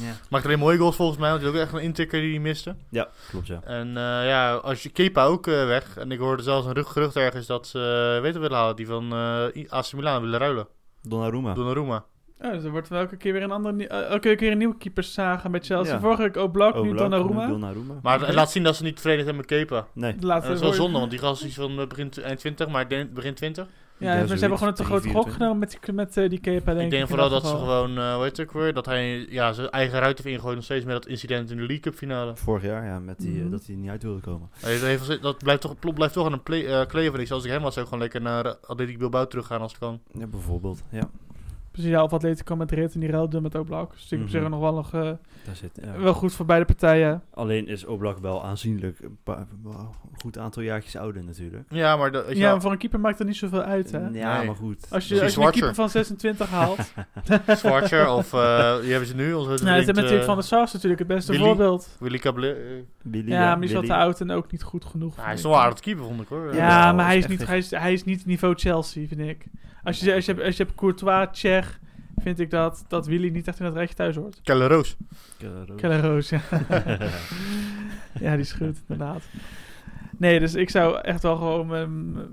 ja. 0.01 0.13
maakt 0.29 0.45
alleen 0.45 0.59
mooie 0.59 0.77
goals 0.77 0.95
volgens 0.95 1.19
mij, 1.19 1.29
want 1.29 1.41
die 1.41 1.49
is 1.51 1.55
ook 1.55 1.61
echt 1.61 1.73
een 1.73 1.79
intikker 1.81 2.21
die 2.21 2.29
hij 2.31 2.39
miste. 2.39 2.75
ja 2.89 3.07
klopt 3.29 3.47
ja. 3.47 3.59
En 3.63 3.87
eh, 3.87 4.27
ja, 4.27 4.53
als 4.53 4.83
je 4.83 4.89
Kepa 4.89 5.23
ook 5.25 5.47
eh, 5.47 5.65
weg. 5.65 5.97
En 5.97 6.11
ik 6.11 6.19
hoorde 6.19 6.43
zelfs 6.43 6.65
een 6.67 6.73
rug- 6.73 6.91
gerucht 6.91 7.15
ergens 7.15 7.45
dat 7.47 7.67
ze 7.67 8.13
uh, 8.15 8.21
weten 8.21 8.41
willen 8.41 8.57
halen. 8.57 8.75
Die 8.75 8.87
van 8.87 9.13
eh 9.13 9.69
AC 9.71 9.93
Milan 9.93 10.21
willen 10.21 10.39
ruilen. 10.39 10.67
Donnarumma. 11.01 11.53
Donnarumma. 11.53 12.05
Oh, 12.41 12.51
dus 12.51 12.63
er 12.63 12.71
wordt 12.71 12.87
wel 12.87 12.99
elke 12.99 13.17
keer 13.17 13.33
weer 13.33 13.41
een 13.43 13.51
andere... 13.51 13.87
eh, 13.87 14.09
elke 14.09 14.35
keer 14.35 14.51
een 14.51 14.57
nieuwe 14.57 14.77
keeper 14.77 15.03
zagen 15.03 15.51
bij 15.51 15.59
Chelsea. 15.59 15.93
Ja. 15.93 15.99
Vorige 15.99 16.21
week 16.21 16.35
Oblak, 16.35 16.73
nu 16.73 16.79
Oblak, 16.79 16.97
Donnarumma. 16.97 17.45
nu 17.45 17.51
Donnarumma. 17.51 17.93
Maar 18.01 18.19
het 18.25 18.35
laat 18.35 18.51
zien 18.51 18.63
dat 18.63 18.75
ze 18.75 18.83
niet 18.83 18.95
tevreden 18.95 19.23
zijn 19.23 19.35
met 19.35 19.45
Kepa. 19.45 19.87
Nee. 19.93 20.15
Dat 20.15 20.43
is 20.45 20.59
wel 20.59 20.73
zonde, 20.73 20.99
want 20.99 21.11
die 21.11 21.19
gast 21.19 21.43
is 21.43 21.53
van 21.55 21.79
eh, 21.79 21.87
begin, 21.87 22.09
t- 22.09 22.17
eind 22.21 22.39
20, 22.39 22.67
maar 22.67 22.87
begin 23.13 23.33
20. 23.33 23.67
Ja, 23.99 24.15
maar 24.15 24.27
ze 24.27 24.33
hebben 24.39 24.57
gewoon 24.57 24.73
een 24.73 24.79
te 24.79 24.83
grote 24.83 25.01
gok 25.01 25.11
24. 25.11 25.33
genomen 25.33 25.59
met, 25.59 25.77
die, 25.83 25.93
met 25.93 26.17
eh, 26.17 26.29
die 26.29 26.39
Kepa, 26.39 26.73
denk 26.73 26.85
ik 26.85 26.91
denk 26.91 27.07
vooral 27.07 27.29
dat 27.29 27.41
dat 27.41 27.51
ze 27.51 27.57
gewoon, 27.57 27.97
eh 27.97 28.13
hoe 28.13 28.23
heet 28.23 28.37
het 28.37 28.47
ook 28.47 28.53
weer, 28.53 28.73
dat 28.73 28.85
hij 28.85 29.25
ja, 29.29 29.53
zijn 29.53 29.69
eigen 29.69 29.99
ruit 29.99 30.17
heeft 30.17 30.29
ingegooid 30.29 30.55
nog 30.55 30.63
steeds 30.63 30.85
met 30.85 30.93
dat 30.93 31.05
incident 31.07 31.49
in 31.49 31.55
de 31.57 31.61
League 31.63 31.79
Cup 31.79 31.95
finale. 31.95 32.35
Vorig 32.35 32.63
jaar, 32.63 32.85
ja, 32.85 32.99
met 32.99 33.17
die, 33.17 33.35
eh, 33.35 33.41
Mhm. 33.41 33.49
dat 33.51 33.65
hij 33.65 33.75
niet 33.75 33.89
uit 33.89 34.03
wilde 34.03 34.19
komen. 34.21 34.49
Heeft- 34.61 35.21
dat 35.21 35.37
blijft 35.37 35.61
toch, 35.61 35.79
plot 35.79 35.93
blijft 35.95 36.13
toch 36.13 36.25
aan 36.25 36.33
een 36.33 36.43
play, 36.43 36.85
kleven. 36.85 37.19
Ik, 37.19 37.29
als 37.31 37.43
ik 37.43 37.51
hem 37.51 37.61
was, 37.61 37.73
zou 37.73 37.85
ik 37.85 37.91
gewoon 37.91 38.03
lekker 38.11 38.21
naar 38.21 38.55
Atletico 38.67 38.97
Bilbao 38.99 39.27
teruggaan 39.27 39.61
als 39.61 39.71
het 39.71 39.81
kan. 39.81 39.99
Ja, 40.13 40.27
bijvoorbeeld. 40.27 40.81
Ja. 40.89 41.09
Precies, 41.71 41.89
ja, 41.91 42.03
of 42.03 42.13
Atletico 42.13 42.55
Madrid 42.55 42.93
en 42.93 42.99
die 42.99 43.09
ruilde 43.09 43.41
met 43.41 43.55
Oblak. 43.55 43.91
Dus 43.91 44.11
ik 44.11 44.21
op 44.21 44.29
zich 44.29 44.41
Mhm. 44.41 44.49
nog 44.49 44.59
wel, 44.59 44.73
nog 44.73 44.93
eh, 44.93 45.01
Daar 45.01 45.55
zit, 45.55 45.79
ja. 45.83 45.99
wel 45.99 46.13
goed 46.13 46.33
voor 46.33 46.45
beide 46.45 46.65
partijen. 46.65 47.21
Alleen 47.33 47.67
is 47.67 47.85
Oblak 47.85 48.17
wel 48.17 48.43
aanzienlijk 48.45 48.99
een, 48.99 49.17
paar, 49.23 49.37
een 49.37 49.73
goed 50.21 50.37
aantal 50.37 50.63
jaartjes 50.63 50.95
ouder 50.95 51.23
natuurlijk. 51.23 51.63
Ja, 51.69 51.95
maar 51.97 52.11
dat, 52.11 52.37
Ja, 52.37 52.59
voor 52.59 52.71
een 52.71 52.77
keeper 52.77 52.99
maakt 52.99 53.17
dat 53.17 53.27
niet 53.27 53.35
zoveel 53.35 53.61
uit, 53.61 53.91
hè? 53.91 53.99
Ja, 53.99 54.37
Nee. 54.37 54.45
maar 54.45 54.55
goed. 54.55 54.85
Als 54.89 55.07
je, 55.07 55.21
als 55.21 55.33
je 55.33 55.39
een 55.41 55.51
keeper 55.51 55.59
Zwartje. 55.61 55.73
van 55.75 55.89
26 55.89 56.49
haalt. 56.49 56.93
Zwartjer 57.59 58.09
of 58.09 58.33
eh, 58.33 58.79
die 58.79 58.89
hebben 58.89 59.07
ze 59.07 59.15
nu. 59.15 59.33
Onze 59.33 59.47
nou, 59.49 59.57
ze 59.57 59.57
vriend, 59.57 59.85
hebben 59.85 59.95
natuurlijk 59.95 60.21
eh, 60.21 60.25
Van 60.27 60.35
der 60.35 60.43
Sar 60.45 60.69
natuurlijk 60.73 60.99
het 60.99 61.07
beste 61.07 61.31
Willy. 61.31 61.43
voorbeeld. 61.43 61.95
Willy 61.99 62.19
Billy, 63.03 63.29
Ja, 63.31 63.39
maar 63.39 63.59
die 63.59 63.69
is 63.69 63.75
wat 63.75 63.85
te 63.85 63.95
oud 63.95 64.21
en 64.21 64.31
ook 64.31 64.51
niet 64.51 64.63
goed 64.63 64.85
genoeg. 64.85 65.13
nou, 65.15 65.25
hij 65.27 65.35
is 65.35 65.43
wel 65.43 65.59
aardig 65.59 65.79
keeper, 65.79 66.03
vond 66.05 66.21
ik 66.21 66.27
hoor. 66.27 66.53
Ja, 66.55 66.67
Ja, 66.67 66.91
maar 66.93 67.05
hij 67.05 67.17
is, 67.17 67.23
is 67.23 67.29
niet, 67.29 67.47
hij, 67.47 67.57
is, 67.57 67.71
hij 67.71 67.93
is 67.93 68.03
niet 68.03 68.25
niveau 68.25 68.55
Chelsea, 68.55 69.07
vind 69.07 69.21
ik. 69.21 69.45
Als 69.83 69.99
je, 69.99 70.13
als 70.13 70.25
je, 70.25 70.43
als 70.43 70.57
je 70.57 70.63
hebt 70.63 70.75
Courtois, 70.75 71.27
Tsjech, 71.31 71.79
vind 72.17 72.39
ik 72.39 72.49
dat, 72.49 72.85
dat 72.87 73.05
Willy 73.07 73.29
niet 73.29 73.47
echt 73.47 73.59
in 73.59 73.65
dat 73.65 73.73
rijtje 73.73 73.95
thuis 73.95 74.15
hoort. 74.15 74.39
Kelle 74.43 74.67
Roos. 74.67 74.95
Kelleroos. 75.37 75.81
Keller 75.81 76.01
Roos, 76.01 76.29
ja. 76.29 76.41
ja, 78.25 78.31
die 78.31 78.39
is 78.39 78.51
goed, 78.51 78.77
inderdaad. 78.87 79.23
Nee, 80.17 80.39
dus 80.39 80.55
ik 80.55 80.69
zou 80.69 81.01
echt 81.01 81.23
wel 81.23 81.35
gewoon 81.35 81.67
me, 81.67 81.87
me- 81.87 82.27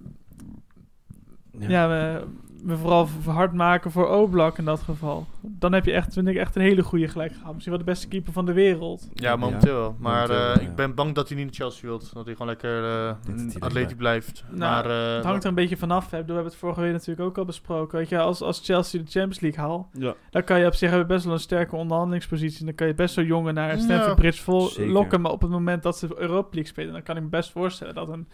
ja. 1.69 2.23
Me, 2.63 2.77
vooral 2.77 3.09
hard 3.25 3.53
maken 3.53 3.91
voor 3.91 4.09
Oblak 4.09 4.59
in 4.59 4.65
dat 4.65 4.81
geval. 4.81 5.27
Dan 5.41 5.73
heb 5.73 5.85
je 5.85 5.93
echt, 5.93 6.13
vind 6.13 6.29
ik, 6.29 6.37
echt 6.37 6.57
een 6.57 6.63
hele 6.63 6.83
goede 6.83 7.09
gelijk 7.09 7.33
gehad. 7.33 7.53
Misschien 7.53 7.73
wel 7.75 7.85
de 7.85 7.91
beste 7.91 8.09
keeper 8.09 8.33
van 8.33 8.47
de 8.47 8.53
wereld. 8.53 9.09
Ja, 9.15 9.37
momenteel 9.37 9.75
wel. 9.75 9.97
Maar 9.99 10.13
Momenteel 10.15 10.37
eh, 10.37 10.55
wel, 10.55 10.63
ja. 10.63 10.69
ik 10.71 10.75
ben 10.75 10.95
bang 10.95 11.15
dat 11.15 11.29
hij 11.29 11.37
niet 11.37 11.47
naar 11.47 11.55
Chelsea 11.55 11.89
wilt. 11.89 12.11
Dat 12.15 12.25
hij 12.25 12.33
gewoon 12.33 12.49
lekker 12.49 12.85
eh 12.85 13.09
atletisch 13.09 13.55
erbij- 13.55 13.95
blijft. 13.97 14.45
Nou, 14.51 14.59
maar, 14.87 14.91
eh, 15.09 15.15
Het 15.17 15.25
hangt 15.25 15.43
er 15.43 15.49
een 15.49 15.55
beetje 15.55 15.77
vanaf. 15.77 16.11
We 16.11 16.17
hebben 16.17 16.37
het 16.45 16.57
vorige 16.57 16.81
week 16.81 16.93
natuurlijk 16.93 17.21
ook 17.29 17.39
al 17.39 17.45
besproken. 17.45 17.99
Weet 17.99 18.09
je, 18.09 18.19
als, 18.19 18.41
als 18.43 18.61
Chelsea 18.65 19.01
de 19.03 19.11
Champions 19.11 19.41
League 19.41 19.61
haalt, 19.65 19.87
Ja. 19.93 20.15
dan 20.31 20.45
kan 20.45 20.61
je 20.61 20.67
op 20.67 20.75
zich 20.75 20.89
hebben 20.91 21.09
best 21.09 21.25
wel 21.25 21.35
een 21.35 21.41
sterke 21.41 21.77
onderhandelingspositie. 21.77 22.65
Dan 22.65 22.75
kan 22.75 22.87
je 22.87 22.95
best 22.95 23.15
zo 23.15 23.23
jongen 23.23 23.55
naar 23.55 23.79
Stamford 23.79 24.07
Ja, 24.09 24.15
Bridge 24.15 24.43
vol 24.43 24.61
zeker. 24.61 24.93
lokken. 24.93 25.21
Maar 25.21 25.33
op 25.33 25.41
het 25.41 25.51
moment 25.51 25.83
dat 25.83 25.99
ze 25.99 26.09
Europa 26.17 26.49
League 26.51 26.67
spelen, 26.73 26.93
dan 26.93 27.03
kan 27.03 27.17
ik 27.17 27.23
me 27.23 27.29
best 27.29 27.51
voorstellen 27.51 27.95
dat 27.95 28.09
een 28.09 28.29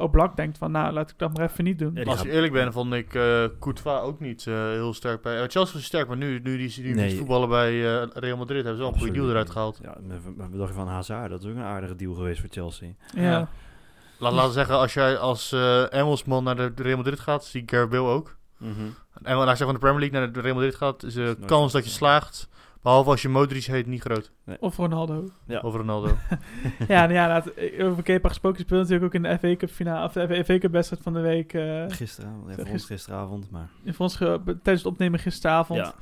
Oblak 0.00 0.36
denkt 0.36 0.58
van, 0.58 0.70
nou, 0.70 0.92
laat 0.92 1.10
ik 1.10 1.18
dat 1.18 1.36
maar 1.36 1.50
even 1.50 1.64
niet 1.64 1.78
doen. 1.78 1.94
Ja, 1.94 2.02
als 2.04 2.22
ik 2.24 2.32
eerlijk 2.32 2.52
ben, 2.52 2.72
vond 2.72 2.92
ik 2.94 3.14
eh 3.14 3.44
Courtois 3.60 4.00
ook 4.02 4.20
niet 4.20 4.46
eh, 4.46 4.54
heel 4.54 4.94
sterk 4.94 5.22
bij. 5.22 5.48
Chelsea 5.48 5.74
was 5.74 5.84
sterk, 5.84 6.08
maar 6.08 6.16
nu, 6.16 6.40
nu 6.42 6.56
die, 6.56 6.82
die 6.82 6.94
Nee. 6.94 7.16
voetballen 7.16 7.48
bij 7.48 8.00
eh, 8.00 8.06
Real 8.12 8.36
Madrid 8.36 8.64
hebben 8.64 8.76
ze 8.76 8.82
wel 8.82 8.92
een 8.92 8.98
goede 8.98 9.12
deal 9.12 9.30
eruit 9.30 9.50
gehaald. 9.50 9.78
Ja, 9.82 9.96
met 10.36 10.50
bedacht 10.50 10.74
van 10.74 10.88
Hazard, 10.88 11.30
dat 11.30 11.42
is 11.42 11.50
ook 11.50 11.56
een 11.56 11.62
aardige 11.62 11.96
deal 11.96 12.14
geweest 12.14 12.40
voor 12.40 12.48
Chelsea. 12.52 12.88
ja. 13.14 13.22
Ja. 13.22 13.48
Laat, 14.18 14.32
laten 14.32 14.48
we 14.48 14.54
zeggen, 14.54 14.74
als 14.78 14.94
jij 14.94 15.18
als 15.18 15.52
eh 15.52 15.92
Engelsman 15.92 16.44
naar 16.44 16.56
de 16.56 16.72
Real 16.76 16.96
Madrid 16.96 17.20
gaat, 17.20 17.44
zie 17.44 17.62
ik 17.62 17.70
Gareth 17.70 17.88
Bale 17.90 18.08
ook. 18.08 18.36
Mhm. 18.56 18.72
En 19.22 19.36
als 19.36 19.58
je 19.58 19.64
van 19.64 19.72
de 19.74 19.80
Premier 19.80 20.00
League 20.00 20.18
naar 20.20 20.32
de 20.32 20.40
Real 20.40 20.54
Madrid 20.54 20.74
gaat, 20.74 21.02
is 21.02 21.14
de 21.14 21.36
kans 21.46 21.72
dat 21.72 21.84
je 21.84 21.90
slaagt, 21.90 22.48
behalve 22.82 23.10
als 23.10 23.22
je 23.22 23.28
Modric 23.28 23.64
heet, 23.64 23.86
niet 23.86 24.00
groot. 24.00 24.32
Of 24.60 24.76
Ronaldo. 24.76 25.24
Ja. 25.46 25.60
Over 25.60 25.80
Ronaldo. 25.80 26.08
ja, 26.88 27.00
nou 27.00 27.12
ja, 27.12 27.28
laat, 27.28 27.50
over 27.80 28.02
Kepa 28.02 28.28
gesproken 28.28 28.60
speelde 28.60 28.82
natuurlijk 28.82 29.14
ook 29.14 29.22
in 29.24 29.30
de 29.30 29.38
FA 29.38 29.56
Cup 29.56 29.70
finale, 29.70 30.04
of 30.06 30.12
de 30.12 30.44
FA 30.44 30.58
Cup 30.58 30.72
wedstrijd 30.72 31.02
van 31.02 31.12
de 31.12 31.20
week. 31.20 31.52
eh 31.52 31.84
Gisteravond, 31.88 32.48
ja, 32.48 32.54
Zeg 32.54 32.64
voor 32.64 32.72
ons 32.74 32.84
gisteravond, 32.84 33.50
maar... 33.50 33.68
in 33.84 33.94
voor 33.94 34.04
ons 34.04 34.16
ge- 34.16 34.40
tijdens 34.44 34.82
het 34.82 34.86
opnemen 34.86 35.18
gisteravond 35.18 35.78
Ja, 35.80 35.94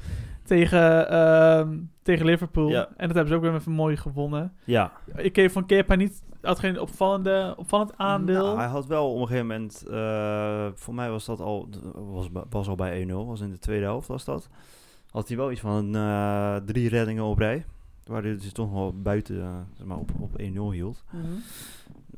tegen, 0.42 1.08
ehm, 1.10 1.78
tegen 2.02 2.26
Liverpool. 2.26 2.68
Ja. 2.68 2.88
En 2.96 3.06
dat 3.06 3.16
hebben 3.16 3.28
ze 3.28 3.34
ook 3.34 3.42
weer 3.42 3.54
even 3.54 3.72
mooi 3.72 3.96
gewonnen. 3.96 4.52
ja. 4.64 4.92
Ik 5.16 5.32
kreeg 5.32 5.52
van 5.52 5.66
Kepa 5.66 5.94
niet, 5.94 6.22
had 6.42 6.58
geen 6.58 6.80
opvallende, 6.80 7.54
opvallend 7.56 7.92
aandeel. 7.96 8.44
Nou, 8.44 8.58
hij 8.58 8.66
had 8.68 8.86
wel 8.86 9.12
op 9.12 9.20
een 9.20 9.26
gegeven 9.26 9.46
moment, 9.46 9.84
eh, 9.90 10.66
voor 10.74 10.94
mij 10.94 11.10
was 11.10 11.24
dat 11.24 11.40
al, 11.40 11.68
was, 11.94 12.28
was 12.50 12.68
al 12.68 12.74
bij 12.74 13.06
1-0, 13.08 13.26
was 13.26 13.40
in 13.40 13.50
de 13.50 13.58
tweede 13.58 13.84
helft 13.84 14.08
was 14.08 14.24
dat. 14.24 14.48
Had 15.10 15.28
hij 15.28 15.36
wel 15.36 15.50
iets 15.50 15.60
van 15.60 15.96
eh, 15.96 16.56
drie 16.56 16.88
reddingen 16.88 17.24
op 17.24 17.38
rij. 17.38 17.64
Waar 18.04 18.22
hij 18.22 18.32
dus 18.36 18.52
toch 18.52 18.72
wel 18.72 18.94
buiten 19.02 19.40
eh, 19.42 19.48
zeg 19.76 19.86
maar 19.86 19.96
op, 19.98 20.10
op 20.20 20.40
1-0 20.40 20.42
hield. 20.70 21.04
Mhm. 21.12 21.24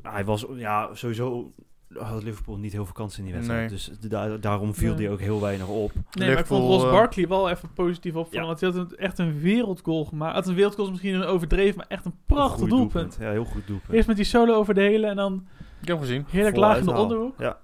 Hij 0.02 0.24
was, 0.24 0.46
ja, 0.56 0.94
sowieso 0.94 1.52
had 1.94 2.22
Liverpool 2.22 2.56
niet 2.56 2.72
heel 2.72 2.84
veel 2.84 2.94
kansen 2.94 3.18
in 3.18 3.24
die 3.24 3.34
wedstrijd. 3.34 3.60
Nee. 3.60 3.68
Dus 3.68 3.90
da- 4.10 4.36
daarom 4.36 4.74
viel 4.74 4.94
Nee. 4.94 5.02
hij 5.04 5.12
ook 5.12 5.20
heel 5.20 5.40
weinig 5.40 5.68
op. 5.68 5.92
Nee, 6.12 6.28
maar 6.30 6.38
ik 6.38 6.46
vond 6.46 6.62
Ross 6.64 6.84
eh, 6.84 6.90
Barkley 6.90 7.28
wel 7.28 7.50
even 7.50 7.72
positief 7.72 8.14
opvallen. 8.14 8.40
Ja. 8.40 8.46
Want 8.46 8.60
hij 8.60 8.70
had 8.70 8.78
een- 8.78 8.96
echt 8.96 9.18
een 9.18 9.40
wereldgoal 9.40 10.04
gemaakt. 10.04 10.34
Had 10.34 10.46
een 10.46 10.54
wereldgoal 10.54 10.84
is 10.86 10.90
misschien 10.90 11.14
een 11.14 11.24
overdreven, 11.24 11.76
maar 11.76 11.86
echt 11.88 12.04
een 12.04 12.14
prachtig 12.26 12.68
doelpunt. 12.68 13.16
Ja, 13.20 13.30
heel 13.30 13.44
goed 13.44 13.66
doelpunt. 13.66 13.92
Eerst 13.92 14.06
met 14.06 14.16
die 14.16 14.24
solo 14.24 14.54
over 14.54 14.74
de 14.74 14.80
hele 14.80 15.06
en 15.06 15.16
dan 15.16 15.46
ik 15.80 15.88
heb 15.88 15.96
hem 15.98 16.06
gezien. 16.06 16.24
heerlijk 16.30 16.54
Vol 16.54 16.64
laag 16.64 16.78
in 16.78 16.84
de 16.84 16.92
onderhoek. 16.92 17.34
Ja. 17.38 17.58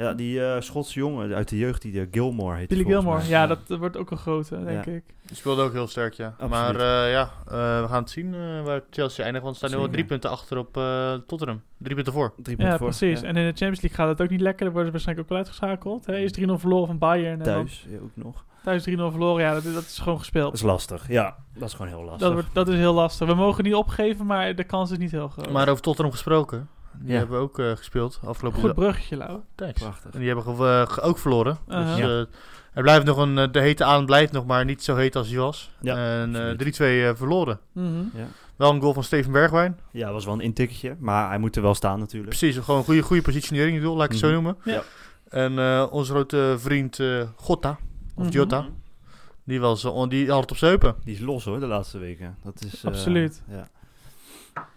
Ja, 0.00 0.12
die 0.14 0.44
eh, 0.44 0.60
Schotse 0.60 0.98
jongen 0.98 1.34
uit 1.34 1.48
de 1.48 1.58
jeugd, 1.58 1.82
die 1.82 2.00
eh, 2.00 2.06
Gilmore 2.10 2.56
heet. 2.56 2.68
Billy 2.68 2.84
Gilmore, 2.84 3.18
mij. 3.18 3.28
ja, 3.28 3.46
dat, 3.46 3.58
dat 3.66 3.78
wordt 3.78 3.96
ook 3.96 4.10
een 4.10 4.16
grote, 4.16 4.64
denk 4.64 4.84
Ja. 4.84 4.92
ik. 4.92 5.02
Die 5.26 5.36
speelde 5.36 5.62
ook 5.62 5.72
heel 5.72 5.86
sterk, 5.86 6.12
ja. 6.14 6.26
Absoluut. 6.26 6.50
Maar 6.50 6.74
eh, 6.74 7.12
ja, 7.12 7.30
eh, 7.46 7.80
we 7.82 7.86
gaan 7.88 8.02
het 8.02 8.10
zien 8.10 8.34
eh, 8.34 8.62
waar 8.64 8.80
Chelsea 8.90 9.24
eindigt. 9.24 9.44
Want 9.44 9.56
ze 9.56 9.66
staan 9.66 9.78
nu 9.78 9.84
al 9.86 9.92
drie 9.92 10.04
punten 10.04 10.30
achter 10.30 10.58
op 10.58 10.76
eh, 10.76 11.12
Tottenham. 11.26 11.62
Drie 11.78 11.94
punten 11.94 12.12
voor. 12.12 12.32
Drie 12.36 12.56
Ja, 12.56 12.62
punten 12.62 12.78
voor. 12.78 12.88
precies. 12.88 13.20
Ja. 13.20 13.26
En 13.26 13.36
in 13.36 13.42
de 13.44 13.48
Champions 13.58 13.80
League 13.80 13.98
gaat 13.98 14.08
het 14.08 14.22
ook 14.22 14.30
niet 14.30 14.40
lekker. 14.40 14.64
Dan 14.64 14.72
worden 14.74 14.86
ze 14.86 14.90
waarschijnlijk 14.92 15.26
ook 15.28 15.34
wel 15.36 15.44
uitgeschakeld. 15.44 16.06
Hè? 16.06 16.16
Is 16.18 16.32
3-0 16.40 16.44
verloren 16.60 16.86
van 16.86 16.98
Bayern. 16.98 17.38
En 17.38 17.44
dan 17.44 17.54
Thuis 17.54 17.86
ja, 17.88 17.96
ook 17.98 18.10
nog. 18.14 18.44
thuis 18.64 18.88
3-0 18.88 18.92
verloren. 18.94 19.42
Ja, 19.44 19.54
dat, 19.54 19.64
dat 19.64 19.82
is 19.82 19.98
gewoon 19.98 20.12
Dat 20.14 20.22
gespeeld. 20.22 20.54
is 20.54 20.62
lastig. 20.62 21.08
Ja, 21.08 21.36
dat 21.54 21.68
is 21.68 21.74
gewoon 21.74 21.90
heel 21.92 22.02
lastig. 22.02 22.20
Dat, 22.20 22.32
wordt, 22.32 22.48
dat 22.52 22.68
is 22.68 22.74
heel 22.76 22.94
lastig. 22.94 23.26
We 23.28 23.34
mogen 23.34 23.64
niet 23.64 23.74
opgeven, 23.74 24.26
maar 24.26 24.54
de 24.54 24.64
kans 24.64 24.90
is 24.90 24.98
niet 24.98 25.10
heel 25.10 25.28
groot. 25.28 25.50
Maar 25.50 25.68
over 25.68 25.82
Tottenham 25.82 26.12
gesproken. 26.12 26.68
Die 26.98 27.12
Ja. 27.12 27.18
hebben 27.18 27.38
ook 27.38 27.58
eh, 27.58 27.70
gespeeld 27.76 28.20
afgelopen 28.24 28.60
Goed 28.60 28.74
bruggetje, 28.74 29.16
Lau. 29.16 29.40
Thanks. 29.54 29.80
Prachtig. 29.80 30.10
En 30.12 30.18
die 30.18 30.26
hebben 30.28 30.44
ge- 30.56 30.86
eh, 30.98 31.08
ook 31.08 31.18
verloren. 31.18 31.58
Dus, 31.66 31.96
Ja. 31.96 31.96
eh, 31.98 32.18
er 32.72 32.82
blijft 32.82 33.04
nog 33.06 33.16
een, 33.16 33.52
de 33.52 33.60
hete 33.60 33.84
aan 33.84 34.06
blijft 34.06 34.32
nog, 34.32 34.46
maar 34.46 34.64
niet 34.64 34.82
zo 34.84 34.96
heet 34.96 35.16
als 35.16 35.28
hij 35.28 35.38
was. 35.38 35.70
Ja, 35.80 35.96
en 35.96 36.34
eh, 36.36 36.40
absoluut. 36.40 36.58
3-2 36.58 37.04
eh, 37.06 37.14
verloren. 37.14 37.60
Mhm. 37.72 37.86
Ja. 38.14 38.26
Wel 38.56 38.70
een 38.72 38.80
goal 38.80 38.92
van 38.94 39.04
Steven 39.04 39.32
Bergwijn. 39.32 39.78
ja, 39.92 40.12
was 40.12 40.24
wel 40.24 40.34
een 40.34 40.40
intikketje, 40.40 40.96
maar 40.98 41.28
hij 41.28 41.38
moet 41.38 41.56
er 41.56 41.62
wel 41.62 41.74
staan 41.74 41.98
natuurlijk. 41.98 42.36
Precies, 42.36 42.56
gewoon 42.58 42.78
een 42.80 42.86
goede, 42.86 43.02
goede 43.02 43.22
positionering, 43.22 43.74
ik 43.76 43.80
bedoel, 43.82 43.96
laat 43.96 44.04
ik 44.04 44.10
het 44.10 44.20
zo 44.20 44.26
Mhm. 44.26 44.34
noemen. 44.34 44.56
Ja. 44.64 44.82
En 45.28 45.58
eh, 45.58 45.86
onze 45.90 46.12
grote 46.12 46.54
vriend 46.58 46.98
eh 47.00 47.22
Gotta, 47.36 47.78
of 48.14 48.24
Mhm. 48.24 48.32
Jota, 48.32 48.66
die, 49.44 49.60
was, 49.60 49.82
die 50.08 50.30
had 50.30 50.40
het 50.40 50.50
op 50.50 50.56
zijn 50.56 50.70
heupen. 50.70 50.94
Die 51.04 51.14
is 51.14 51.20
los 51.20 51.44
hoor, 51.44 51.60
de 51.60 51.66
laatste 51.66 51.98
weken. 51.98 52.36
Dat 52.44 52.62
is, 52.64 52.74
eh, 52.84 52.84
Absoluut. 52.84 53.42
ja. 53.48 53.68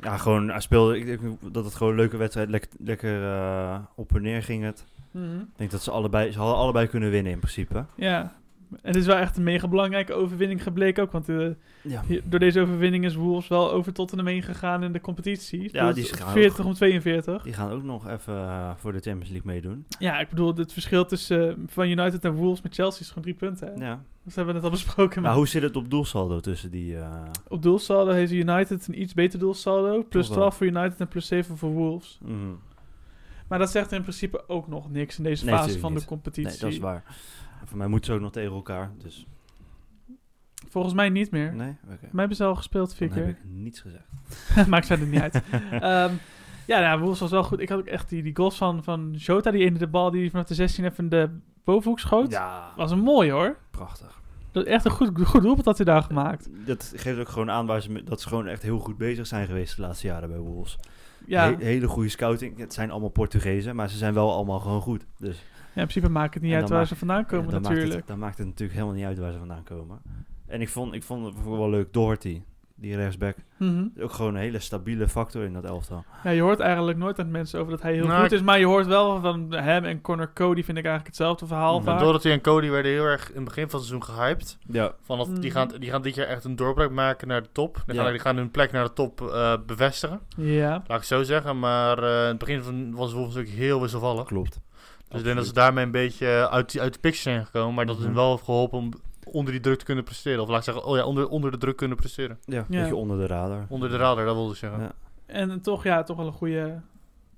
Ja, 0.02 0.18
gewoon, 0.18 0.50
hij 0.50 0.60
speelde, 0.60 0.98
ik 0.98 1.06
denk 1.06 1.22
dat 1.54 1.66
het 1.66 1.76
gewoon 1.76 1.92
een 1.92 2.00
leuke 2.00 2.18
wedstrijd, 2.18 2.50
lekker, 2.50 2.70
lekker 2.80 3.24
eh, 3.24 3.80
op 3.96 4.16
en 4.16 4.22
neer 4.22 4.44
ging 4.44 4.64
het. 4.64 4.86
Mhm. 5.12 5.40
Ik 5.40 5.58
denk 5.58 5.72
dat 5.72 5.84
ze 5.84 5.92
allebei, 5.92 6.32
ze 6.32 6.38
hadden 6.38 6.58
allebei 6.58 6.88
kunnen 6.88 7.10
winnen 7.10 7.32
in 7.32 7.40
principe. 7.40 7.86
Ja. 7.96 8.34
En 8.72 8.78
het 8.82 8.96
is 8.96 9.06
wel 9.06 9.16
echt 9.16 9.38
een 9.38 9.44
mega 9.44 9.68
belangrijke 9.68 10.14
overwinning 10.14 10.64
gebleken 10.64 11.04
ook. 11.04 11.12
Want 11.12 11.30
eh, 11.30 11.48
Ja. 11.82 12.02
door 12.24 12.40
deze 12.40 12.60
overwinning 12.62 13.06
is 13.06 13.16
Wolves 13.16 13.48
wel 13.48 13.72
over 13.72 13.94
Tottenham 13.94 14.28
heen 14.28 14.44
gegaan 14.44 14.84
in 14.84 14.92
de 14.92 15.02
competitie. 15.02 15.70
Ja, 15.72 15.86
Dus 15.86 15.96
die 15.96 16.04
is 16.04 16.12
gaan 16.12 16.32
40 16.32 16.66
om 16.66 16.74
42. 16.74 17.44
Die 17.44 17.54
gaan 17.54 17.72
ook 17.72 17.84
nog 17.84 18.08
even 18.10 18.34
eh, 18.36 18.72
voor 18.76 18.92
de 18.92 19.00
Champions 19.00 19.30
League 19.30 19.52
meedoen. 19.52 19.86
Ja, 20.00 20.20
ik 20.20 20.30
bedoel, 20.30 20.56
het 20.56 20.74
verschil 20.74 21.06
tussen 21.06 21.50
eh, 21.50 21.56
van 21.68 21.88
United 21.88 22.26
en 22.26 22.34
Wolves 22.34 22.62
met 22.62 22.74
Chelsea 22.76 23.00
is 23.02 23.08
gewoon 23.08 23.24
drie 23.24 23.36
punten. 23.36 23.68
Hè? 23.68 23.86
Ja. 23.86 24.04
Dat 24.24 24.36
hebben 24.36 24.54
we 24.54 24.60
net 24.62 24.70
al 24.70 24.76
besproken. 24.76 25.22
Maar 25.22 25.34
hoe 25.34 25.48
zit 25.48 25.62
het 25.62 25.76
op 25.76 25.90
doelsaldo 25.90 26.40
tussen 26.40 26.72
die... 26.72 26.96
Op 27.48 27.62
doelsaldo 27.62 28.12
heeft 28.12 28.32
United 28.32 28.88
een 28.88 29.02
iets 29.02 29.14
beter 29.14 29.40
doelsaldo. 29.40 30.04
Plus 30.04 30.28
Toch 30.28 30.36
wel. 30.36 30.50
12 30.50 30.56
voor 30.58 30.68
United 30.68 31.00
en 31.00 31.08
plus 31.08 31.28
7 31.28 31.58
voor 31.58 31.72
Wolves. 31.72 32.20
mhm. 32.22 32.36
Maar 33.48 33.60
dat 33.60 33.72
zegt 33.72 33.92
in 33.92 34.02
principe 34.02 34.44
ook 34.50 34.68
nog 34.68 34.92
niks 34.92 35.18
in 35.18 35.24
deze 35.24 35.46
Nee, 35.46 35.56
fase 35.56 35.80
van 35.80 35.94
de 35.94 36.06
competitie. 36.06 36.52
Nee, 36.52 36.60
dat 36.60 36.70
is 36.72 36.78
waar. 36.78 37.04
En 37.64 37.70
voor 37.70 37.78
mij 37.78 37.88
moeten 37.88 38.06
ze 38.10 38.14
ook 38.14 38.22
nog 38.24 38.32
tegen 38.32 38.52
elkaar, 38.54 38.92
dus... 38.98 39.28
Volgens 40.70 40.94
mij 40.94 41.10
niet 41.10 41.32
meer. 41.32 41.54
Nee? 41.56 41.76
Oké. 41.84 41.98
Mij 42.02 42.10
hebben 42.20 42.36
ze 42.38 42.44
al 42.44 42.56
gespeeld 42.56 42.94
vier 42.96 43.08
Dan 43.10 43.18
heb 43.18 43.26
keer. 43.26 43.34
ik 43.36 43.50
niets 43.50 43.80
gezegd. 43.82 44.06
Maakt 44.70 44.86
verder 44.86 45.08
niet 45.08 45.22
uit. 45.22 45.42
Ehm, 45.72 46.12
ja, 46.68 46.80
nou, 46.80 47.00
Wolves 47.00 47.20
was 47.20 47.32
wel 47.32 47.44
goed. 47.44 47.60
Ik 47.60 47.70
had 47.70 47.80
ook 47.80 47.86
echt 47.86 48.10
die, 48.10 48.24
die 48.24 48.36
goals 48.36 48.58
van, 48.58 48.84
van 48.84 49.12
Jota, 49.14 49.52
die 49.52 49.66
ene 49.66 49.78
de 49.78 49.88
bal 49.88 50.12
die 50.12 50.30
vanaf 50.32 50.46
de 50.46 50.54
16 50.54 50.86
even 50.86 51.04
in 51.04 51.10
de 51.10 51.30
bovenhoek 51.64 52.00
schoot. 52.00 52.32
Ja, 52.32 52.72
Was 52.76 52.92
een 52.92 53.00
mooi 53.00 53.32
hoor. 53.32 53.58
prachtig. 53.72 54.22
Dat 54.52 54.66
is 54.66 54.72
echt 54.72 54.86
een 54.86 54.92
goed, 54.92 55.26
goed 55.26 55.42
doelpunt 55.42 55.66
dat 55.66 55.78
hij 55.78 55.86
daar 55.86 56.04
gemaakt. 56.04 56.50
Dat 56.66 56.94
geeft 56.96 57.20
ook 57.20 57.30
gewoon 57.30 57.52
aan 57.52 57.66
waar 57.66 57.82
ze, 57.82 58.04
dat 58.04 58.22
ze 58.22 58.28
gewoon 58.28 58.48
echt 58.48 58.62
heel 58.62 58.80
goed 58.80 58.98
bezig 58.98 59.28
zijn 59.28 59.46
geweest 59.48 59.76
de 59.76 59.82
laatste 59.82 60.08
jaren 60.08 60.30
bij 60.30 60.38
Wolves. 60.40 60.78
Ja, 61.26 61.46
He- 61.50 61.64
hele 61.66 61.88
goede 61.88 62.10
scouting. 62.10 62.58
Het 62.58 62.74
zijn 62.74 62.92
allemaal 62.92 63.10
Portugezen, 63.10 63.76
maar 63.76 63.90
ze 63.90 63.98
zijn 63.98 64.14
wel 64.14 64.34
allemaal 64.34 64.60
gewoon 64.60 64.82
goed. 64.82 65.06
Dus 65.18 65.44
ja 65.74 65.82
in 65.82 65.88
principe 65.88 66.10
maakt 66.10 66.34
het 66.34 66.44
niet 66.44 66.52
En 66.52 66.58
uit 66.60 66.70
waar 66.70 66.78
maakt- 66.78 66.90
ze 66.90 66.96
vandaan 66.96 67.26
komen 67.26 67.46
ja, 67.46 67.52
dan 67.52 67.62
natuurlijk. 67.62 67.86
Maakt 67.88 67.98
het, 68.00 68.08
dan 68.08 68.20
maakt 68.20 68.38
het 68.38 68.48
natuurlijk 68.48 68.74
helemaal 68.80 68.96
niet 68.98 69.06
uit 69.06 69.18
waar 69.20 69.32
ze 69.32 69.38
vandaan 69.38 69.64
komen. 69.64 70.02
En 70.48 70.62
ik 70.62 70.70
vond, 70.70 70.94
ik 70.94 71.04
vond 71.04 71.26
het 71.26 71.34
bijvoorbeeld 71.34 71.70
wel 71.70 71.80
leuk, 71.80 71.94
Doherty, 71.94 72.42
die 72.76 72.96
rechtsback. 72.96 73.36
Mhm. 73.58 73.86
Ook 74.00 74.12
gewoon 74.12 74.36
een 74.36 74.42
hele 74.42 74.60
stabiele 74.60 75.08
factor 75.08 75.44
in 75.44 75.54
dat 75.54 75.64
elftal. 75.64 76.04
Ja, 76.24 76.30
je 76.30 76.42
hoort 76.42 76.60
eigenlijk 76.60 76.98
nooit 76.98 77.20
aan 77.20 77.32
mensen 77.32 77.60
over 77.60 77.72
dat 77.72 77.82
hij 77.82 77.94
heel 77.94 78.06
Nou, 78.08 78.22
goed 78.22 78.32
is. 78.32 78.42
Maar 78.42 78.60
je 78.60 78.66
hoort 78.66 78.86
wel 78.88 79.22
van 79.22 79.52
hem 79.54 79.84
en 79.86 80.02
Connor 80.02 80.34
Cody 80.34 80.64
vind 80.64 80.78
ik 80.78 80.86
eigenlijk 80.86 81.06
hetzelfde 81.08 81.48
verhaal 81.48 81.82
vaak. 81.82 82.00
Dorothy 82.00 82.30
en 82.30 82.42
Cody 82.42 82.70
werden 82.70 82.92
heel 82.92 83.04
erg 83.04 83.30
in 83.30 83.36
het 83.36 83.44
begin 83.44 83.70
van 83.70 83.80
het 83.80 83.88
seizoen 83.88 84.16
gehyped. 84.16 84.58
Ja. 84.68 84.94
Van 85.02 85.18
dat, 85.18 85.28
die, 85.28 85.38
Mhm. 85.52 85.52
gaan, 85.60 85.68
die 85.80 85.90
gaan 85.90 86.02
dit 86.02 86.16
jaar 86.16 86.28
echt 86.28 86.44
een 86.44 86.56
doorbraak 86.56 86.92
maken 86.92 87.28
naar 87.28 87.42
de 87.42 87.50
top. 87.52 87.84
Die, 87.86 87.96
Ja. 87.96 88.02
gaan, 88.04 88.12
die 88.12 88.22
gaan 88.22 88.38
hun 88.38 88.52
plek 88.52 88.72
naar 88.72 88.84
de 88.84 88.94
top 88.94 89.22
eh, 89.22 89.54
bevestigen. 89.66 90.20
Ja. 90.38 90.70
Laat 90.70 90.82
ik 90.84 90.90
het 90.96 91.06
zo 91.06 91.24
zeggen. 91.24 91.60
Maar 91.60 92.04
eh, 92.04 92.22
in 92.22 92.28
het 92.28 92.38
begin 92.38 92.62
van, 92.64 92.96
was 92.96 93.14
Wolves 93.14 93.36
natuurlijk 93.36 93.62
heel 93.64 93.82
wisselvallig. 93.82 94.26
Klopt. 94.28 94.62
Dus 95.14 95.22
ik 95.22 95.26
denk 95.28 95.38
dat 95.38 95.46
ze 95.48 95.54
daarmee 95.54 95.86
een 95.86 95.92
beetje 95.92 96.50
uit, 96.50 96.72
die- 96.72 96.82
uit 96.82 96.94
de 96.94 97.00
picture 97.00 97.24
zijn 97.34 97.46
gekomen. 97.46 97.74
Maar 97.74 97.86
dat 97.86 97.96
is 97.96 98.02
Mhm. 98.02 98.12
hen 98.12 98.20
wel 98.22 98.32
heeft 98.32 98.44
geholpen 98.44 98.78
om 98.78 98.92
onder 99.24 99.52
die 99.52 99.62
druk 99.62 99.80
te 99.80 99.86
kunnen 99.86 100.04
presteren. 100.04 100.42
Of 100.42 100.48
laat 100.50 100.58
ik 100.58 100.64
zeggen, 100.64 100.86
oh 100.86 100.96
ja, 100.98 101.04
onder, 101.06 101.28
onder 101.30 101.52
de 101.52 101.58
druk 101.58 101.76
kunnen 101.76 101.98
presteren. 101.98 102.38
Ja, 102.46 102.58
een 102.58 102.66
Ja. 102.70 102.80
beetje 102.80 102.96
onder 102.96 103.18
de 103.18 103.28
radar. 103.28 103.66
Onder 103.70 103.90
de 103.90 103.98
radar, 103.98 104.26
dat 104.26 104.36
wilde 104.36 104.52
ik 104.52 104.58
zeggen. 104.58 104.80
Ja, 104.82 104.92
En 105.26 105.62
toch, 105.62 105.84
ja, 105.84 106.04
toch 106.04 106.18
wel 106.18 106.26
een 106.28 106.34
goede... 106.34 106.82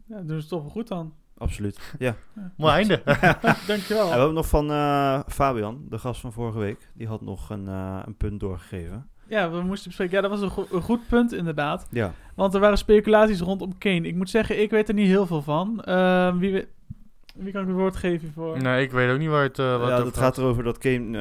Ja, 0.08 0.22
doen 0.22 0.42
ze 0.42 0.48
toch 0.48 0.62
wel 0.62 0.70
goed 0.72 0.88
dan. 0.88 1.14
absoluut. 1.38 1.94
Ja. 2.00 2.16
Mooi 2.58 2.74
einde. 2.74 3.02
Dankjewel. 3.68 4.04
En 4.04 4.10
we 4.12 4.18
hebben 4.18 4.34
nog 4.34 4.48
van 4.48 4.72
eh, 4.72 5.20
Fabian, 5.28 5.86
de 5.90 5.98
gast 5.98 6.22
van 6.22 6.34
vorige 6.34 6.60
week. 6.60 6.90
Die 6.94 7.08
had 7.08 7.22
nog 7.22 7.50
een, 7.50 7.68
eh, 7.68 8.00
een 8.06 8.16
punt 8.18 8.40
doorgegeven. 8.40 9.08
Ja, 9.28 9.50
we 9.52 9.62
moesten 9.62 9.88
bespreken. 9.88 10.16
Ja, 10.16 10.22
dat 10.22 10.32
was 10.32 10.42
een, 10.42 10.50
go- 10.50 10.68
een 10.72 10.82
goed 10.82 11.08
punt 11.08 11.34
inderdaad. 11.34 11.88
Ja. 11.92 12.14
Want 12.36 12.54
er 12.54 12.60
waren 12.60 12.78
speculaties 12.78 13.40
rondom 13.40 13.78
Kane. 13.78 14.08
Ik 14.08 14.16
moet 14.16 14.30
zeggen, 14.30 14.62
ik 14.62 14.70
weet 14.70 14.88
er 14.88 14.94
niet 14.94 15.08
heel 15.08 15.26
veel 15.26 15.42
van. 15.42 15.82
Ehm, 15.84 16.38
wie, 16.38 16.52
we- 16.54 16.68
wie 17.36 17.52
kan 17.52 17.62
ik 17.62 17.68
het 17.68 17.76
woord 17.78 17.96
geven 17.96 18.32
voor? 18.36 18.62
nee, 18.62 18.84
ik 18.84 18.92
weet 18.92 19.12
ook 19.12 19.20
niet 19.20 19.30
waar 19.30 19.44
het, 19.44 19.60
eh 19.60 19.78
wat 19.80 19.88
ja, 19.88 19.96
het 19.96 20.06
over 20.06 20.18
gaat 20.22 20.38
erover 20.38 20.64
dat 20.64 20.78
Kane 20.78 21.18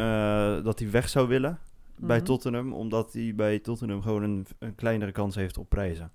eh, 0.58 0.64
dat 0.64 0.78
hij 0.78 0.90
weg 0.90 1.08
zou 1.08 1.28
willen 1.28 1.58
bij 1.98 2.16
Mhm. 2.16 2.26
Tottenham. 2.26 2.72
Omdat 2.72 3.12
hij 3.12 3.32
bij 3.36 3.58
Tottenham 3.58 4.02
gewoon 4.02 4.22
een, 4.22 4.46
een 4.58 4.74
kleinere 4.74 5.12
kans 5.12 5.34
heeft 5.34 5.58
op 5.58 5.68
prijzen. 5.68 6.10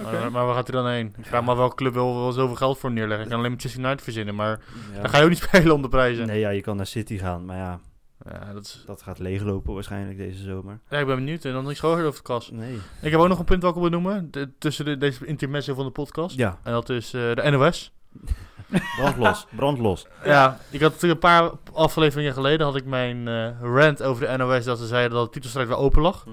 Oké. 0.00 0.10
Maar, 0.12 0.30
maar 0.30 0.46
waar 0.46 0.54
gaat 0.54 0.66
hij 0.68 0.76
dan 0.82 0.90
heen? 0.90 1.14
Ik 1.18 1.26
vraag 1.26 1.44
me 1.44 1.50
af 1.50 1.56
welke 1.56 1.74
club 1.76 1.92
wil, 1.92 2.14
wil 2.14 2.32
zoveel 2.32 2.56
geld 2.56 2.78
voor 2.78 2.92
neerleggen. 2.92 3.22
Ik 3.24 3.28
kan 3.30 3.38
alleen 3.38 3.50
Manchester 3.50 3.80
United 3.80 4.02
verzinnen, 4.02 4.34
maar 4.34 4.60
Ja. 4.94 5.00
dan 5.00 5.10
ga 5.10 5.16
je 5.18 5.22
ook 5.22 5.28
niet 5.28 5.38
spelen 5.48 5.74
om 5.74 5.82
de 5.82 5.88
prijzen. 5.88 6.26
Nee, 6.26 6.38
ja, 6.40 6.48
je 6.50 6.60
kan 6.60 6.76
naar 6.76 6.86
City 6.86 7.18
gaan. 7.18 7.44
Maar 7.44 7.56
ja, 7.56 7.80
Ja, 8.30 8.52
dat 8.52 8.64
is... 8.64 8.82
dat 8.86 9.02
gaat 9.02 9.18
leeglopen 9.18 9.74
waarschijnlijk 9.74 10.16
deze 10.18 10.42
zomer. 10.42 10.80
ja, 10.88 10.98
ik 10.98 11.06
ben 11.06 11.16
benieuwd. 11.16 11.44
En 11.44 11.52
dan 11.52 11.64
niks 11.64 11.80
gehoord 11.80 12.04
over 12.04 12.16
de 12.16 12.22
kast. 12.22 12.52
Nee. 12.52 12.78
Ik 13.02 13.10
heb 13.10 13.20
ook 13.20 13.28
nog 13.28 13.38
een 13.38 13.44
punt 13.44 13.62
wat 13.62 13.74
ik 13.74 13.80
wil 13.80 13.90
benoemen. 13.90 14.28
de- 14.30 14.50
tussen 14.58 14.84
de, 14.84 14.96
deze 14.96 15.26
intermezzo 15.26 15.74
van 15.74 15.84
de 15.84 15.90
podcast. 15.90 16.36
Ja, 16.36 16.58
En 16.62 16.72
dat 16.72 16.88
is 16.88 17.14
eh, 17.14 17.20
de 17.34 17.50
NOS. 17.50 17.92
brandlos. 18.98 19.46
brandlos. 19.56 20.06
Ja, 20.24 20.58
ik 20.70 20.80
had 20.80 20.92
natuurlijk 20.92 21.22
een 21.22 21.30
paar 21.30 21.50
afleveringen 21.72 22.32
geleden 22.32 22.66
had 22.66 22.76
ik 22.76 22.84
mijn 22.84 23.28
eh, 23.28 23.60
rant 23.60 24.02
over 24.02 24.26
de 24.26 24.36
NOS 24.36 24.64
dat 24.64 24.78
ze 24.78 24.86
zeiden 24.86 25.16
dat 25.16 25.26
de 25.26 25.32
titelstrijd 25.32 25.68
weer 25.68 25.76
open 25.76 26.02
lag. 26.02 26.26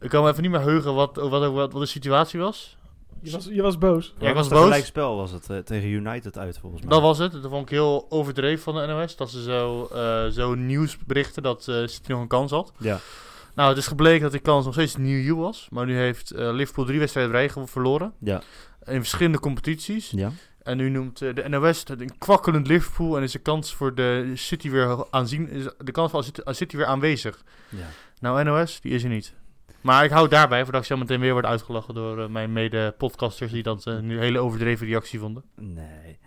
Ik 0.00 0.10
kan 0.10 0.24
me 0.24 0.30
even 0.30 0.42
niet 0.42 0.50
meer 0.50 0.60
heugen 0.60 0.94
wat, 0.94 1.16
wat, 1.16 1.52
wat, 1.52 1.72
wat 1.72 1.72
de 1.72 1.86
situatie 1.86 2.40
was. 2.40 2.76
Je, 3.22 3.30
was, 3.30 3.44
je 3.44 3.62
was 3.62 3.78
boos. 3.78 4.14
Ja, 4.18 4.28
ik 4.28 4.34
was 4.34 4.48
boos. 4.48 4.62
gelijk 4.62 4.84
spel 4.84 5.16
was 5.16 5.30
het 5.30 5.50
eh, 5.50 5.58
tegen 5.58 5.88
United 5.88 6.38
uit 6.38 6.58
volgens 6.58 6.82
mij. 6.82 6.90
Dat 6.90 7.00
was 7.00 7.18
het. 7.18 7.32
Dat 7.32 7.50
vond 7.50 7.62
ik 7.62 7.68
heel 7.68 8.06
overdreven 8.08 8.62
van 8.62 8.74
de 8.74 8.86
NOS. 8.86 9.16
Dat 9.16 9.30
ze 9.30 9.42
zo, 9.42 9.88
eh, 9.92 10.26
zo 10.26 10.54
nieuws 10.54 10.98
berichten 11.06 11.42
dat 11.42 11.68
eh 11.68 11.74
City 11.86 12.10
nog 12.10 12.20
een 12.20 12.28
kans 12.28 12.50
had. 12.50 12.72
Ja. 12.78 12.98
Nou, 13.54 13.68
het 13.68 13.78
is 13.78 13.86
gebleken 13.86 14.22
dat 14.22 14.32
die 14.32 14.40
kans 14.40 14.64
nog 14.64 14.74
steeds 14.74 14.96
nieuw 14.96 15.36
was. 15.36 15.68
Maar 15.70 15.86
nu 15.86 15.96
heeft 15.96 16.30
eh, 16.30 16.52
Liverpool 16.52 16.84
drie 16.84 16.98
wedstrijden 16.98 17.32
rij 17.32 17.50
verloren. 17.64 18.12
Ja. 18.18 18.42
In 18.84 19.00
verschillende 19.00 19.40
competities. 19.40 20.10
Ja. 20.10 20.32
En 20.68 20.76
nu 20.76 20.88
noemt 20.88 21.22
eh, 21.22 21.34
de 21.34 21.48
NOS 21.48 21.84
het 21.84 22.00
een 22.00 22.18
kwakkelend 22.18 22.66
Liverpool. 22.66 23.16
En 23.16 23.22
is 23.22 23.32
de 23.32 23.38
kans 23.38 23.74
voor 23.74 23.94
de 23.94 24.32
City 24.34 24.70
weer 24.70 25.06
aanzien. 25.10 25.48
Is 25.48 25.64
de 25.78 25.92
kans 25.92 26.10
voor 26.10 26.24
City, 26.24 26.40
City 26.44 26.76
weer 26.76 26.86
aanwezig. 26.86 27.44
ja. 27.68 27.86
Nou, 28.20 28.44
NOS, 28.44 28.80
die 28.80 28.92
is 28.92 29.02
er 29.02 29.08
niet. 29.08 29.34
Maar 29.80 30.04
ik 30.04 30.10
hou 30.10 30.28
daarbij, 30.28 30.62
voordat 30.62 30.80
ik 30.80 30.86
zo 30.86 30.96
meteen 30.96 31.20
weer 31.20 31.32
word 31.32 31.44
uitgelachen 31.44 31.94
door 31.94 32.22
eh, 32.22 32.28
mijn 32.28 32.52
mede-podcasters 32.52 33.52
die 33.52 33.62
dat 33.62 33.86
eh, 33.86 33.98
nu 33.98 34.14
een 34.14 34.22
hele 34.22 34.38
overdreven 34.38 34.86
reactie 34.86 35.18
vonden. 35.18 35.44
Nee. 35.54 36.18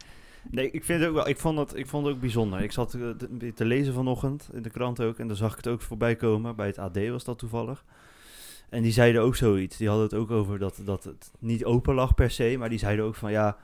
Nee, 0.49 0.71
ik 0.71 0.83
vind 0.83 0.99
het 0.99 1.09
ook 1.09 1.15
wel. 1.15 1.27
Ik 1.27 1.37
vond 1.37 1.57
het, 1.57 1.75
ik 1.75 1.87
vond 1.87 2.05
het 2.05 2.15
ook 2.15 2.21
bijzonder. 2.21 2.61
Ik 2.61 2.71
zat 2.71 2.89
te, 2.89 3.51
te 3.55 3.65
lezen 3.65 3.93
vanochtend 3.93 4.49
in 4.53 4.61
de 4.61 4.69
krant 4.69 5.01
ook. 5.01 5.17
En 5.19 5.27
dan 5.27 5.37
zag 5.37 5.51
ik 5.51 5.57
het 5.57 5.67
ook 5.67 5.81
voorbij 5.81 6.15
komen. 6.15 6.55
Bij 6.55 6.67
het 6.67 6.77
AD 6.77 7.07
was 7.09 7.23
dat 7.23 7.39
toevallig. 7.39 7.83
En 8.69 8.81
die 8.81 8.91
zeiden 8.91 9.21
ook 9.21 9.35
zoiets. 9.35 9.77
Die 9.77 9.87
hadden 9.87 10.05
het 10.05 10.15
ook 10.15 10.31
over 10.31 10.59
dat, 10.59 10.81
dat 10.83 11.03
het 11.03 11.31
niet 11.39 11.65
open 11.65 11.93
lag 11.93 12.15
per 12.15 12.31
se. 12.31 12.55
Maar 12.59 12.69
die 12.69 12.79
zeiden 12.79 13.05
ook 13.05 13.15
van 13.15 13.31
ja. 13.31 13.57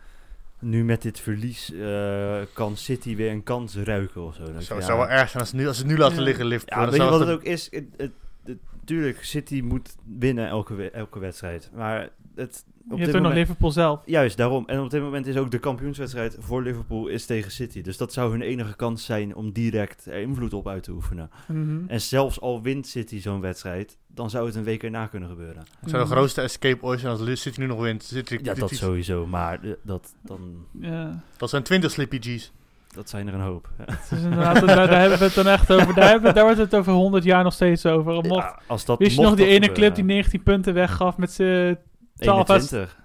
Nu 0.59 0.83
met 0.83 1.01
dit 1.01 1.19
verlies 1.19 1.73
eh, 1.73 2.41
kan 2.53 2.77
City 2.77 3.15
weer 3.15 3.31
een 3.31 3.43
kans 3.43 3.75
ruiken 3.75 4.23
of 4.23 4.35
zo. 4.35 4.43
Ja, 4.43 4.81
zou 4.81 4.97
wel 4.97 5.09
erg 5.09 5.29
zijn 5.29 5.41
als 5.41 5.49
ze, 5.49 5.55
nu, 5.55 5.67
als 5.67 5.77
ze 5.77 5.83
het 5.83 5.91
nu 5.91 5.97
laten 5.97 6.17
Ja. 6.17 6.23
liggen, 6.23 6.45
Liverpool. 6.45 6.77
Ja, 6.77 6.83
Dan 6.83 6.93
weet 6.93 7.03
je 7.03 7.09
wat 7.09 7.19
het 7.19 7.29
ook 7.29 7.43
is? 7.43 7.67
Het, 7.71 7.85
het, 7.97 8.11
het- 8.43 8.57
tuurlijk, 8.85 9.23
City 9.23 9.61
moet 9.61 9.95
winnen 10.17 10.47
elke, 10.47 10.91
elke 10.91 11.19
wedstrijd. 11.19 11.69
Maar 11.75 12.09
het, 12.35 12.65
Je 12.87 12.93
op 12.93 12.99
hebt 12.99 13.05
dit 13.11 13.15
ook 13.15 13.21
nog 13.21 13.31
moment, 13.31 13.47
Liverpool 13.47 13.71
zelf. 13.71 13.99
Juist, 14.05 14.37
daarom. 14.37 14.63
En 14.67 14.79
op 14.79 14.89
dit 14.89 15.01
moment 15.01 15.27
is 15.27 15.37
ook 15.37 15.51
de 15.51 15.59
kampioenswedstrijd 15.59 16.35
voor 16.39 16.61
Liverpool 16.63 17.07
is 17.07 17.25
tegen 17.25 17.51
City. 17.51 17.81
Dus 17.81 17.97
dat 17.97 18.13
zou 18.13 18.31
hun 18.31 18.41
enige 18.41 18.75
kans 18.75 19.05
zijn 19.05 19.35
om 19.35 19.51
direct 19.51 20.05
er 20.05 20.19
invloed 20.21 20.53
op 20.53 20.67
uit 20.67 20.83
te 20.83 20.91
oefenen. 20.91 21.29
Mhm. 21.47 21.77
En 21.87 22.01
zelfs 22.01 22.41
al 22.41 22.61
wint 22.61 22.87
City 22.87 23.19
zo'n 23.21 23.41
wedstrijd, 23.41 23.97
dan 24.07 24.29
zou 24.29 24.45
het 24.45 24.55
een 24.55 24.63
week 24.63 24.83
erna 24.83 25.05
kunnen 25.07 25.29
gebeuren. 25.29 25.63
Het 25.79 25.89
zou 25.89 26.03
de 26.03 26.09
grootste 26.09 26.41
escape 26.41 26.83
ooit 26.85 26.99
zijn 26.99 27.11
als 27.17 27.41
City 27.41 27.59
nu 27.59 27.65
nog 27.65 27.79
wint. 27.81 28.03
City, 28.03 28.39
Ja, 28.43 28.53
dat 28.53 28.69
sowieso. 28.71 29.25
Maar 29.25 29.59
dat, 29.83 30.13
dan, 30.23 30.39
Ja. 30.79 31.23
dat 31.37 31.49
zijn 31.49 31.63
20 31.63 31.91
Slippy 31.91 32.19
G's. 32.21 32.51
dat 32.87 33.09
zijn 33.09 33.27
er 33.27 33.33
een 33.33 33.39
hoop. 33.41 33.69
Ja. 34.29 34.53
Daar, 34.53 34.65
daar 34.65 34.99
hebben 34.99 35.17
we 35.19 35.25
het 35.25 35.33
dan 35.33 35.47
echt 35.47 35.71
over. 35.71 35.93
Daar, 35.93 36.09
hebben, 36.09 36.27
we- 36.29 36.33
daar 36.35 36.43
wordt 36.43 36.59
het 36.59 36.75
over 36.75 36.93
100 36.93 37.23
jaar 37.23 37.43
nog 37.43 37.53
steeds 37.53 37.85
over. 37.85 38.13
Mocht, 38.13 38.25
Ja, 38.43 38.59
als 38.67 38.85
dat, 38.85 38.99
wist 38.99 39.15
je 39.15 39.21
nog 39.21 39.35
die 39.35 39.45
ene 39.45 39.71
club 39.71 39.95
die 39.95 40.03
19 40.03 40.43
punten 40.43 40.73
weggaf 40.73 41.17
met 41.17 41.31
z'n 41.31 41.77
12 42.19 42.49
uit- 42.49 42.61
21. 42.61 42.97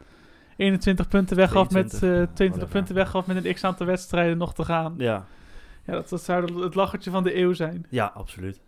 21 0.57 1.09
punten 1.09 1.37
weggaf 1.37 1.70
met 1.70 1.88
22, 1.88 2.03
eh, 2.03 2.09
ja, 2.09 2.14
22 2.16 2.37
whatever. 2.48 2.68
punten 2.68 2.94
weggaf 2.94 3.27
met 3.27 3.44
een 3.44 3.55
x 3.55 3.64
aantal 3.64 3.87
wedstrijden 3.87 4.38
nog 4.38 4.55
te 4.55 4.64
gaan. 4.64 4.94
Ja. 4.98 5.27
Ja, 5.87 5.92
dat, 5.92 6.09
dat 6.09 6.22
zou 6.22 6.62
het 6.62 6.75
lachertje 6.75 7.11
van 7.11 7.22
de 7.22 7.37
eeuw 7.37 7.53
zijn. 7.53 7.87
Ja, 7.88 8.12
absoluut. 8.14 8.61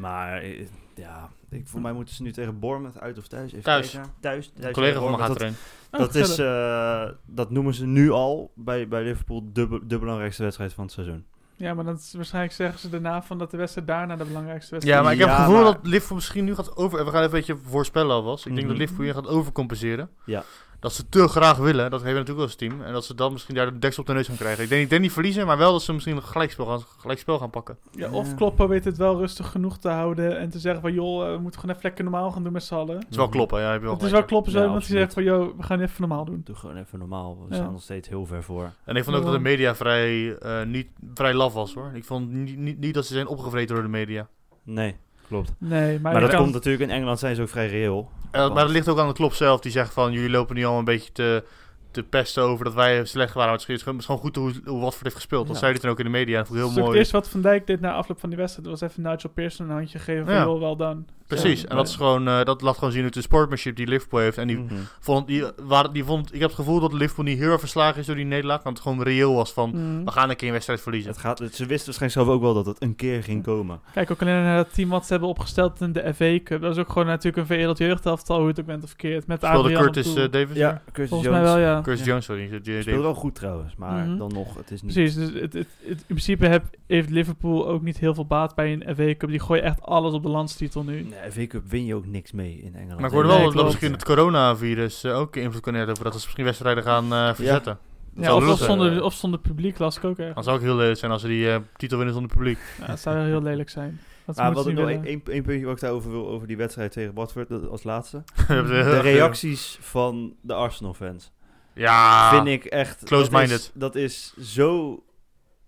Maar 0.00 0.38
eh, 0.42 0.66
ja, 0.94 1.28
ik, 1.50 1.66
voor 1.68 1.80
mij 1.80 1.92
moeten 1.92 2.14
ze 2.14 2.22
nu 2.22 2.32
tegen 2.32 2.58
Bournemouth 2.58 3.00
uit 3.00 3.18
of 3.18 3.26
thuis. 3.26 3.50
Even 3.52 3.62
Thuis. 3.64 3.90
kijken. 3.90 4.10
Thuis. 4.20 4.46
Een 4.54 4.60
thuis 4.60 4.74
collega 4.74 5.00
van 5.00 5.10
me 5.10 5.16
gaat 5.18 5.26
Bournemouth. 5.26 5.58
erin. 5.90 6.00
Oh, 6.00 6.00
Dat, 6.00 6.14
is, 6.14 6.38
eh, 6.38 7.08
dat 7.26 7.50
noemen 7.50 7.74
ze 7.74 7.86
nu 7.86 8.10
al 8.10 8.50
bij, 8.54 8.88
bij 8.88 9.02
Liverpool 9.02 9.50
de, 9.52 9.80
de 9.86 9.98
belangrijkste 9.98 10.42
wedstrijd 10.42 10.72
van 10.72 10.84
het 10.84 10.92
seizoen. 10.92 11.24
Ja, 11.56 11.74
maar 11.74 11.84
is, 11.98 12.12
waarschijnlijk 12.16 12.54
zeggen 12.54 12.78
ze 12.78 12.88
daarna 12.90 13.22
van 13.22 13.38
dat 13.38 13.50
de 13.50 13.56
wedstrijd 13.56 13.86
daarna 13.86 14.16
de 14.16 14.24
belangrijkste 14.24 14.70
wedstrijd 14.70 14.98
Ja, 14.98 15.04
maar 15.04 15.12
ik 15.12 15.18
heb 15.18 15.28
Ja, 15.28 15.34
het 15.34 15.44
gevoel 15.44 15.62
maar- 15.62 15.72
dat 15.72 15.86
Liverpool 15.86 16.16
misschien 16.16 16.44
nu 16.44 16.54
gaat 16.54 16.76
over... 16.76 16.98
We 16.98 17.04
gaan 17.10 17.12
even 17.22 17.24
een 17.24 17.30
beetje 17.30 17.56
voorspellen 17.64 18.14
alvast. 18.14 18.46
Ik 18.46 18.50
denk 18.54 18.60
Mhm. 18.66 18.68
dat 18.68 18.78
Liverpool 18.78 19.04
hier 19.04 19.14
gaat 19.14 19.26
overcompenseren. 19.26 20.08
Ja. 20.24 20.44
Dat 20.80 20.92
ze 20.92 21.08
te 21.08 21.28
graag 21.28 21.56
willen. 21.56 21.90
Dat 21.90 22.02
hebben 22.02 22.12
we 22.12 22.18
natuurlijk 22.18 22.46
als 22.46 22.54
team. 22.54 22.82
En 22.82 22.92
dat 22.92 23.04
ze 23.04 23.14
dan 23.14 23.32
misschien 23.32 23.54
daar 23.54 23.72
de 23.72 23.78
deksel 23.78 24.02
op 24.02 24.08
de 24.08 24.14
neus 24.14 24.26
gaan 24.26 24.36
krijgen. 24.36 24.62
Ik 24.62 24.68
denk, 24.68 24.82
ik 24.82 24.88
denk 24.90 25.02
niet 25.02 25.12
verliezen, 25.12 25.46
maar 25.46 25.58
wel 25.58 25.72
dat 25.72 25.82
ze 25.82 25.92
misschien 25.92 26.16
een 26.16 26.22
gelijkspel 26.22 26.66
gaan, 26.66 26.80
gelijkspel 26.98 27.38
gaan 27.38 27.50
pakken. 27.50 27.78
Ja, 27.90 28.10
of. 28.10 28.34
Kloppen 28.34 28.68
weet 28.68 28.84
het 28.84 28.96
wel 28.96 29.18
rustig 29.18 29.50
genoeg 29.50 29.78
te 29.78 29.88
houden 29.88 30.38
en 30.38 30.50
te 30.50 30.58
zeggen 30.58 30.80
van 30.80 30.92
joh, 30.92 31.26
eh, 31.26 31.32
we 31.34 31.40
moeten 31.40 31.60
gewoon 31.60 31.76
even 31.76 31.86
lekker 31.88 32.04
normaal 32.04 32.30
gaan 32.30 32.42
doen 32.42 32.52
met 32.52 32.62
z'n 32.64 32.74
allen. 32.74 32.96
Het 32.98 33.06
is 33.10 33.16
wel 33.16 33.28
kloppen, 33.28 33.60
ja. 33.60 33.70
Heb 33.70 33.80
je 33.80 33.86
wel 33.86 33.94
Het 33.94 34.02
is 34.04 34.10
wel 34.10 34.24
Kloppen 34.24 34.52
zo, 34.52 34.58
Ja, 34.58 34.64
iemand 34.64 34.86
die 34.86 34.96
zegt 34.96 35.12
van 35.12 35.22
joh, 35.22 35.56
we 35.56 35.62
gaan 35.62 35.80
even 35.80 35.94
normaal 35.98 36.24
doen. 36.24 36.40
Doe 36.44 36.56
gewoon 36.56 36.76
even 36.76 36.98
normaal. 36.98 37.36
We 37.38 37.46
Ja. 37.48 37.54
staan 37.54 37.72
nog 37.72 37.82
steeds 37.82 38.08
heel 38.08 38.26
ver 38.26 38.42
voor. 38.42 38.72
En 38.84 38.96
ik 38.96 39.04
vond 39.04 39.16
ook 39.16 39.24
dat 39.24 39.32
de 39.32 39.38
media 39.38 39.74
vrij, 39.74 40.36
eh, 40.38 40.62
niet, 40.66 40.88
vrij 41.14 41.34
laf 41.34 41.52
was 41.52 41.74
hoor. 41.74 41.90
Ik 41.94 42.04
vond 42.04 42.30
niet, 42.32 42.56
niet, 42.58 42.78
niet 42.78 42.94
dat 42.94 43.06
ze 43.06 43.12
zijn 43.12 43.26
opgevreten 43.26 43.74
door 43.74 43.84
de 43.84 43.90
media. 43.90 44.28
Nee, 44.62 44.96
klopt. 45.28 45.52
Nee, 45.58 46.00
maar, 46.00 46.20
dat 46.20 46.30
kan- 46.30 46.40
komt 46.40 46.52
natuurlijk 46.52 46.82
in 46.82 46.90
Engeland 46.96 47.18
zijn 47.18 47.34
ze 47.34 47.42
ook 47.42 47.48
vrij 47.48 47.66
reëel. 47.68 48.10
Eh, 48.30 48.40
maar 48.54 48.62
dat 48.64 48.70
ligt 48.72 48.88
ook 48.88 48.98
aan 48.98 49.08
de 49.08 49.14
klop 49.14 49.32
zelf. 49.32 49.60
Die 49.60 49.72
zegt 49.72 49.92
van, 49.92 50.12
jullie 50.12 50.30
lopen 50.30 50.54
nu 50.56 50.64
al 50.64 50.78
een 50.78 50.84
beetje 50.84 51.12
te, 51.12 51.44
te 51.90 52.02
pesten 52.02 52.42
over 52.42 52.64
dat 52.64 52.74
wij 52.74 53.04
slecht 53.04 53.34
waren. 53.34 53.50
Maar 53.50 53.58
het 53.60 53.68
is 53.68 53.78
gewoon- 53.82 53.94
het 53.98 54.02
is 54.02 54.06
gewoon 54.06 54.20
goed 54.20 54.36
hoe, 54.36 54.52
hoe 54.72 54.80
Watford 54.80 55.02
heeft 55.02 55.14
gespeeld. 55.16 55.44
Dat 55.46 55.54
Ja. 55.54 55.60
zei 55.60 55.72
hij 55.72 55.80
toen 55.80 55.90
ook 55.90 55.98
in 55.98 56.04
de 56.04 56.10
media. 56.10 56.38
Dat 56.38 56.46
vond 56.46 56.58
ik 56.58 56.64
Het 56.64 56.74
heel 56.74 56.82
mooi. 56.82 56.96
het 56.96 57.00
eerste 57.04 57.16
wat 57.20 57.28
Van 57.28 57.40
Dijk 57.40 57.66
deed 57.66 57.80
na 57.80 57.92
afloop 57.92 58.20
van 58.20 58.28
die 58.28 58.38
wedstrijd. 58.38 58.68
was 58.68 58.80
even 58.80 59.02
Nigel 59.02 59.28
Pearson 59.30 59.68
een 59.68 59.74
handje 59.76 59.98
geven 59.98 60.24
van 60.24 60.34
Ja. 60.34 60.58
wel 60.58 60.76
dan. 60.76 61.06
Precies. 61.26 61.60
Ja, 61.60 61.68
en 61.68 61.76
dat, 61.76 61.88
is 61.88 61.96
gewoon, 61.96 62.28
eh, 62.28 62.44
dat 62.44 62.60
laat 62.60 62.74
gewoon 62.78 62.92
zien 62.92 63.02
hoe 63.02 63.10
de 63.10 63.20
sportmanship 63.20 63.76
die 63.76 63.86
Liverpool 63.86 64.20
heeft. 64.20 64.38
En 64.38 64.46
die 64.46 64.56
Mhm. 64.58 64.74
vond, 65.00 65.26
die, 65.26 65.44
waar, 65.62 65.92
die 65.92 66.04
vond, 66.04 66.26
ik 66.34 66.40
heb 66.40 66.48
het 66.48 66.58
gevoel 66.58 66.80
dat 66.80 66.92
Liverpool 66.92 67.24
niet 67.24 67.38
heel 67.38 67.50
erg 67.50 67.60
verslagen 67.60 68.00
is 68.00 68.06
door 68.06 68.16
die 68.16 68.24
nederlaag. 68.24 68.62
Want 68.62 68.76
het 68.78 68.86
gewoon 68.86 69.02
reëel 69.02 69.34
was 69.34 69.52
van, 69.52 69.70
Mhm. 69.70 70.04
we 70.04 70.10
gaan 70.10 70.30
een 70.30 70.36
keer 70.36 70.46
een 70.46 70.52
wedstrijd 70.52 70.80
verliezen. 70.80 71.10
Het 71.10 71.20
gaat, 71.20 71.38
ze 71.38 71.44
wisten 71.46 71.66
waarschijnlijk 71.68 72.12
zelf 72.12 72.28
ook 72.28 72.40
wel 72.42 72.54
dat 72.54 72.66
het 72.66 72.82
een 72.82 72.96
keer 72.96 73.22
ging 73.22 73.42
komen. 73.42 73.80
Kijk 73.92 74.10
ook 74.10 74.22
alleen 74.22 74.42
naar 74.42 74.56
het 74.56 74.74
team 74.74 74.88
wat 74.88 75.06
ze 75.06 75.10
hebben 75.10 75.28
opgesteld 75.28 75.80
in 75.80 75.92
de 75.92 76.14
FA 76.14 76.38
Cup. 76.44 76.60
Dat 76.60 76.72
is 76.72 76.78
ook 76.78 76.88
gewoon 76.92 77.06
natuurlijk 77.06 77.36
een 77.36 77.46
veredeld 77.46 77.78
jeugdelftal, 77.78 78.36
hoe 78.36 78.44
je 78.44 78.50
het 78.50 78.60
ook 78.60 78.66
bent 78.66 78.82
of 78.82 78.88
verkeerd. 78.88 79.26
Met 79.26 79.38
Speelde 79.38 79.58
Adrian 79.58 79.82
Curtis 79.82 80.14
eh, 80.14 80.30
Davis 80.30 80.56
Ja? 80.56 80.82
Curtis 80.92 81.08
Volgens 81.08 81.30
Jones. 81.30 81.42
mij 81.44 81.52
wel, 81.54 81.58
ja. 81.58 81.80
Curtis 81.82 82.00
Ja. 82.04 82.06
Jones, 82.06 82.24
sorry. 82.24 82.60
Speelde 82.80 83.02
wel 83.02 83.14
goed 83.14 83.34
trouwens, 83.34 83.76
maar 83.76 84.06
Mhm. 84.06 84.16
dan 84.18 84.30
nog, 84.34 84.56
het 84.56 84.70
is 84.70 84.82
niet... 84.82 84.92
Precies, 84.92 85.14
dus 85.14 85.32
het, 85.32 85.42
het, 85.42 85.52
het- 85.52 85.68
in 85.86 86.04
principe 86.06 86.46
heb, 86.46 86.64
heeft 86.86 87.10
Liverpool 87.10 87.68
ook 87.68 87.82
niet 87.82 87.98
heel 87.98 88.14
veel 88.14 88.26
baat 88.26 88.54
bij 88.54 88.72
een 88.72 88.94
FA 88.96 89.14
Cup. 89.16 89.28
Die 89.28 89.40
gooien 89.40 89.62
echt 89.64 89.82
alles 89.82 90.12
op 90.12 90.22
de 90.22 90.28
landstitel 90.28 90.82
nu. 90.82 90.92
Nee, 91.02 91.15
FA 91.30 91.46
Cup 91.46 91.62
win 91.68 91.84
je 91.84 91.94
ook 91.94 92.06
niks 92.06 92.32
mee 92.32 92.60
in 92.62 92.74
Engeland. 92.74 93.00
Maar 93.00 93.08
ik 93.08 93.14
hoorde 93.14 93.28
Nee, 93.28 93.36
wel 93.36 93.44
dat 93.46 93.54
klopt. 93.54 93.68
misschien 93.68 93.92
het 93.92 94.04
coronavirus 94.04 95.04
eh, 95.04 95.18
ook 95.18 95.36
invloed 95.36 95.62
kan 95.62 95.74
hebben 95.74 95.92
over 95.92 96.04
dat 96.04 96.12
ze 96.14 96.20
misschien 96.20 96.44
wedstrijden 96.44 96.82
gaan 96.82 97.12
eh, 97.12 97.34
verzetten. 97.34 97.78
Dat 98.14 98.24
Ja, 98.24 98.34
of, 98.34 98.58
zonder, 98.58 99.02
of 99.02 99.14
zonder 99.14 99.40
publiek 99.40 99.78
las 99.78 99.96
ik 99.96 100.04
ook 100.04 100.18
erg. 100.18 100.34
Dan 100.34 100.44
zou 100.44 100.56
ook 100.56 100.62
heel 100.62 100.76
lelijk 100.76 100.98
zijn 100.98 101.10
als 101.12 101.20
ze 101.20 101.28
die 101.28 101.50
eh, 101.50 101.56
titel 101.76 101.96
winnen 101.96 102.14
zonder 102.14 102.36
publiek. 102.36 102.58
Ja, 102.80 102.86
dat 102.86 103.00
zou 103.00 103.18
heel 103.18 103.42
lelijk 103.42 103.68
zijn. 103.70 104.00
Dat 104.26 104.38
Ah, 104.38 104.54
wat 104.54 104.66
ik 104.66 104.74
nog 104.74 104.88
één 104.88 105.22
puntje 105.22 105.64
wat 105.64 105.74
ik 105.74 105.80
daarover 105.80 106.10
wil, 106.10 106.28
over 106.28 106.46
die 106.46 106.56
wedstrijd 106.56 106.92
tegen 106.92 107.14
Watford, 107.14 107.48
dat 107.48 107.68
als 107.68 107.82
laatste. 107.82 108.22
De 108.48 109.00
reacties 109.00 109.78
van 109.80 110.34
de 110.40 110.54
Arsenal-fans 110.54 111.32
Ja, 111.74 112.30
vind 112.30 112.46
ik 112.46 112.64
echt... 112.64 113.04
Close-minded. 113.04 113.70
Dat 113.74 113.94
is, 113.94 114.32
dat 114.34 114.44
is 114.44 114.54
zo 114.54 115.02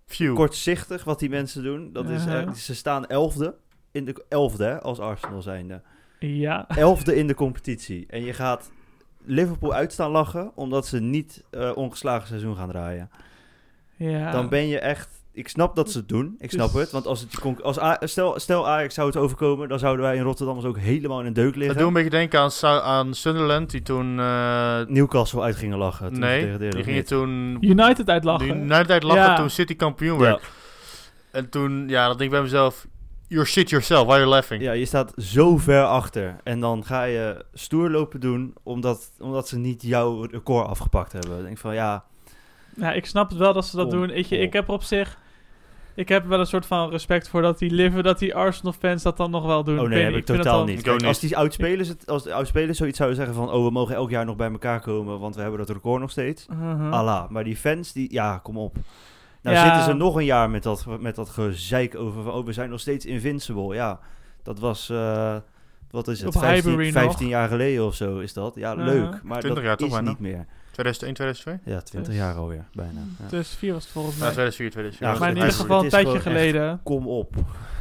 Phew. 0.05 0.35
kortzichtig 0.35 1.03
wat 1.03 1.19
die 1.19 1.29
mensen 1.29 1.63
doen. 1.63 1.93
Dat 1.93 2.09
is, 2.09 2.23
ze 2.65 2.75
staan 2.75 3.07
elfde, 3.07 3.55
in 3.91 4.05
de, 4.05 4.25
elfde 4.29 4.63
hè, 4.63 4.81
als 4.81 4.99
Arsenal 4.99 5.41
zijnde. 5.41 5.81
Ja, 6.19 6.67
Elfde 6.67 7.15
in 7.15 7.27
de 7.27 7.33
competitie. 7.35 8.05
En 8.09 8.23
je 8.25 8.33
gaat 8.33 8.71
Liverpool 9.25 9.73
uitstaan 9.73 10.11
lachen, 10.11 10.51
omdat 10.55 10.87
ze 10.87 10.99
niet 10.99 11.43
eh 11.49 11.71
ongeslagen 11.75 12.27
seizoen 12.27 12.55
gaan 12.55 12.69
draaien. 12.69 13.09
ja. 13.95 14.31
Dan 14.31 14.49
ben 14.49 14.67
je 14.67 14.79
echt 14.79 15.17
ik 15.31 15.47
snap 15.47 15.75
dat 15.75 15.91
ze 15.91 15.97
het 15.97 16.07
doen. 16.09 16.35
Ik 16.39 16.51
snap 16.51 16.71
Dus- 16.71 16.81
het. 16.81 16.91
Want 16.91 17.05
als 17.05 17.21
het 17.21 17.61
als 17.63 17.79
A- 17.79 17.97
stel, 18.01 18.39
stel 18.39 18.67
Ajax 18.67 18.93
zou 18.93 19.07
het 19.07 19.17
overkomen, 19.17 19.69
dan 19.69 19.79
zouden 19.79 20.05
wij 20.05 20.15
in 20.15 20.21
Rotterdam 20.23 20.55
ons 20.55 20.65
ook 20.65 20.77
helemaal 20.77 21.19
in 21.19 21.25
een 21.25 21.33
deuk 21.33 21.45
Dat 21.45 21.55
liggen. 21.55 21.77
doet 21.77 21.87
een 21.87 21.93
beetje 21.93 22.09
denken 22.09 22.39
aan, 22.39 22.81
aan 22.81 23.13
Sunderland, 23.13 23.69
die 23.71 23.81
toen... 23.81 24.19
eh, 24.19 24.79
Newcastle 24.87 25.41
uit 25.41 25.55
gingen 25.55 25.77
lachen. 25.77 26.11
toen 26.11 26.19
nee, 26.19 26.57
die 26.57 26.83
gingen 26.83 27.05
toen... 27.05 27.57
United 27.61 28.09
uitlachen. 28.09 28.67
De 28.67 28.85
tijd 28.85 29.03
lachen 29.03 29.21
Ja. 29.23 29.35
toen 29.35 29.49
City 29.49 29.75
kampioen 29.75 30.17
Ja. 30.19 30.23
werd. 30.23 30.43
En 31.31 31.49
toen, 31.49 31.87
ja, 31.87 32.01
dan 32.07 32.17
denk 32.17 32.21
ik 32.29 32.29
bij 32.35 32.41
mezelf... 32.41 32.87
You're 33.29 33.45
shit 33.45 33.69
yourself, 33.69 34.05
why 34.05 34.13
are 34.13 34.19
you 34.19 34.29
laughing? 34.29 34.61
Ja, 34.61 34.71
je 34.71 34.85
staat 34.85 35.13
zo 35.17 35.57
ver 35.57 35.83
achter. 35.85 36.35
En 36.43 36.59
dan 36.59 36.85
ga 36.85 37.03
je 37.03 37.45
stoer 37.53 37.89
lopen 37.89 38.19
doen, 38.19 38.53
omdat, 38.63 39.11
omdat 39.19 39.47
ze 39.47 39.57
niet 39.57 39.81
jouw 39.81 40.23
record 40.23 40.67
afgepakt 40.67 41.11
hebben. 41.11 41.37
Ik 41.37 41.43
denk 41.43 41.57
van, 41.57 41.73
ja, 41.73 42.03
Ja, 42.75 42.93
ik 42.93 43.05
snap 43.05 43.29
het 43.29 43.37
wel 43.37 43.53
dat 43.53 43.65
ze 43.65 43.75
dat 43.75 43.89
Kom 43.89 43.99
doen. 43.99 44.09
Op. 44.09 44.15
ik 44.15 44.53
heb 44.53 44.67
er 44.67 44.73
op 44.73 44.83
zich... 44.83 45.17
Ik 45.95 46.09
heb 46.09 46.25
wel 46.25 46.39
een 46.39 46.45
soort 46.45 46.65
van 46.65 46.89
respect 46.89 47.29
voor 47.29 47.41
dat 47.41 47.59
die 47.59 47.71
liver, 47.71 48.03
dat 48.03 48.19
die 48.19 48.35
Arsenal-fans 48.35 49.03
dat 49.03 49.17
dan 49.17 49.31
nog 49.31 49.45
wel 49.45 49.63
doen. 49.63 49.79
oh 49.79 49.87
nee, 49.87 50.03
heb 50.03 50.07
ik 50.07 50.13
vind 50.13 50.27
het 50.27 50.37
totaal 50.37 50.65
niet. 50.65 50.77
Ik 50.77 50.83
Kijk, 50.83 51.03
als 51.03 51.19
die 51.19 51.37
oudspelers, 51.37 51.87
het, 51.87 52.07
als 52.09 52.23
de 52.23 52.33
oudspelers 52.33 52.77
zoiets 52.77 52.97
zouden 52.97 53.17
zeggen 53.17 53.35
van, 53.35 53.51
oh, 53.51 53.65
we 53.65 53.71
mogen 53.71 53.95
elk 53.95 54.09
jaar 54.09 54.25
nog 54.25 54.35
bij 54.35 54.51
elkaar 54.51 54.81
komen, 54.81 55.19
want 55.19 55.35
we 55.35 55.41
hebben 55.41 55.59
dat 55.59 55.69
record 55.69 56.01
nog 56.01 56.11
steeds. 56.11 56.47
Allah. 56.91 57.29
Maar 57.29 57.43
die 57.43 57.55
fans, 57.55 57.91
die, 57.91 58.13
ja, 58.13 58.37
kom 58.37 58.57
op. 58.57 58.75
Nou 59.41 59.55
Ja. 59.55 59.63
zitten 59.63 59.83
ze 59.83 59.93
nog 59.93 60.15
een 60.15 60.25
jaar 60.25 60.49
met 60.49 60.63
dat, 60.63 60.85
met 60.99 61.15
dat 61.15 61.29
gezeik 61.29 61.95
over 61.95 62.23
van, 62.23 62.33
oh, 62.33 62.45
we 62.45 62.53
zijn 62.53 62.69
nog 62.69 62.79
steeds 62.79 63.05
invincible. 63.05 63.75
Ja, 63.75 63.99
dat 64.43 64.59
was, 64.59 64.89
eh, 64.89 65.35
wat 65.91 66.07
is 66.07 66.21
het, 66.21 66.35
Op 66.35 66.41
Highbury 66.41 66.61
15, 66.75 66.93
nog. 66.93 67.03
15 67.03 67.27
jaar 67.27 67.47
geleden 67.47 67.85
of 67.85 67.95
zo 67.95 68.19
is 68.19 68.33
dat. 68.33 68.55
Ja, 68.55 68.71
Ja. 68.71 68.83
leuk. 68.83 69.19
Maar 69.23 69.39
20 69.39 69.53
dat 69.53 69.63
jaar 69.63 69.77
toch 69.77 69.87
is 69.87 69.93
bijna? 69.93 70.09
niet 70.09 70.19
meer. 70.19 70.45
2001, 70.71 71.13
2002? 71.13 71.73
Ja, 71.73 71.81
20 71.81 72.11
Dus- 72.13 72.21
jaar 72.21 72.35
alweer, 72.35 72.65
bijna. 72.73 72.99
Ja. 73.19 73.27
Dus 73.29 73.49
vier 73.49 73.73
was 73.73 73.83
het 73.83 73.91
volgens 73.91 74.15
Ja, 74.15 74.21
mij. 74.23 74.31
2004, 74.31 74.69
2004. 74.71 75.07
Ja, 75.07 75.13
Ja, 75.13 75.19
maar 75.19 75.29
in 75.29 75.35
ieder 75.35 75.51
geval 75.53 75.83
een 75.83 75.89
tijdje 75.89 76.13
echt- 76.13 76.23
geleden. 76.23 76.79
Kom 76.83 77.07
op. 77.07 77.35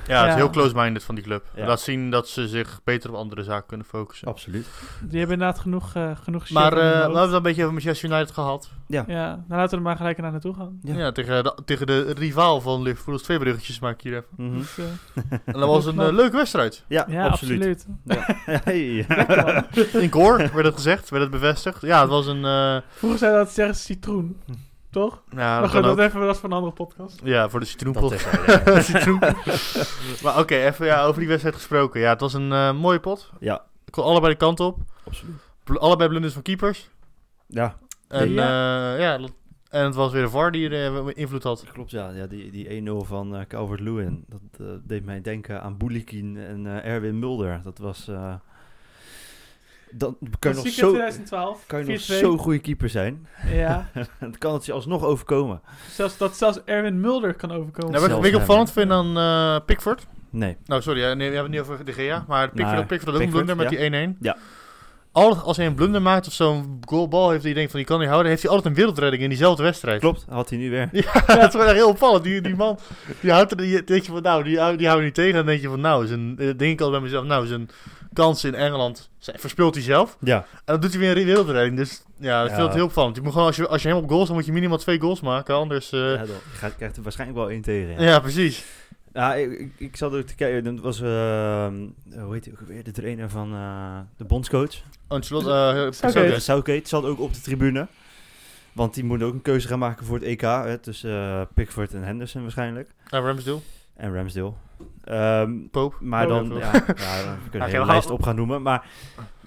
ja, 0.08 0.14
het 0.18 0.26
is 0.28 0.30
Ja. 0.32 0.36
heel 0.36 0.50
close-minded 0.50 1.04
van 1.04 1.14
die 1.14 1.24
club. 1.24 1.44
Ja. 1.56 1.66
Laat 1.66 1.80
zien 1.80 2.10
dat 2.10 2.28
ze 2.28 2.48
zich 2.48 2.80
beter 2.84 3.10
op 3.10 3.16
andere 3.16 3.42
zaken 3.42 3.66
kunnen 3.66 3.86
focussen. 3.86 4.28
Absoluut. 4.28 4.66
Die 5.00 5.18
hebben 5.18 5.36
inderdaad 5.38 5.58
genoeg, 5.62 5.94
eh, 5.94 6.10
genoeg 6.22 6.44
shit 6.46 6.54
Maar 6.54 6.72
eh, 6.72 6.78
hun 6.78 6.88
we 6.90 6.94
hebben 6.96 7.20
het 7.22 7.32
een 7.32 7.42
beetje 7.42 7.60
over 7.62 7.74
Manchester 7.74 8.10
United 8.10 8.30
gehad. 8.34 8.70
Ja, 8.86 9.04
nou 9.06 9.40
laten 9.48 9.70
we 9.70 9.76
er 9.76 9.82
maar 9.82 9.96
gelijk 9.96 10.18
naar 10.18 10.30
naartoe 10.32 10.54
gaan. 10.54 10.78
Ja. 10.82 10.94
Ja, 10.94 11.12
tegen, 11.12 11.44
de, 11.44 11.54
tegen 11.64 11.86
de 11.86 12.12
rivaal 12.12 12.60
van 12.60 12.82
Liverpool. 12.82 13.14
Dus 13.14 13.22
twee 13.22 13.38
bruggetjes 13.38 13.78
maak 13.80 13.94
ik 13.94 14.00
hier 14.00 14.12
even. 14.12 14.28
Mhm. 14.36 14.58
Dus, 14.58 14.78
eh, 14.78 14.84
En 15.54 15.60
dat 15.60 15.68
was 15.68 15.86
een 15.86 16.14
leuke 16.14 16.36
wedstrijd. 16.36 16.84
Ja, 16.88 17.06
ja, 17.08 17.26
absoluut. 17.26 17.86
Ja. 18.04 18.26
In 19.92 20.08
koor 20.10 20.36
werd 20.36 20.54
het 20.66 20.74
gezegd, 20.74 21.10
werd 21.10 21.22
het 21.22 21.32
bevestigd. 21.32 21.80
Ja, 21.82 22.00
het 22.00 22.10
was 22.10 22.26
een... 22.26 22.44
eh 22.44 22.76
Vroeger 22.90 23.18
zei 23.18 23.34
dat 23.36 23.50
zeggen 23.50 23.74
citroen, 23.76 24.36
toch? 24.90 25.22
ja, 25.30 25.36
maar 25.36 25.60
dat 25.60 25.70
kan 25.70 25.98
even 26.00 26.20
dat 26.20 26.34
is 26.34 26.40
voor 26.40 26.48
een 26.50 26.56
andere 26.56 26.72
podcast. 26.72 27.20
Ja, 27.24 27.48
voor 27.48 27.60
de 27.60 27.66
Dat 27.66 27.74
citroenpot. 27.74 28.26
Citroen. 28.84 29.18
maar 30.22 30.38
oké, 30.38 30.54
even 30.54 30.86
ja, 30.86 31.04
over 31.04 31.18
die 31.18 31.28
wedstrijd 31.28 31.54
gesproken. 31.56 32.00
Ja, 32.00 32.10
het 32.10 32.20
was 32.20 32.34
een 32.34 32.52
eh, 32.52 32.72
mooie 32.72 33.00
pot. 33.00 33.30
Ja, 33.40 33.64
Ik 33.84 33.92
kon 33.92 34.04
allebei 34.04 34.32
de 34.32 34.38
kant 34.38 34.60
op. 34.60 34.78
absoluut. 35.06 35.36
Allebei 35.78 36.08
blunders 36.08 36.32
van 36.34 36.42
keepers. 36.42 36.90
Ja, 37.46 37.76
En 38.08 38.30
Ja. 38.32 38.48
ja, 38.96 38.96
ja 38.96 39.28
en 39.70 39.84
het 39.84 39.94
was 39.94 40.12
weer 40.12 40.22
de 40.22 40.28
VAR 40.28 40.52
die 40.52 40.70
er 40.70 40.96
eh, 40.96 41.06
invloed 41.14 41.42
had. 41.42 41.64
klopt. 41.72 41.90
Ja, 41.90 42.10
ja 42.10 42.26
die, 42.26 42.50
die 42.50 42.82
1-0 42.82 43.06
van 43.06 43.36
eh 43.36 43.46
Calvert-Lewin. 43.46 44.24
Dat 44.28 44.40
eh, 44.60 44.66
deed 44.84 45.04
mij 45.04 45.20
denken 45.20 45.62
aan 45.62 45.76
Boulikin 45.76 46.36
en 46.36 46.66
eh, 46.66 46.92
Erwin 46.92 47.18
Mulder. 47.18 47.60
Dat 47.64 47.78
was... 47.78 48.10
dan 49.92 50.16
kan 50.38 50.50
je 50.50 50.56
nog, 50.56 50.68
zo, 50.68 50.88
2012. 50.88 51.66
kan 51.66 51.78
je 51.78 51.92
nog 51.92 52.00
4-2. 52.00 52.04
zo 52.04 52.36
goede 52.36 52.58
keeper 52.58 52.88
zijn. 52.88 53.26
Ja, 53.52 53.88
Dan 54.20 54.38
kan 54.38 54.54
het 54.54 54.66
je 54.66 54.72
alsnog 54.72 55.04
overkomen. 55.04 55.60
zelfs, 55.90 56.16
dat 56.16 56.36
zelfs 56.36 56.64
Erwin 56.64 57.00
Mulder 57.00 57.34
kan 57.34 57.50
overkomen. 57.52 57.90
Nou, 57.90 58.00
wat 58.02 58.10
Zelfs 58.10 58.28
ik 58.28 58.34
opvallend 58.34 58.72
vind 58.72 58.90
aan 58.90 59.16
eh, 59.16 59.66
Pickford. 59.66 60.06
Nee. 60.30 60.56
Nou, 60.64 60.82
sorry, 60.82 61.00
nee, 61.00 61.16
we 61.16 61.22
hebben 61.22 61.42
het 61.42 61.50
niet 61.50 61.60
over 61.60 61.84
de 61.84 61.92
GA. 61.92 62.24
Maar 62.28 62.48
Pickford, 62.48 62.76
Maar 62.76 62.86
Pickford 62.86 63.14
een 63.14 63.20
Pickford, 63.20 63.44
blunder 63.44 63.56
met 63.56 63.80
ja. 63.80 63.90
die 63.90 64.14
1-1. 64.14 64.18
Ja. 64.20 64.36
Altijd 65.18 65.44
als 65.44 65.56
hij 65.56 65.66
een 65.66 65.74
blunder 65.74 66.02
maakt 66.02 66.26
of 66.26 66.32
zo'n 66.32 66.80
goalbal 66.84 67.30
heeft 67.30 67.40
die 67.40 67.48
je 67.50 67.54
denkt 67.56 67.70
van 67.70 67.80
die 67.80 67.88
kan 67.88 67.98
hij 67.98 68.08
houden, 68.08 68.30
heeft 68.30 68.42
hij 68.42 68.50
altijd 68.50 68.68
een 68.70 68.78
wereldredding 68.78 69.22
in 69.22 69.28
diezelfde 69.28 69.62
wedstrijd. 69.62 70.00
Klopt, 70.00 70.24
had 70.28 70.48
hij 70.50 70.58
nu 70.58 70.70
weer. 70.70 70.88
Ja, 70.92 71.12
dat 71.40 71.54
is 71.54 71.60
echt 71.60 71.72
heel 71.72 71.88
opvallend. 71.88 72.24
Die, 72.24 72.40
die 72.40 72.56
man, 72.56 72.78
die 73.20 73.30
houdt 73.30 73.50
er, 73.50 73.56
die, 73.56 73.84
denk 73.84 74.02
je 74.04 74.12
van, 74.12 74.22
nou, 74.22 74.42
die, 74.42 74.76
die 74.76 74.86
houden 74.86 75.04
niet 75.04 75.14
tegen. 75.14 75.34
Dan 75.34 75.46
denk 75.46 75.60
je 75.60 75.68
van, 75.68 75.80
nou, 75.80 76.06
zijn, 76.06 76.34
eh, 76.38 76.46
denk 76.56 76.72
ik 76.72 76.80
al 76.80 76.90
bij 76.90 77.00
mezelf, 77.00 77.24
nou, 77.24 77.46
zijn 77.46 77.68
kans 78.12 78.44
in 78.44 78.54
Engeland 78.54 79.10
zijn- 79.18 79.38
verspeelt 79.38 79.74
hij 79.74 79.84
zelf. 79.84 80.16
Ja, 80.20 80.36
En 80.36 80.44
dan 80.64 80.80
doet 80.80 80.90
hij 80.90 81.00
weer 81.00 81.16
een 81.16 81.24
wereldredding. 81.24 81.76
Dus 81.76 82.02
ja, 82.18 82.42
dat 82.42 82.56
Ja. 82.56 82.64
ik 82.66 82.72
heel 82.72 82.84
opvallend. 82.84 83.16
Je 83.16 83.22
moet 83.22 83.32
gewoon, 83.32 83.46
als 83.46 83.56
je, 83.56 83.68
als 83.68 83.82
je 83.82 83.88
helemaal 83.88 84.08
op 84.08 84.14
goals, 84.14 84.26
dan 84.28 84.36
moet 84.36 84.46
je 84.46 84.52
minimaal 84.52 84.78
twee 84.78 85.00
goals 85.00 85.20
maken. 85.20 85.54
Anders, 85.54 85.92
eh, 85.92 86.00
ja 86.00 86.16
dan, 86.60 86.70
krijgt 86.76 86.96
er 86.96 87.02
waarschijnlijk 87.02 87.38
wel 87.38 87.50
één 87.50 87.62
tegen. 87.62 88.02
Ja. 88.02 88.20
precies. 88.20 88.64
Ja, 89.18 89.34
ik, 89.34 89.70
ik, 89.76 89.96
zat 89.96 90.14
ook 90.14 90.26
te 90.26 90.34
kijken. 90.34 90.64
Dat 90.64 90.84
was, 90.84 91.00
ehm, 91.00 91.74
hoe 92.18 92.32
heet 92.32 92.44
hij 92.44 92.54
ook 92.54 92.68
weer? 92.68 92.84
De 92.84 92.90
trainer 92.90 93.30
van 93.30 93.52
eh, 93.52 93.98
de 94.16 94.24
bondscoach. 94.24 94.82
Ancelotti, 95.06 95.48
eh, 95.48 95.90
Southgate. 95.90 96.40
Southgate. 96.40 96.80
Uh, 96.80 96.86
zat 96.86 97.04
ook 97.04 97.20
op 97.20 97.34
de 97.34 97.40
tribune. 97.40 97.86
Want 98.72 98.94
die 98.94 99.04
moeten 99.04 99.26
ook 99.26 99.32
een 99.32 99.42
keuze 99.42 99.68
gaan 99.68 99.78
maken 99.78 100.06
voor 100.06 100.16
het 100.16 100.24
EK. 100.24 100.40
Hè, 100.40 100.78
tussen 100.78 101.10
eh, 101.10 101.40
Pickford 101.54 101.94
en 101.94 102.02
Henderson 102.02 102.42
waarschijnlijk. 102.42 102.90
Nou, 103.10 103.24
Ramsdale, 103.24 103.60
En 103.96 104.14
Ramsdale. 104.14 104.52
Ehm, 105.04 105.52
Pope. 105.70 105.96
maar 106.00 106.26
dan, 106.26 106.48
ja, 106.48 106.58
ja, 106.58 106.72
ja, 106.72 107.36
we 107.44 107.50
kunnen 107.50 107.68
Ja, 107.68 107.74
een 107.74 107.80
hele 107.80 107.86
lijst 107.86 108.10
op 108.10 108.22
gaan 108.22 108.36
noemen. 108.36 108.62
Maar 108.62 108.86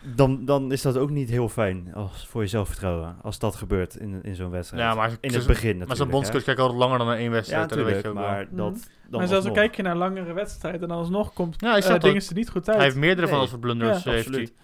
dan, 0.04 0.46
dan 0.46 0.72
is 0.72 0.82
dat 0.82 0.98
ook 0.98 1.10
niet 1.10 1.30
heel 1.30 1.50
fijn 1.50 1.92
als, 1.94 2.28
voor 2.30 2.42
je 2.42 2.48
zelfvertrouwen. 2.48 3.16
Als 3.22 3.40
dat 3.40 3.56
gebeurt 3.56 3.96
in, 3.96 4.20
in 4.24 4.36
zo'n 4.36 4.50
wedstrijd. 4.50 4.84
Ja, 4.84 4.94
maar, 4.96 5.10
in 5.10 5.34
het 5.34 5.46
begin 5.48 5.48
natuurlijk. 5.64 5.88
maar 5.88 5.98
zo'n 5.98 6.10
bondscoach 6.10 6.44
kijkt 6.44 6.60
altijd 6.60 6.80
langer 6.80 6.98
dan 6.98 7.08
een 7.08 7.16
één 7.18 7.24
Ja, 7.24 7.30
wedstrijd. 7.32 7.70
weet 7.70 7.78
je 7.80 7.84
natuurlijk. 7.86 8.14
wel. 8.20 8.24
Maar 8.28 8.46
Mhm. 8.46 8.56
dat 8.56 8.74
dan 8.74 9.20
maar 9.20 9.28
zelfs 9.28 9.32
al 9.32 9.36
alsnog. 9.36 9.54
kijk 9.56 9.76
je 9.76 9.82
naar 9.82 9.96
langere 9.96 10.34
wedstrijden 10.34 10.82
en 10.82 10.88
dan 10.88 10.98
alsnog 10.98 11.34
komt 11.34 11.62
Ja, 11.62 11.78
eh, 11.78 11.94
ook- 11.94 12.02
dingen 12.02 12.22
ze 12.22 12.34
niet 12.34 12.50
goed 12.50 12.68
uit. 12.68 12.76
Hij 12.78 12.86
heeft 12.86 12.98
meerdere 12.98 13.28
van 13.28 13.40
dat 13.40 13.50
soort 13.50 13.62
blunders. 13.62 14.04
Ja, 14.04 14.12
heeft 14.12 14.26
absoluut. 14.28 14.48
hij. 14.48 14.58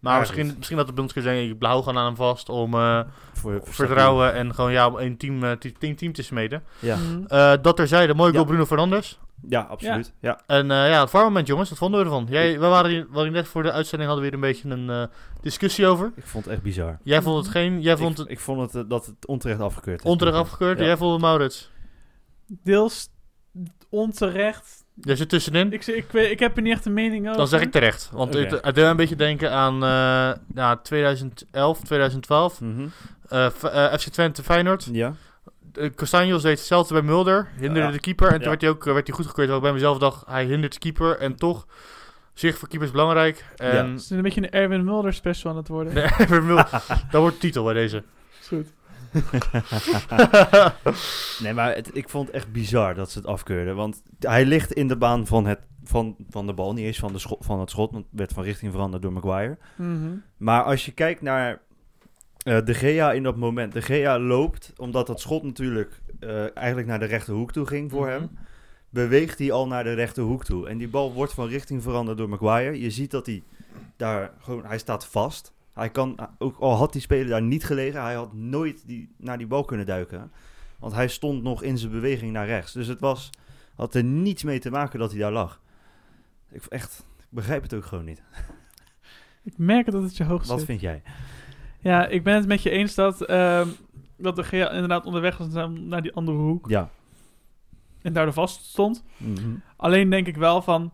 Maar 0.00 0.12
Ja, 0.12 0.18
misschien, 0.18 0.46
goed. 0.48 0.56
misschien 0.56 0.76
dat 0.76 0.86
de 0.86 0.92
bondscoach 0.92 1.24
zeggen, 1.24 1.42
ik 1.48 1.58
blauw 1.58 1.82
gaan 1.82 1.98
aan 1.98 2.04
hem 2.04 2.16
vast 2.16 2.48
om 2.48 2.74
eh, 2.74 3.00
Voor, 3.32 3.60
vertrouwen 3.64 4.32
en 4.34 4.54
gewoon 4.54 4.72
ja, 4.72 4.86
om 4.86 4.96
een 4.96 5.16
team, 5.16 5.44
eh, 5.44 5.50
team, 5.78 5.96
team 5.96 6.12
te 6.12 6.22
smeden. 6.22 6.62
Ja, 6.78 6.96
Mhm. 6.96 7.24
Eh, 7.26 7.52
dat 7.62 7.76
terzijde, 7.76 8.14
mooi 8.14 8.30
goal 8.30 8.42
Ja. 8.42 8.48
Bruno 8.48 8.66
Fernandes. 8.66 9.18
Ja 9.48 9.60
absoluut. 9.60 10.12
Ja. 10.20 10.40
En 10.46 10.70
eh, 10.70 10.88
ja, 10.88 11.00
het 11.00 11.10
VAR-moment 11.10 11.46
jongens, 11.46 11.68
wat 11.68 11.78
vonden 11.78 12.00
we 12.00 12.06
ervan? 12.06 12.26
Jij, 12.30 12.52
we 12.60 12.66
waren 12.66 12.90
hier, 12.90 13.06
we 13.08 13.14
hadden 13.14 13.32
net 13.32 13.48
voor 13.48 13.62
de 13.62 13.72
uitzending 13.72 14.10
hadden 14.10 14.30
we 14.30 14.36
hier 14.36 14.44
een 14.46 14.52
beetje 14.52 14.68
een 14.70 14.90
eh, 14.90 15.16
discussie 15.42 15.86
over. 15.86 16.12
Ik 16.16 16.26
vond 16.26 16.44
het 16.44 16.54
echt 16.54 16.62
bizar. 16.62 16.98
Jij 17.02 17.22
vond 17.22 17.36
het 17.44 17.52
geen, 17.52 17.80
jij 17.82 17.96
vond 17.96 18.12
ik, 18.12 18.18
het 18.18 18.30
ik 18.30 18.40
vond 18.40 18.60
het, 18.60 18.74
eh, 18.84 18.90
dat 18.90 19.06
het 19.06 19.26
onterecht 19.26 19.60
afgekeurd 19.60 20.04
is. 20.04 20.10
onterecht 20.10 20.36
afgekeurd, 20.36 20.78
Ja. 20.78 20.84
jij 20.84 20.96
vond 20.96 21.12
het 21.12 21.20
Maurits. 21.20 21.70
Deels 22.46 23.08
onterecht. 23.90 24.84
Jij 25.00 25.16
zit 25.16 25.28
tussenin. 25.28 25.72
Ik, 25.72 25.86
ik, 25.86 26.06
weet- 26.10 26.30
ik 26.30 26.38
heb 26.38 26.56
er 26.56 26.62
niet 26.62 26.72
echt 26.72 26.84
een 26.84 26.92
mening 26.92 27.24
over. 27.26 27.36
Dan 27.38 27.48
zeg 27.48 27.60
ik 27.60 27.70
terecht. 27.72 28.10
Want 28.12 28.34
Oké. 28.34 28.44
het, 28.44 28.64
het 28.64 28.74
deed 28.74 28.84
een 28.84 28.96
beetje 28.96 29.16
denken 29.16 29.50
aan 29.52 29.74
eh, 29.74 30.40
ja, 30.54 30.76
2011, 30.82 31.80
2012. 31.82 32.60
Mhm. 32.60 32.86
eh, 33.28 33.46
F- 33.50 33.62
eh, 33.64 33.92
FC 33.92 34.08
Twente 34.08 34.42
Feyenoord. 34.42 34.88
Ja. 34.92 35.14
Uh, 35.78 35.90
Castanjos 35.94 36.42
deed 36.42 36.58
hetzelfde 36.58 36.94
bij 36.94 37.02
Mulder. 37.02 37.48
Hinderde 37.56 37.80
Ja. 37.86 37.90
de 37.90 38.00
keeper. 38.00 38.26
En 38.26 38.32
toen 38.32 38.42
Ja. 38.42 38.48
werd 38.48 38.60
hij 38.60 38.70
ook 38.70 38.86
eh, 38.86 38.92
werd 38.92 39.06
hij 39.06 39.16
goedgekeurd. 39.16 39.48
Terwijl 39.48 39.56
ik 39.56 39.62
bij 39.62 39.72
mezelf 39.72 39.98
dacht, 39.98 40.26
hij 40.26 40.44
hindert 40.44 40.72
de 40.72 40.78
keeper. 40.78 41.18
En 41.18 41.36
toch, 41.36 41.66
zicht 42.32 42.58
voor 42.58 42.68
keeper 42.68 42.86
is 42.86 42.92
belangrijk. 42.92 43.44
En 43.56 43.90
Het 43.90 44.00
is 44.00 44.10
een 44.10 44.22
beetje 44.22 44.42
een 44.42 44.50
Erwin 44.50 44.84
Mulder 44.84 45.14
special 45.14 45.50
aan 45.50 45.56
het 45.58 45.68
worden. 45.68 45.92
Nee, 45.94 46.04
Erwin 46.04 46.46
Mulder. 46.46 46.68
dat 47.10 47.20
wordt 47.20 47.34
de 47.34 47.40
titel 47.40 47.64
bij 47.64 47.74
deze. 47.74 48.02
Is 48.40 48.48
goed. 48.48 48.72
nee, 51.42 51.52
maar 51.52 51.74
het, 51.74 51.90
ik 51.96 52.08
vond 52.08 52.26
het 52.26 52.36
echt 52.36 52.52
bizar 52.52 52.94
dat 52.94 53.10
ze 53.10 53.18
het 53.18 53.26
afkeurden. 53.26 53.76
Want 53.76 54.02
hij 54.18 54.44
ligt 54.46 54.72
in 54.72 54.88
de 54.88 54.96
baan 54.96 55.26
van, 55.26 55.46
het, 55.46 55.60
van, 55.84 56.16
van 56.30 56.46
de 56.46 56.52
bal, 56.52 56.72
niet 56.72 56.84
eens 56.84 56.98
van, 56.98 57.12
de 57.12 57.18
schot, 57.18 57.44
van 57.44 57.60
het 57.60 57.70
schot. 57.70 57.92
Want 57.92 58.04
het 58.10 58.18
werd 58.18 58.32
van 58.32 58.44
richting 58.44 58.72
veranderd 58.72 59.02
door 59.02 59.12
Maguire. 59.12 59.58
Mhm. 59.76 60.10
Maar 60.36 60.62
als 60.62 60.84
je 60.84 60.92
kijkt 60.92 61.22
naar 61.22 61.60
eh, 62.44 62.64
de 62.64 62.74
Gea 62.74 63.12
in 63.12 63.22
dat 63.22 63.36
moment. 63.36 63.72
De 63.72 63.82
Gea 63.82 64.18
loopt, 64.18 64.72
omdat 64.76 65.06
dat 65.06 65.20
schot 65.20 65.42
natuurlijk 65.42 66.00
eh, 66.20 66.56
eigenlijk 66.56 66.86
naar 66.88 66.98
de 66.98 67.04
rechterhoek 67.04 67.52
toe 67.52 67.66
ging 67.66 67.90
voor 67.90 68.06
Mhm. 68.06 68.10
hem. 68.14 68.30
Beweegt 68.90 69.38
hij 69.38 69.52
al 69.52 69.66
naar 69.66 69.84
de 69.84 69.92
rechterhoek 69.92 70.44
toe. 70.44 70.68
En 70.68 70.78
die 70.78 70.88
bal 70.88 71.12
wordt 71.12 71.32
van 71.32 71.48
richting 71.48 71.82
veranderd 71.82 72.18
door 72.18 72.28
Maguire. 72.28 72.80
Je 72.80 72.90
ziet 72.90 73.10
dat 73.10 73.26
hij 73.26 73.42
daar 73.96 74.32
gewoon, 74.40 74.64
hij 74.66 74.78
staat 74.78 75.06
vast. 75.06 75.52
Hij 75.72 75.90
kan, 75.90 76.16
ook 76.38 76.58
al 76.58 76.74
had 76.76 76.92
die 76.92 77.00
speler 77.02 77.26
daar 77.28 77.42
niet 77.42 77.64
gelegen, 77.64 78.02
hij 78.02 78.14
had 78.14 78.32
nooit 78.32 78.82
die, 78.86 79.08
naar 79.16 79.38
die 79.38 79.46
bal 79.46 79.64
kunnen 79.64 79.86
duiken. 79.86 80.32
Want 80.78 80.94
hij 80.94 81.08
stond 81.08 81.42
nog 81.42 81.62
in 81.62 81.78
zijn 81.78 81.92
beweging 81.92 82.32
naar 82.32 82.46
rechts. 82.46 82.72
Dus 82.72 82.86
het 82.86 83.00
was, 83.00 83.30
had 83.74 83.94
er 83.94 84.04
niets 84.04 84.42
mee 84.42 84.58
te 84.58 84.70
maken 84.70 84.98
dat 84.98 85.10
hij 85.10 85.20
daar 85.20 85.32
lag. 85.32 85.60
Ik, 86.50 86.64
echt, 86.64 87.04
ik 87.18 87.26
begrijp 87.28 87.62
het 87.62 87.74
ook 87.74 87.84
gewoon 87.84 88.04
niet. 88.04 88.22
Ik 89.42 89.58
merk 89.58 89.90
dat 89.90 90.02
het 90.02 90.16
je 90.16 90.24
hoog 90.24 90.46
Wat 90.46 90.58
zit. 90.58 90.66
vind 90.66 90.80
jij? 90.80 91.02
Ja, 91.84 92.06
ik 92.06 92.22
ben 92.22 92.34
het 92.34 92.46
met 92.46 92.62
je 92.62 92.70
eens 92.70 92.94
dat, 92.94 93.22
ehm, 93.22 93.68
dat 94.16 94.36
de 94.36 94.44
GA 94.44 94.70
inderdaad 94.70 95.06
onderweg 95.06 95.38
was 95.38 95.48
naar, 95.70 96.02
die 96.02 96.14
andere 96.14 96.36
hoek. 96.36 96.68
Ja. 96.68 96.90
En 98.02 98.12
daardoor 98.12 98.34
vast 98.34 98.64
stond. 98.64 99.04
Mhm. 99.16 99.54
Alleen 99.76 100.10
denk 100.10 100.26
ik 100.26 100.36
wel 100.36 100.62
van... 100.62 100.92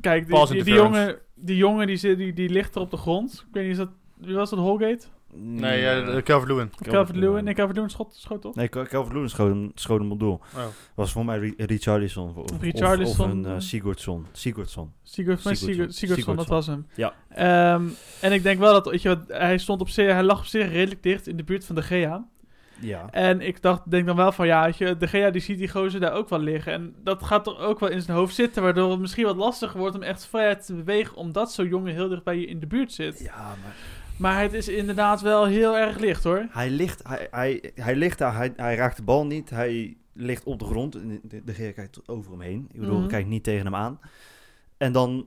Kijk, 0.00 0.26
die, 0.26 0.64
die, 0.64 0.74
jongen, 0.74 1.18
die, 1.34 1.56
jongen 1.56 1.86
die, 1.86 1.96
zit, 1.96 2.18
die, 2.18 2.32
die 2.32 2.48
ligt 2.48 2.74
er 2.74 2.80
op 2.80 2.90
de 2.90 2.96
grond. 2.96 3.44
Ik 3.48 3.54
weet 3.54 3.62
niet, 3.62 3.72
is 3.72 3.78
dat, 3.78 3.90
wie 4.16 4.34
was 4.34 4.50
dat, 4.50 4.58
Holgate? 4.58 5.06
Nee, 5.34 5.80
ja, 5.80 6.22
Calvert-Lewin. 6.22 6.70
Calvert-Lewin. 6.82 7.44
Nee, 7.44 7.54
Calvert-Lewin 7.54 7.90
schot, 7.90 8.14
schoot 8.14 8.44
op. 8.44 8.54
Nee, 8.54 8.68
Cal- 8.68 8.84
Calvert-Lewin 8.86 9.28
schoot, 9.30 9.48
hem- 9.48 9.70
schoot 9.74 9.98
hem 10.00 10.12
op 10.12 10.18
doel. 10.20 10.40
Oh. 10.56 10.62
Was 10.94 11.12
voor 11.12 11.24
mij 11.24 11.38
Ri- 11.38 11.54
Richarlison. 11.56 12.28
Of, 12.36 12.52
of, 12.52 12.60
Richarlison, 12.60 13.26
of 13.26 13.32
een 13.32 13.46
eh. 13.46 13.54
Sigurdsson. 13.58 14.26
Sigurdsson. 14.32 14.92
Sigurd, 15.02 15.38
Sigurdsson. 15.40 15.68
Sigurd, 15.68 15.94
Sigurdsson, 15.94 16.36
dat 16.36 16.46
was 16.46 16.66
hem. 16.66 16.86
Ja. 16.94 17.14
Ehm, 17.28 17.86
en 18.20 18.32
ik 18.32 18.42
denk 18.42 18.58
wel 18.58 18.72
dat, 18.72 18.86
weet 18.90 19.02
je 19.02 19.08
wat, 19.08 19.18
hij 19.28 19.58
stond 19.58 19.80
op 19.80 19.88
zich, 19.88 20.12
hij 20.12 20.22
lag 20.22 20.38
op 20.38 20.44
zich 20.46 20.70
redelijk 20.72 21.02
dicht 21.02 21.26
in 21.26 21.36
de 21.36 21.44
buurt 21.44 21.64
van 21.64 21.74
de 21.74 21.82
Gea. 21.82 22.26
Ja. 22.80 23.08
En 23.10 23.40
ik 23.40 23.62
dacht, 23.62 23.90
denk 23.90 24.06
dan 24.06 24.16
wel 24.16 24.32
van, 24.32 24.46
ja, 24.46 24.64
weet 24.64 24.76
je, 24.78 24.96
de 24.96 25.06
Gea 25.08 25.30
die 25.30 25.40
ziet 25.40 25.58
die 25.58 25.68
gozer 25.68 26.00
daar 26.00 26.12
ook 26.12 26.28
wel 26.28 26.38
liggen. 26.40 26.72
En 26.72 26.94
dat 27.04 27.22
gaat 27.22 27.44
toch 27.44 27.58
ook 27.58 27.80
wel 27.80 27.88
in 27.88 28.02
zijn 28.02 28.16
hoofd 28.16 28.34
zitten, 28.34 28.62
waardoor 28.62 28.90
het 28.90 29.00
misschien 29.00 29.24
wat 29.24 29.36
lastiger 29.36 29.78
wordt 29.78 29.96
om 29.96 30.02
echt 30.02 30.26
vrijheid 30.26 30.66
te 30.66 30.74
bewegen, 30.74 31.16
omdat 31.16 31.52
zo'n 31.52 31.68
jongen 31.68 31.92
heel 31.94 32.08
dicht 32.08 32.24
bij 32.24 32.38
je 32.38 32.46
in 32.46 32.60
de 32.60 32.66
buurt 32.66 32.92
zit. 32.92 33.18
Ja, 33.20 33.36
maar 33.62 33.74
Maar 34.18 34.42
het 34.42 34.52
is 34.52 34.68
inderdaad 34.68 35.20
wel 35.20 35.46
heel 35.46 35.76
erg 35.76 35.98
licht, 35.98 36.24
hoor. 36.24 36.46
hij 36.50 36.70
ligt, 36.70 37.02
hij, 37.08 37.28
hij, 37.30 37.72
hij 37.74 37.96
ligt 37.96 38.18
daar, 38.18 38.36
hij, 38.36 38.52
hij 38.56 38.74
raakt 38.76 38.96
de 38.96 39.02
bal 39.02 39.26
niet. 39.26 39.50
Hij 39.50 39.96
ligt 40.12 40.44
op 40.44 40.58
de 40.58 40.64
grond. 40.64 40.92
De, 41.22 41.44
de 41.44 41.54
Geer 41.54 41.72
kijkt 41.72 42.08
over 42.08 42.30
hem 42.30 42.40
heen. 42.40 42.68
Ik 42.72 42.80
bedoel, 42.80 42.98
hij 42.98 43.08
kijkt 43.08 43.28
niet 43.28 43.44
tegen 43.44 43.64
hem 43.64 43.74
aan. 43.74 44.00
En 44.76 44.92
dan, 44.92 45.26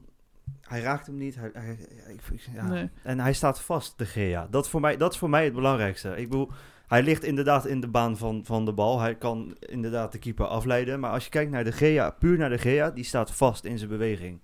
hij 0.62 0.82
raakt 0.82 1.06
hem 1.08 1.18
niet. 1.18 1.36
Hij, 1.36 1.50
hij, 1.54 1.78
ik, 2.08 2.22
ik- 2.32 2.48
ja. 2.54 2.68
Nee. 2.68 2.90
En 3.04 3.20
hij 3.20 3.34
staat 3.34 3.62
vast, 3.62 3.98
de 3.98 4.06
Gea. 4.06 4.48
Dat, 4.50 4.70
voor 4.70 4.82
mij, 4.82 4.98
dat 4.98 5.12
is 5.14 5.18
voor 5.20 5.30
mij 5.30 5.44
het 5.44 5.54
belangrijkste. 5.54 6.10
Ik 6.10 6.30
bedoel, 6.30 6.52
hij 6.88 7.04
ligt 7.04 7.24
inderdaad 7.24 7.66
in 7.66 7.82
de 7.82 7.88
baan 7.88 8.18
van, 8.18 8.42
van 8.46 8.66
de 8.66 8.74
bal. 8.74 9.00
Hij 9.00 9.16
kan 9.16 9.56
inderdaad 9.60 10.12
de 10.12 10.20
keeper 10.20 10.46
afleiden. 10.48 11.00
Maar 11.00 11.12
als 11.12 11.24
je 11.24 11.30
kijkt 11.30 11.52
naar 11.52 11.64
de 11.64 11.72
Gea, 11.72 12.10
puur 12.10 12.38
naar 12.38 12.50
de 12.50 12.58
Gea, 12.58 12.90
die 12.92 13.04
staat 13.04 13.32
vast 13.32 13.64
in 13.66 13.78
zijn 13.78 13.90
beweging. 13.90 14.42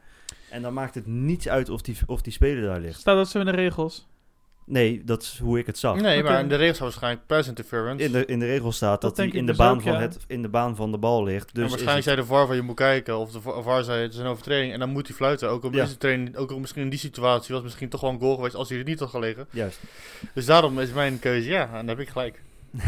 En 0.49 0.61
dan 0.61 0.73
maakt 0.73 0.95
het 0.95 1.05
niets 1.07 1.49
uit 1.49 1.69
of 1.69 1.81
die, 1.81 1.97
of 2.05 2.21
die 2.21 2.33
speler 2.33 2.63
daar 2.63 2.79
ligt. 2.79 2.99
Staat 2.99 3.15
dat 3.15 3.29
zo 3.29 3.39
in 3.39 3.45
de 3.45 3.51
regels? 3.51 4.07
Nee, 4.69 5.01
dat 5.05 5.21
is 5.21 5.39
hoe 5.43 5.59
ik 5.59 5.65
het 5.65 5.77
zag. 5.77 5.95
Nee, 6.01 6.23
maar 6.23 6.39
in 6.39 6.47
de 6.47 6.55
regels 6.55 6.75
staat 6.75 6.87
waarschijnlijk 6.87 7.25
pass 7.27 7.47
interference. 7.47 8.03
In 8.05 8.11
de, 8.11 8.25
in 8.25 8.39
de 8.39 8.45
regel 8.45 8.71
staat 8.71 9.01
dat, 9.01 9.17
hij 9.17 9.25
in 9.25 9.31
de, 9.39 9.45
dus 9.45 9.55
baan 9.57 9.75
ook, 9.75 9.81
van 9.81 9.91
ja. 9.91 9.99
het, 9.99 10.17
in 10.27 10.41
de 10.41 10.47
baan 10.49 10.75
van 10.75 10.91
de 10.91 10.97
bal 10.97 11.23
ligt. 11.23 11.53
Dus 11.55 11.63
en 11.63 11.69
waarschijnlijk 11.69 12.03
zei 12.05 12.15
de 12.15 12.25
VAR 12.25 12.47
van 12.47 12.55
je 12.55 12.61
moet 12.61 12.75
kijken, 12.75 13.17
of 13.17 13.31
de 13.31 13.41
va- 13.41 13.61
VAR 13.61 13.83
zei 13.83 14.01
het 14.01 14.13
is 14.13 14.19
een 14.19 14.25
overtreding, 14.25 14.73
en 14.73 14.79
dan 14.79 14.89
moet 14.89 15.07
hij 15.07 15.15
fluiten. 15.15 15.49
Ook 15.49 15.63
op 15.63 15.73
Ja. 15.73 15.83
deze 15.83 15.97
training, 15.97 16.35
ook 16.35 16.51
op 16.51 16.59
misschien 16.59 16.81
in 16.81 16.89
die 16.89 16.99
situatie 16.99 17.53
was 17.53 17.63
misschien 17.63 17.89
toch 17.89 18.01
wel 18.01 18.09
een 18.09 18.19
goal 18.19 18.35
geweest 18.35 18.55
als 18.55 18.69
hij 18.69 18.77
er 18.77 18.83
niet 18.83 18.99
had 18.99 19.09
gelegen. 19.09 19.47
juist. 19.49 19.79
Dus 20.33 20.45
daarom 20.45 20.79
is 20.79 20.91
mijn 20.91 21.19
keuze 21.19 21.49
ja, 21.49 21.63
en 21.67 21.71
dan 21.73 21.87
heb 21.87 21.99
ik 21.99 22.09
gelijk. 22.09 22.41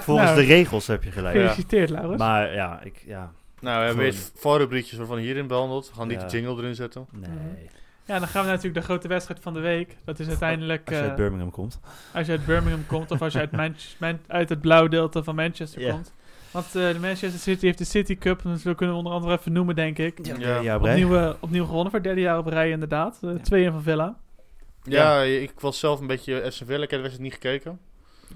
Volgens 0.00 0.26
Nou, 0.30 0.36
de 0.40 0.46
regels 0.46 0.86
heb 0.86 1.04
je 1.04 1.10
gelijk. 1.10 1.34
Gefeliciteerd, 1.36 1.90
Laurens. 1.90 2.18
Maar 2.18 2.54
ja, 2.54 2.80
ik, 2.82 3.02
ja, 3.06 3.32
Nou, 3.60 3.78
we 3.80 3.86
hebben 3.86 4.04
eerst 4.04 4.32
VAR-rubriekjes 4.34 4.98
waarvan 4.98 5.18
hierin 5.18 5.46
behandeld. 5.46 5.88
We 5.88 5.94
gaan 5.94 6.08
niet 6.08 6.20
Ja. 6.20 6.26
de 6.26 6.40
jingle 6.40 6.56
erin 6.62 6.74
zetten. 6.74 7.06
nee. 7.12 7.28
Ja, 8.06 8.18
dan 8.18 8.28
gaan 8.28 8.44
we 8.44 8.48
natuurlijk 8.50 8.74
de 8.76 8.82
grote 8.82 9.08
wedstrijd 9.08 9.40
van 9.42 9.52
de 9.54 9.60
week. 9.60 9.96
Dat 10.04 10.18
is 10.18 10.28
uiteindelijk 10.28 10.88
Als 10.88 10.96
je 10.96 11.02
uit 11.02 11.10
eh, 11.10 11.16
Birmingham 11.16 11.50
komt. 11.50 11.80
als 12.14 12.26
je 12.26 12.32
uit 12.32 12.46
Birmingham 12.46 12.86
komt 12.86 13.10
of 13.10 13.22
als 13.22 13.32
je 13.32 13.38
uit, 13.38 13.50
Manch- 13.52 13.94
Man- 14.00 14.20
uit 14.26 14.48
het 14.48 14.60
blauwe 14.60 14.88
deelte 14.88 15.24
van 15.24 15.34
Manchester 15.34 15.80
Ja. 15.80 15.90
komt. 15.92 16.12
Want 16.50 16.66
eh, 16.66 16.72
de 16.72 16.98
Manchester 17.00 17.40
City 17.40 17.64
heeft 17.66 17.78
de 17.78 17.84
City 17.84 18.16
Cup, 18.18 18.42
dus 18.42 18.62
we 18.62 18.74
kunnen 18.74 18.94
we 18.94 19.00
onder 19.02 19.12
andere 19.18 19.38
even 19.38 19.52
noemen, 19.52 19.74
denk 19.74 19.98
ik. 19.98 20.26
Ja, 20.38 20.60
Ja. 20.60 20.76
Opnieuw, 20.76 21.16
eh, 21.16 21.32
opnieuw 21.40 21.64
gewonnen 21.64 21.90
voor 21.90 21.98
het 21.98 22.04
derde 22.08 22.20
jaar 22.20 22.38
op 22.38 22.46
rij, 22.46 22.70
inderdaad. 22.70 23.18
Eh, 23.22 23.30
2-1 23.30 23.72
van 23.72 23.82
Villa. 23.82 24.16
Ja, 24.82 25.22
ik 25.22 25.60
was 25.60 25.78
zelf 25.78 26.00
een 26.00 26.06
beetje 26.06 26.50
FC 26.52 26.62
Villa. 26.66 26.82
Ik 26.82 26.90
heb 26.90 27.02
de 27.02 27.08
wedstrijd 27.08 27.20
niet 27.20 27.32
gekeken. 27.32 27.78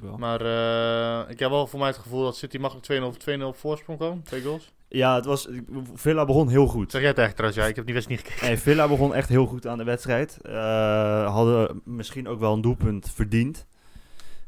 Wel. 0.01 0.17
Maar 0.19 0.41
eh, 0.41 1.31
ik 1.31 1.39
heb 1.39 1.51
wel 1.51 1.67
voor 1.67 1.79
mij 1.79 1.89
het 1.89 1.97
gevoel 1.99 2.23
dat 2.23 2.37
City 2.37 2.59
makkelijk 2.59 2.87
2-0 2.87 3.07
of 3.07 3.17
2-0 3.17 3.47
op 3.47 3.57
voorsprong 3.57 3.99
kwam. 3.99 4.23
Twee 4.23 4.43
goals. 4.43 4.73
Ja, 4.89 5.15
het 5.15 5.25
was, 5.25 5.49
Villa 5.95 6.25
begon 6.25 6.49
heel 6.49 6.67
goed. 6.67 6.91
Zeg 6.91 7.01
jij 7.01 7.11
het 7.11 7.19
echt 7.19 7.37
trouwens? 7.37 7.63
Ja, 7.63 7.69
ik 7.69 7.77
heb 7.77 7.85
die 7.85 7.95
wedstrijd 7.95 8.21
niet 8.21 8.31
gekeken. 8.31 8.49
Nee, 8.49 8.63
Villa 8.63 8.89
begon 8.89 9.15
echt 9.15 9.29
heel 9.29 9.47
goed 9.47 9.67
aan 9.67 9.79
de 9.79 9.85
wedstrijd. 9.85 10.39
Eh, 10.43 11.33
hadden 11.33 11.81
misschien 11.85 12.29
ook 12.29 12.41
wel 12.41 12.53
een 12.53 12.61
doelpunt 12.61 13.11
verdiend. 13.15 13.67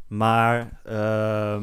Maar 0.08 0.80
ehm, 0.84 1.62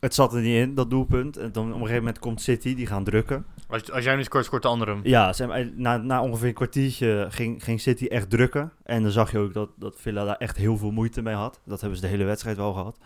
het 0.00 0.14
zat 0.14 0.34
er 0.34 0.40
niet 0.40 0.56
in, 0.56 0.74
dat 0.74 0.90
doelpunt. 0.90 1.36
En 1.36 1.52
dan 1.52 1.66
op 1.66 1.72
een 1.72 1.80
gegeven 1.80 1.98
moment 1.98 2.18
komt 2.18 2.40
City, 2.40 2.74
die 2.74 2.86
gaan 2.86 3.04
drukken. 3.04 3.46
Als, 3.68 3.92
als 3.92 4.04
jij 4.04 4.16
nu 4.16 4.24
scoort, 4.24 4.44
scoort 4.44 4.62
de 4.62 4.68
andere 4.68 4.90
hem. 4.90 5.00
Ja, 5.02 5.32
ze 5.32 5.72
na, 5.76 5.96
na 5.96 6.22
ongeveer 6.22 6.48
een 6.48 6.54
kwartiertje 6.54 7.26
ging, 7.30 7.64
ging 7.64 7.80
City 7.80 8.06
echt 8.06 8.30
drukken. 8.30 8.72
En 8.82 9.02
dan 9.02 9.10
zag 9.12 9.32
je 9.32 9.38
ook 9.38 9.54
dat, 9.54 9.70
dat 9.76 9.94
Villa 9.98 10.24
daar 10.24 10.36
echt 10.36 10.56
heel 10.56 10.76
veel 10.76 10.90
moeite 10.90 11.22
mee 11.22 11.34
had. 11.34 11.60
Dat 11.64 11.80
hebben 11.80 11.98
ze 11.98 12.04
de 12.04 12.10
hele 12.10 12.24
wedstrijd 12.24 12.56
wel 12.56 12.72
gehad. 12.72 12.98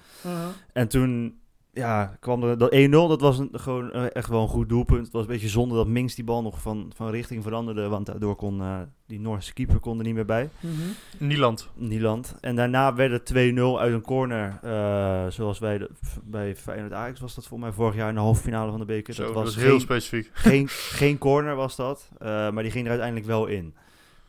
En 0.72 0.88
toen 0.88 1.40
ja, 1.74 2.16
kwam 2.20 2.42
er 2.42 2.58
dat 2.58 2.74
1-0. 2.74 2.90
Dat 2.90 3.20
was 3.20 3.38
een, 3.38 3.48
gewoon 3.52 3.92
eh, 3.92 4.04
echt 4.12 4.28
wel 4.28 4.42
een 4.42 4.48
goed 4.48 4.68
doelpunt. 4.68 5.04
Het 5.04 5.12
was 5.12 5.22
een 5.22 5.28
beetje 5.28 5.48
zonde 5.48 5.74
dat 5.74 5.86
Minks 5.86 6.14
die 6.14 6.24
bal 6.24 6.42
nog 6.42 6.60
van, 6.60 6.92
van 6.96 7.10
richting 7.10 7.42
veranderde. 7.42 7.88
Want 7.88 8.06
daardoor 8.06 8.36
kon 8.36 8.60
eh, 8.60 8.76
die 9.06 9.20
Noorse 9.20 9.52
keeper 9.52 9.78
kon 9.78 9.98
er 9.98 10.04
niet 10.04 10.14
meer 10.14 10.24
bij. 10.24 10.48
Mhm. 10.60 10.72
Nieland. 11.18 11.68
Nieland. 11.74 12.36
En 12.40 12.56
daarna 12.56 12.94
werd 12.94 13.12
het 13.12 13.54
2-0 13.54 13.62
uit 13.78 13.92
een 13.92 14.02
corner. 14.02 14.58
eh, 14.62 15.26
zoals 15.28 15.58
bij, 15.58 15.78
de, 15.78 15.90
bij 16.24 16.56
Feyenoord 16.56 16.92
Ajax 16.92 17.20
was 17.20 17.34
dat 17.34 17.46
voor 17.46 17.58
mij 17.58 17.72
vorig 17.72 17.94
jaar 17.94 18.08
in 18.08 18.14
de 18.14 18.20
halve 18.20 18.42
finale 18.42 18.70
van 18.70 18.80
de 18.80 18.86
beker. 18.86 19.14
Zo, 19.14 19.24
dat 19.24 19.34
was 19.34 19.56
heel 19.56 19.70
geen, 19.70 19.80
specifiek. 19.80 20.30
geen, 20.32 20.68
geen 20.68 21.18
corner 21.18 21.54
was 21.54 21.76
dat. 21.76 22.08
maar 22.20 22.62
die 22.62 22.70
ging 22.70 22.84
er 22.84 22.90
uiteindelijk 22.90 23.26
wel 23.26 23.46
in. 23.46 23.74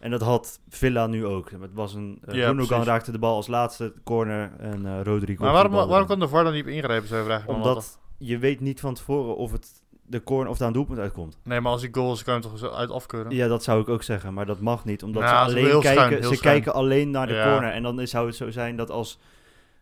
En 0.03 0.11
dat 0.11 0.21
had 0.21 0.59
Villa 0.69 1.07
nu 1.07 1.25
ook. 1.25 1.51
Het 1.51 1.73
was 1.73 1.93
een, 1.93 2.21
uh, 2.29 2.35
Ja, 2.35 2.47
Gundogan 2.47 2.83
raakte 2.83 3.11
de 3.11 3.19
bal 3.19 3.35
als 3.35 3.47
laatste 3.47 3.93
corner 4.03 4.51
en 4.59 4.85
eh 4.85 4.99
Rodri 5.03 5.35
Maar 5.39 5.51
waarom, 5.53 5.71
waarom 5.71 6.07
kan 6.07 6.19
de 6.19 6.27
VAR 6.27 6.43
dan 6.43 6.53
niet 6.53 6.65
ingrijpen, 6.67 7.07
zou 7.07 7.19
je 7.19 7.25
vragen? 7.25 7.47
dan? 7.47 7.55
Omdat 7.55 7.99
je 8.17 8.37
weet 8.37 8.59
niet 8.59 8.79
van 8.79 8.93
tevoren 8.93 9.35
of 9.35 9.51
het 9.51 9.81
de 10.07 10.23
corner 10.23 10.49
of 10.49 10.57
daar 10.57 10.67
een 10.67 10.73
doelpunt 10.73 10.99
uitkomt. 10.99 11.37
Nee, 11.43 11.61
maar 11.61 11.71
als 11.71 11.81
die 11.81 11.89
goal 11.93 12.13
is, 12.13 12.23
kan 12.23 12.33
je 12.35 12.39
hem 12.41 12.49
toch 12.49 12.59
zo 12.59 12.69
uit 12.69 12.89
afkeuren? 12.91 13.35
Ja, 13.35 13.47
dat 13.47 13.63
zou 13.63 13.81
ik 13.81 13.89
ook 13.89 14.03
zeggen, 14.03 14.33
maar 14.33 14.45
dat 14.45 14.59
mag 14.59 14.85
niet. 14.85 15.03
Omdat 15.03 15.23
ze 15.29 15.35
alleen 15.35 15.79
kijken, 15.79 15.91
schuin, 15.93 16.11
ze 16.11 16.17
schuin. 16.23 16.39
kijken 16.39 16.73
alleen 16.73 17.09
naar 17.11 17.27
de 17.27 17.33
Ja. 17.33 17.49
corner. 17.51 17.71
En 17.71 17.83
dan 17.83 18.01
is- 18.01 18.09
zou 18.09 18.25
het 18.27 18.35
zo 18.35 18.51
zijn 18.51 18.75
dat 18.75 18.89
als, 18.91 19.19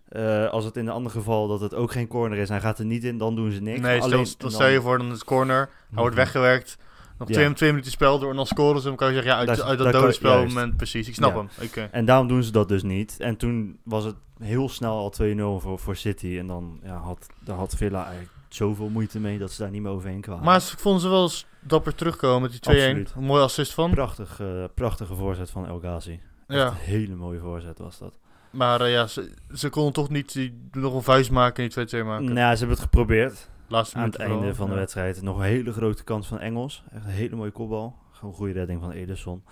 eh, 0.10 0.50
als 0.50 0.66
het 0.66 0.78
in 0.78 0.88
een 0.88 0.94
ander 0.94 1.12
geval 1.12 1.48
dat 1.48 1.62
het 1.62 1.76
ook 1.76 1.92
geen 1.92 2.08
corner 2.08 2.38
is, 2.38 2.50
hij 2.50 2.62
gaat 2.62 2.80
er 2.80 2.86
niet 2.86 3.04
in, 3.04 3.18
dan 3.18 3.36
doen 3.36 3.52
ze 3.52 3.62
niks. 3.62 3.80
nee, 3.80 4.02
alleen, 4.02 4.26
stel, 4.26 4.48
en 4.48 4.54
stel 4.54 4.68
je 4.68 4.82
voor, 4.82 4.98
dan 4.98 5.12
is 5.12 5.24
corner, 5.24 5.58
hij 5.58 5.70
wordt 5.90 6.16
Mhm. 6.16 6.24
weggewerkt. 6.24 6.78
Nog 7.22 7.30
Ja. 7.30 7.36
twee, 7.36 7.54
twee 7.54 7.70
minuten 7.70 7.92
spel 7.92 8.20
door 8.20 8.30
en 8.30 8.36
dan 8.36 8.46
scoren 8.48 8.82
ze 8.82 8.88
hem. 8.88 8.96
kan 8.98 9.08
je 9.08 9.14
zeggen, 9.14 9.32
ja, 9.32 9.38
uit, 9.38 9.48
Dat 9.48 9.62
uit 9.62 9.78
dat 9.78 9.92
dat 9.92 10.02
dode 10.02 10.14
spelmoment, 10.14 10.78
precies. 10.78 11.08
Ik 11.08 11.14
snap 11.16 11.32
Ja. 11.34 11.38
hem. 11.38 11.50
Oké. 11.68 11.90
En 11.92 12.06
daarom 12.06 12.28
doen 12.28 12.44
ze 12.44 12.52
dat 12.52 12.68
dus 12.70 12.84
niet. 12.84 13.16
En 13.20 13.38
toen 13.38 13.80
was 13.84 14.04
het 14.04 14.16
heel 14.40 14.70
snel 14.70 14.98
al 14.98 15.10
2-0 15.10 15.60
voor, 15.60 15.80
voor 15.80 15.96
City. 15.96 16.38
En 16.38 16.48
dan 16.48 16.80
ja, 16.84 16.96
had, 16.98 17.28
daar 17.40 17.56
had 17.56 17.76
Villa 17.76 18.04
eigenlijk 18.04 18.32
zoveel 18.50 18.90
moeite 18.90 19.20
mee 19.20 19.38
dat 19.38 19.52
ze 19.52 19.62
daar 19.62 19.72
niet 19.72 19.82
meer 19.82 19.92
overheen 19.92 20.22
kwamen. 20.22 20.44
Maar 20.44 20.62
ze 20.62 20.78
vonden 20.78 21.02
ze 21.02 21.10
wel 21.10 21.22
eens 21.24 21.46
dapper 21.60 21.96
terugkomen 21.96 22.42
met 22.42 22.52
die 22.52 22.60
2-1. 22.60 22.74
Absoluut. 22.86 23.14
Een 23.18 23.24
mooie 23.24 23.44
assist 23.44 23.74
van. 23.74 23.92
Prachtig, 23.92 24.40
eh, 24.40 24.48
prachtige 24.76 25.16
voorzet 25.16 25.50
van 25.50 25.68
El 25.68 25.80
Ghazi. 25.80 26.12
Echt 26.12 26.60
Ja, 26.60 26.68
Een 26.68 26.74
hele 26.76 27.16
mooie 27.16 27.40
voorzet 27.40 27.78
was 27.80 27.98
dat. 27.98 28.18
maar 28.50 28.82
eh, 28.82 28.92
ja, 28.92 29.08
ze, 29.08 29.32
ze 29.54 29.70
konden 29.70 29.94
toch 29.94 30.10
niet 30.10 30.34
die, 30.34 30.68
nog 30.72 30.94
een 30.94 31.04
vuist 31.04 31.32
maken 31.32 31.64
en 31.64 31.70
die 31.70 32.02
2-2 32.02 32.06
maken. 32.06 32.26
Nou, 32.26 32.38
ja, 32.38 32.52
ze 32.52 32.58
hebben 32.58 32.76
het 32.76 32.80
geprobeerd. 32.86 33.50
Laatste 33.72 33.98
Aan 33.98 34.04
het 34.04 34.16
vooral, 34.16 34.38
einde 34.38 34.56
van 34.56 34.66
de 34.66 34.74
ja. 34.74 34.80
wedstrijd. 34.80 35.22
Nog 35.22 35.38
een 35.38 35.44
hele 35.44 35.72
grote 35.72 36.04
kans 36.04 36.28
van 36.28 36.40
Engels. 36.40 36.84
Echt 36.92 37.06
een 37.06 37.12
hele 37.12 37.36
mooie 37.36 37.52
kopbal. 37.52 37.96
Gewoon 38.12 38.34
goede 38.34 38.54
redding 38.54 38.82
van 38.82 38.92
Ederson. 38.92 39.44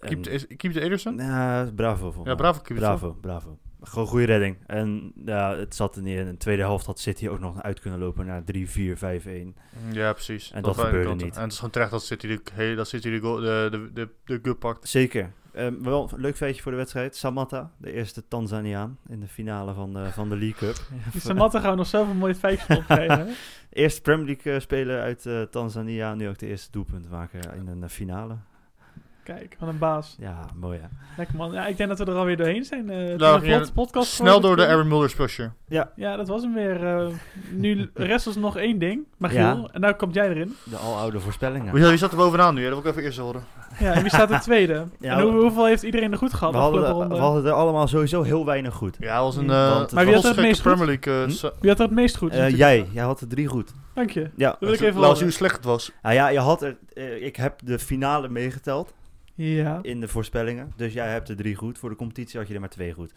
Is- 0.00 0.46
keepte 0.46 0.80
Ederson? 0.80 1.16
Ja, 1.16 1.70
bravo. 1.74 2.20
Ja, 2.24 2.34
bravo, 2.34 2.60
Bravo, 2.74 3.12
bravo. 3.20 3.58
Gewoon 3.82 4.06
goede 4.06 4.24
redding. 4.24 4.56
En 4.66 5.12
ja, 5.24 5.56
het 5.56 5.74
zat 5.74 5.96
er 5.96 6.02
niet 6.02 6.18
in. 6.18 6.24
De 6.24 6.36
tweede 6.36 6.62
helft 6.62 6.86
had 6.86 6.98
City 6.98 7.28
ook 7.28 7.40
nog 7.40 7.62
uit 7.62 7.80
kunnen 7.80 8.00
lopen 8.00 8.26
naar 8.26 8.42
3-4-5-1. 8.42 9.54
Ja, 9.92 10.12
precies. 10.12 10.52
En 10.52 10.62
dat 10.62 10.74
de 10.74 10.80
gebeurde 10.80 11.14
niet. 11.14 11.36
En 11.36 11.42
het 11.42 11.50
is 11.50 11.56
gewoon 11.56 11.70
terecht 11.72 11.90
dat 11.90 12.02
City 12.02 12.26
de, 12.26 12.74
dat 12.74 12.88
City 12.88 13.10
de, 13.10 13.18
goal, 13.18 13.36
de, 13.40 13.88
de, 13.94 14.08
de, 14.24 14.40
de 14.40 14.54
pakt. 14.54 14.88
Zeker. 14.88 15.32
Ehm, 15.56 15.82
wel 15.82 16.10
een 16.12 16.20
leuk 16.20 16.36
feitje 16.36 16.62
voor 16.62 16.70
de 16.70 16.76
wedstrijd. 16.76 17.16
Samatta, 17.16 17.70
de 17.76 17.92
eerste 17.92 18.28
Tanzaniaan 18.28 18.98
in 19.08 19.20
de 19.20 19.28
finale 19.28 19.74
van 19.74 19.92
de, 19.92 20.12
van 20.12 20.28
de 20.28 20.36
League 20.36 20.58
Cup. 20.58 20.86
Die 21.12 21.20
Samatta 21.20 21.60
gaan 21.60 21.70
we 21.70 21.76
nog 21.76 21.86
zoveel 21.86 22.14
mooie 22.14 22.34
feitjes 22.34 22.76
opgeven. 22.76 23.28
Eerste 23.70 24.00
Premier 24.00 24.26
League 24.26 24.52
eh, 24.52 24.60
speler 24.60 25.00
uit 25.00 25.26
eh, 25.26 25.42
Tanzania. 25.42 26.14
Nu 26.14 26.28
ook 26.28 26.38
de 26.38 26.46
eerste 26.46 26.70
doelpunt 26.70 27.10
maken 27.10 27.40
in 27.54 27.66
een 27.66 27.82
eh, 27.82 27.88
finale. 27.88 28.36
Kijk, 29.26 29.56
wat 29.58 29.68
een 29.68 29.78
baas. 29.78 30.16
Ja, 30.20 30.38
mooi 30.54 30.78
hè. 30.78 30.86
Lekker 31.16 31.36
man. 31.36 31.52
Ja, 31.52 31.66
ik 31.66 31.76
denk 31.76 31.88
dat 31.88 31.98
we 31.98 32.04
er 32.04 32.14
alweer 32.18 32.36
doorheen 32.36 32.64
zijn. 32.64 32.90
eh 32.90 33.16
Nou, 33.18 33.46
ja, 33.46 33.56
vlot 33.56 33.72
podcast 33.72 34.10
Snel 34.12 34.40
door 34.40 34.56
de 34.56 34.66
Aaron 34.66 34.88
Mulder 34.88 35.10
special. 35.10 35.48
Ja, 35.96 36.16
dat 36.16 36.28
was 36.28 36.42
hem 36.42 36.54
weer. 36.54 36.86
eh, 36.86 37.06
nu 37.50 37.90
rest 37.94 38.26
ons 38.26 38.36
nog 38.36 38.56
één 38.56 38.78
ding. 38.78 39.04
Magiel. 39.18 39.38
Ja. 39.40 39.68
En 39.72 39.80
nou 39.80 39.94
komt 39.94 40.14
jij 40.14 40.28
erin. 40.28 40.56
De 40.64 40.76
aloude 40.76 41.20
voorspellingen. 41.20 41.74
Wie, 41.74 41.84
wie 41.86 41.96
zat 41.96 42.10
er 42.10 42.16
bovenaan 42.16 42.54
nu? 42.54 42.62
hè? 42.64 42.70
Dat 42.70 42.78
wil 42.82 42.86
ik 42.86 42.92
even 42.96 43.06
eerst 43.06 43.18
horen. 43.18 43.42
Ja, 43.78 43.92
en 43.92 44.00
wie 44.02 44.10
staat 44.10 44.30
er 44.30 44.40
tweede? 44.40 44.84
Ja, 45.00 45.16
en 45.16 45.22
hoe- 45.22 45.40
hoeveel 45.40 45.66
heeft 45.66 45.82
iedereen 45.82 46.12
er 46.12 46.18
goed 46.18 46.34
gehad? 46.34 46.52
we, 46.52 46.58
hadden 46.58 46.84
er, 46.84 47.08
we 47.08 47.14
hadden 47.16 47.44
er 47.46 47.52
allemaal 47.52 47.88
sowieso 47.88 48.22
heel 48.22 48.44
weinig 48.44 48.74
goed. 48.74 48.96
Ja, 49.00 49.22
was 49.22 49.36
een 49.36 49.44
uh, 49.44 49.68
Want 49.68 49.80
het 49.80 49.92
Maar 49.92 50.04
wie 50.04 50.14
had 50.14 50.24
er 50.24 50.30
het 50.30 50.38
meest 50.40 50.60
goed? 50.60 50.72
Premier 50.74 50.98
League. 51.04 51.24
eh, 51.26 51.40
Hm? 51.40 51.60
Wie 51.60 51.70
had 51.70 51.78
er 51.78 51.86
het 51.86 51.94
meest 51.94 52.16
goed? 52.16 52.32
Eh, 52.32 52.56
jij, 52.56 52.86
jij 52.92 53.04
had 53.04 53.20
er 53.20 53.28
drie 53.28 53.46
goed. 53.46 53.72
Dank 53.94 54.10
je. 54.10 54.30
Ja, 54.36 54.50
Dat 54.50 54.58
wil 54.60 54.72
ik 54.72 54.80
even 54.80 54.84
Laat 54.86 54.94
zien 54.94 55.02
horen. 55.08 55.22
hoe 55.22 55.30
slecht 55.30 55.56
het 55.56 55.64
was. 55.64 55.92
nou 56.02 56.14
ja, 56.14 56.28
je 56.28 56.38
had 56.38 56.62
er, 56.62 56.76
eh, 56.92 57.24
ik 57.24 57.36
heb 57.36 57.60
de 57.64 57.78
finale 57.78 58.28
meegeteld 58.28 58.92
Ja. 59.38 59.78
in 59.82 60.00
de 60.00 60.08
voorspellingen. 60.08 60.72
Dus 60.76 60.92
jij 60.92 61.08
hebt 61.08 61.28
er 61.28 61.36
drie 61.36 61.54
goed. 61.54 61.78
Voor 61.78 61.90
de 61.90 61.96
competitie 61.96 62.38
had 62.38 62.48
je 62.48 62.54
er 62.54 62.60
maar 62.60 62.68
twee 62.68 62.92
goed. 62.92 63.12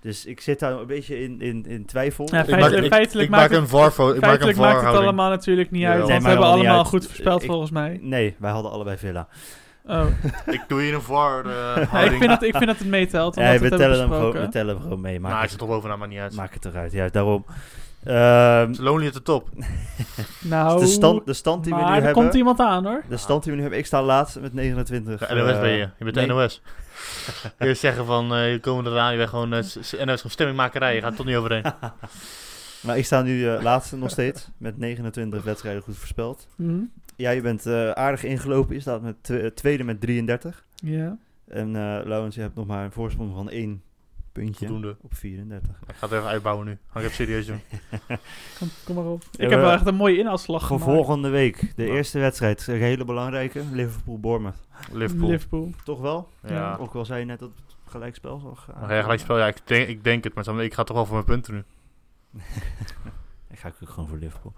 Dus 0.00 0.24
ik 0.26 0.40
zit 0.40 0.58
daar 0.58 0.72
een 0.72 0.86
beetje 0.86 1.22
in, 1.22 1.40
in, 1.40 1.64
in 1.66 1.84
twijfel. 1.86 2.28
Ja, 2.30 2.38
Ik 2.40 2.44
feitelijk, 2.48 2.72
maak- 2.74 2.84
ik- 2.84 2.92
feitelijk 2.92 3.24
Ik 3.28 3.30
maakt 3.34 3.42
maak 3.42 3.60
het, 3.60 3.60
een 3.60 3.78
VAR-fo- 3.78 4.08
ik 4.08 4.14
maak 4.14 4.14
een 4.14 4.26
feitelijk 4.26 4.58
maakt 4.58 4.68
het 4.72 4.74
VAR-houding. 4.82 5.04
allemaal 5.18 5.30
natuurlijk 5.30 5.70
niet 5.70 5.80
Ja. 5.82 5.88
uit. 5.92 5.98
Nee, 5.98 6.08
want 6.08 6.22
we 6.22 6.28
hebben 6.28 6.46
allemaal 6.46 6.84
goed 6.84 7.06
voorspeld 7.06 7.42
Ik- 7.42 7.48
volgens 7.48 7.70
mij. 7.70 7.98
Nee, 8.02 8.34
wij 8.38 8.50
hadden 8.50 8.70
allebei 8.72 8.96
Villa. 8.96 9.28
Oh. 9.86 10.06
Ik 10.56 10.64
doe 10.68 10.80
hier 10.82 10.94
een 10.94 11.02
VAR 11.02 11.44
eh 11.46 11.52
Ja, 11.92 12.00
ik, 12.00 12.10
vind 12.10 12.26
dat, 12.28 12.42
ik 12.42 12.52
vind 12.56 12.66
dat 12.66 12.78
het 12.78 12.88
meetelt. 12.88 13.34
Ja, 13.34 13.58
we, 13.58 13.68
tellen 13.68 13.98
hem 13.98 14.08
gewoon, 14.12 14.32
we 14.32 14.48
tellen 14.48 14.74
hem 14.74 14.82
gewoon 14.82 15.00
mee. 15.00 15.12
Maak, 15.12 15.22
Maar 15.22 15.30
hij 15.30 15.40
het, 15.40 15.50
zit 15.50 15.58
toch 15.58 15.68
bovenaan, 15.68 15.98
maar 15.98 16.08
niet 16.08 16.18
uit. 16.18 16.34
maak 16.36 16.54
het 16.54 16.64
eruit. 16.64 16.92
Ja, 16.92 17.08
daarom. 17.08 17.44
Ehm, 18.04 18.74
lonely 18.78 19.06
at 19.06 19.12
the 19.12 19.22
top. 19.22 19.48
Nou, 20.40 20.80
de, 20.80 20.86
stand, 20.86 21.26
de 21.26 21.32
stand 21.32 21.64
die 21.64 21.74
we 21.74 21.80
nu 21.80 21.86
er 21.86 21.92
hebben. 21.92 22.12
komt 22.12 22.34
iemand 22.34 22.60
aan 22.60 22.84
hoor. 22.86 23.02
De 23.08 23.16
stand 23.16 23.42
die 23.42 23.50
we 23.50 23.56
nu 23.56 23.62
hebben. 23.62 23.80
Ik 23.80 23.86
sta 23.86 24.02
laatst 24.02 24.40
met 24.40 24.52
29. 24.54 25.28
Ja, 25.28 25.34
NOS 25.34 25.50
eh, 25.52 25.60
ben 25.60 25.70
je. 25.70 25.78
Je 25.98 26.04
bent 26.04 26.14
de 26.14 26.20
nee. 26.20 26.28
NOS. 26.36 26.62
Eerst 27.58 27.80
zeggen 27.80 28.04
van, 28.06 28.34
eh 28.34 28.52
je 28.52 28.60
komende 28.60 28.90
eraan, 28.90 29.10
je 29.12 29.16
bent 29.18 29.28
gewoon 29.30 29.52
eh, 29.52 29.62
s- 29.62 29.78
s- 29.80 29.96
NOS 30.04 30.20
van 30.20 30.30
stemmingmakerij. 30.30 30.94
Je 30.94 31.00
gaat 31.00 31.10
er 31.10 31.16
toch 31.16 31.26
niet 31.26 31.36
overheen. 31.36 31.62
Maar 32.80 32.98
ik 32.98 33.04
sta 33.04 33.22
nu 33.22 33.48
eh, 33.48 33.62
laatste 33.62 33.96
nog 33.96 34.10
steeds. 34.10 34.48
Met 34.56 34.78
29 34.78 35.42
wedstrijden 35.44 35.82
goed 35.82 35.96
voorspeld. 35.96 36.46
Mhm. 36.56 36.78
Ja, 37.16 37.30
je 37.30 37.40
bent 37.40 37.66
eh, 37.66 37.90
aardig 37.90 38.24
ingelopen. 38.24 38.74
Je 38.74 38.80
staat 38.80 39.02
met 39.02 39.14
twe- 39.20 39.52
tweede 39.54 39.84
met 39.84 40.00
33. 40.00 40.64
Ja. 40.74 41.16
En 41.48 41.66
eh 41.76 42.06
Laurens, 42.06 42.34
je 42.34 42.40
hebt 42.40 42.54
nog 42.54 42.66
maar 42.66 42.84
een 42.84 42.92
voorsprong 42.92 43.34
van 43.34 43.50
één 43.50 43.82
puntje 44.44 44.66
Voldoende. 44.66 44.96
op 45.00 45.14
34. 45.14 45.70
Ik 45.88 45.94
ga 45.94 46.06
het 46.08 46.12
even 46.16 46.28
uitbouwen 46.28 46.66
nu. 46.66 46.78
Ga 46.88 46.98
ik 46.98 47.04
even 47.04 47.16
serieus 47.16 47.46
doen. 47.46 47.60
Kom, 48.58 48.68
kom 48.84 48.94
maar 48.94 49.04
op. 49.04 49.22
Ja, 49.22 49.44
ik 49.44 49.50
heb 49.50 49.58
we- 49.58 49.64
wel 49.64 49.70
echt 49.74 49.86
een 49.86 49.94
mooie 49.94 50.18
inhaalslag 50.18 50.66
Voor 50.66 50.78
gemaakt. 50.78 50.94
volgende 50.96 51.28
week, 51.28 51.72
de 51.76 51.84
Ja. 51.84 51.92
eerste 51.94 52.18
wedstrijd, 52.18 52.66
een 52.66 52.76
hele 52.80 53.04
belangrijke, 53.04 53.64
Liverpool-Bournemouth. 53.72 54.56
Liverpool. 54.92 55.28
Liverpool. 55.30 55.72
Toch 55.84 56.00
wel? 56.00 56.28
Ja. 56.46 56.76
Ook 56.76 56.94
al 56.94 57.04
zei 57.04 57.20
je 57.20 57.26
net 57.26 57.38
dat 57.38 57.50
het 57.66 57.76
gelijkspel 57.86 58.38
zal 58.38 58.54
gaan. 58.54 58.80
Maar 58.80 58.94
ja, 58.94 59.02
gelijk 59.02 59.20
spel. 59.20 59.38
Ja, 59.38 59.46
ik 59.46 59.60
denk, 59.64 59.88
ik 59.88 60.04
denk 60.04 60.24
het. 60.24 60.34
Maar 60.34 60.62
ik 60.64 60.74
ga 60.74 60.84
toch 60.84 60.96
wel 60.96 61.04
voor 61.06 61.14
mijn 61.14 61.26
punten 61.26 61.54
nu. 61.54 61.62
Ik 63.50 63.58
ga 63.58 63.72
ook 63.82 63.88
gewoon 63.90 64.08
voor 64.08 64.18
Liverpool. 64.18 64.52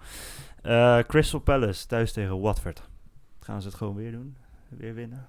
Eh, 0.61 0.99
Crystal 0.99 1.39
Palace 1.39 1.87
thuis 1.87 2.11
tegen 2.11 2.39
Watford. 2.41 2.81
Gaan 3.39 3.61
ze 3.61 3.67
het 3.67 3.77
gewoon 3.77 3.95
weer 3.95 4.11
doen? 4.11 4.35
Weer 4.67 4.93
winnen? 4.93 5.25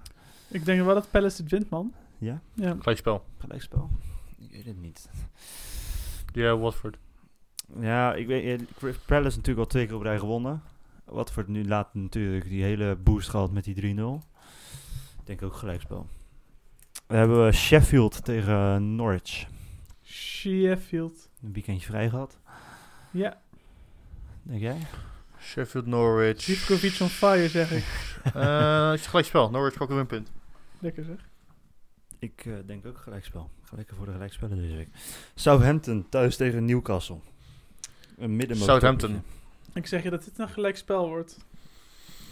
Ik 0.47 0.65
denk 0.65 0.83
wel 0.85 0.93
dat 0.93 1.11
Palace 1.11 1.41
het 1.41 1.51
wint, 1.51 1.69
man. 1.69 1.93
Ja? 2.17 2.41
Ja. 2.53 2.75
Gelijk 2.79 2.97
spel. 2.97 3.23
Gelijkspel? 3.39 3.89
Ik 4.53 4.63
weet 4.63 4.73
het 4.73 4.83
niet. 4.83 5.09
Ja, 6.33 6.57
Watford. 6.57 6.97
Ja, 7.79 8.13
ik 8.13 8.27
weet, 8.27 8.61
eh, 8.61 8.67
Crystal 8.77 9.03
Palace 9.05 9.37
natuurlijk 9.37 9.65
al 9.65 9.71
twee 9.71 9.85
keer 9.85 9.95
op 9.95 10.01
rij 10.01 10.19
gewonnen. 10.19 10.61
Watford 11.05 11.47
nu 11.47 11.67
laat 11.67 11.93
natuurlijk 11.93 12.49
die 12.49 12.63
hele 12.63 12.95
boost 12.95 13.29
gehad 13.29 13.51
met 13.51 13.63
die 13.63 13.75
3-0. 13.75 14.23
Ik 15.19 15.25
denk 15.25 15.41
ook 15.41 15.53
gelijkspel. 15.53 16.07
We 17.07 17.15
hebben 17.15 17.53
Sheffield 17.53 18.25
tegen 18.25 18.95
Norwich. 18.95 19.47
Sheffield. 20.03 21.29
Een 21.43 21.53
weekendje 21.53 21.87
vrij 21.87 22.09
gehad. 22.09 22.39
Ja. 23.11 23.41
Denk 24.43 24.61
jij? 24.61 24.77
Sheffield, 25.39 25.85
Norwich. 25.85 26.41
Zivkovic 26.41 26.99
on 27.01 27.07
fire, 27.07 27.49
zeg 27.49 27.71
ik. 27.71 27.85
Eh, 28.33 28.91
is 28.93 28.99
het 28.99 29.09
gelijk 29.09 29.27
spel. 29.27 29.49
Norwich 29.49 29.77
pakt 29.77 29.89
een 29.89 29.95
winpunt. 29.95 30.31
Lekker 30.79 31.03
zeg. 31.03 31.29
Ik 32.19 32.45
eh, 32.45 32.53
denk 32.65 32.85
ook 32.85 32.97
gelijkspel. 32.97 33.49
Lekker 33.75 33.95
voor 33.95 34.05
de 34.05 34.11
gelijkspellen 34.11 34.57
deze 34.57 34.75
week. 34.75 34.89
Southampton 35.35 36.09
thuis 36.09 36.35
tegen 36.35 36.65
Newcastle. 36.65 37.19
Een 38.17 38.35
middenmoot. 38.35 38.67
Southampton. 38.67 39.21
Ik 39.73 39.87
zeg 39.87 40.03
je 40.03 40.09
dat 40.09 40.23
dit 40.23 40.39
een 40.39 40.49
gelijk 40.49 40.77
spel 40.77 41.07
wordt. 41.07 41.37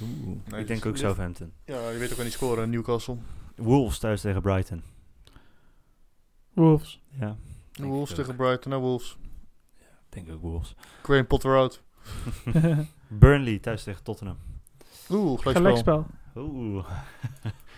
Oeh, 0.02 0.38
Nee, 0.50 0.62
ik 0.62 0.68
denk 0.68 0.86
ook 0.86 0.98
Southampton. 0.98 1.52
Ja, 1.66 1.90
je 1.90 1.98
weet 1.98 2.10
ook 2.10 2.16
wel 2.16 2.26
niet 2.26 2.34
scoren. 2.34 2.70
Newcastle. 2.70 3.18
Wolves 3.56 4.00
thuis 4.00 4.22
tegen 4.22 4.42
Brighton. 4.42 4.84
Wolves. 6.54 7.02
Ja. 7.10 7.38
Wolves 7.74 8.14
tegen. 8.14 8.36
Brighton. 8.36 8.72
Nou, 8.72 8.84
Wolves. 8.84 9.18
denk 10.10 10.32
ook 10.32 10.42
Wolves. 10.42 10.76
Graham 11.02 11.28
Potter 11.28 11.58
out. 11.58 11.82
Burnley 13.08 13.60
thuis 13.60 13.84
tegen 13.84 14.04
Tottenham. 14.04 14.38
Oeh, 15.10 15.40
gelijk 15.40 15.58
spel. 15.58 15.62
gelijk 15.62 15.78
spel. 15.78 16.06
Oeh. 16.36 16.90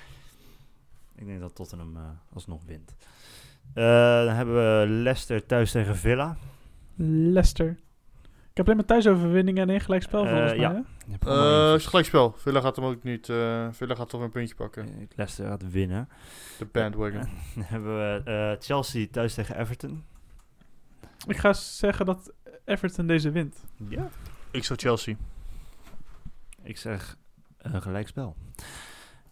ik 1.15 1.25
denk 1.25 1.39
dat 1.39 1.55
Tottenham 1.55 1.97
eh, 1.97 2.09
alsnog 2.33 2.63
wint. 2.65 2.95
Eh, 3.73 4.25
dan 4.25 4.35
hebben 4.35 4.55
we 4.55 4.87
Leicester 4.87 5.45
thuis 5.45 5.71
tegen 5.71 5.95
Villa. 5.95 6.37
Leicester. 6.95 7.69
Ik 8.51 8.57
heb 8.59 8.65
alleen 8.65 8.77
maar 8.77 8.85
thuisoverwinningen 8.87 9.61
en 9.63 9.69
één 9.69 9.81
gelijk 9.81 10.01
spel 10.03 10.23
Eh, 10.25 10.29
volgens 10.29 10.51
mij. 10.51 10.59
ja. 10.59 10.71
één 10.73 10.85
Eh 11.19 11.67
voor- 11.67 11.75
is 11.75 11.85
gelijk 11.85 12.05
spel. 12.07 12.33
Villa 12.37 12.61
gaat 12.61 12.75
hem 12.75 12.85
ook 12.85 13.03
niet... 13.03 13.29
eh 13.29 13.67
Villa 13.71 13.95
gaat 13.95 14.09
toch 14.09 14.21
een 14.21 14.31
puntje 14.31 14.55
pakken. 14.55 15.07
Leicester 15.15 15.47
gaat 15.47 15.71
winnen. 15.71 16.09
De 16.57 16.65
bandwagon. 16.65 17.21
Dan 17.55 17.63
hebben 17.63 17.95
we 17.97 18.21
eh, 18.31 18.65
Chelsea 18.65 19.07
thuis 19.11 19.33
tegen 19.33 19.59
Everton. 19.59 20.03
Ik 21.27 21.37
ga 21.37 21.53
zeggen 21.53 22.05
dat 22.05 22.31
Everton 22.65 23.07
deze 23.07 23.31
wint. 23.31 23.63
Ja. 23.89 24.09
Ik 24.51 24.63
zou 24.63 24.79
Chelsea. 24.79 25.15
Ik 26.63 26.77
zeg 26.77 27.17
een 27.57 27.81
gelijkspel. 27.81 28.35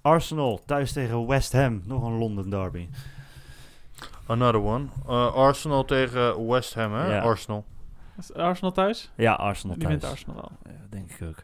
Arsenal 0.01 0.61
thuis 0.65 0.91
tegen 0.91 1.27
West 1.27 1.51
Ham. 1.51 1.81
Nog 1.85 2.03
een 2.03 2.17
London 2.17 2.49
derby. 2.49 2.89
Another 4.25 4.61
one. 4.61 4.85
Eh, 5.07 5.33
Arsenal 5.33 5.85
tegen 5.85 6.47
West 6.47 6.73
Ham, 6.73 6.93
hè? 6.93 7.15
Ja. 7.15 7.21
Arsenal. 7.21 7.65
Is 8.17 8.33
Arsenal 8.33 8.71
thuis? 8.71 9.11
Ja, 9.15 9.33
Arsenal 9.33 9.75
Die 9.77 9.85
thuis. 9.87 9.99
wint 10.01 10.11
Arsenal 10.13 10.35
wel. 10.35 10.73
Ja, 10.73 10.79
denk 10.89 11.11
ik 11.11 11.27
ook. 11.27 11.43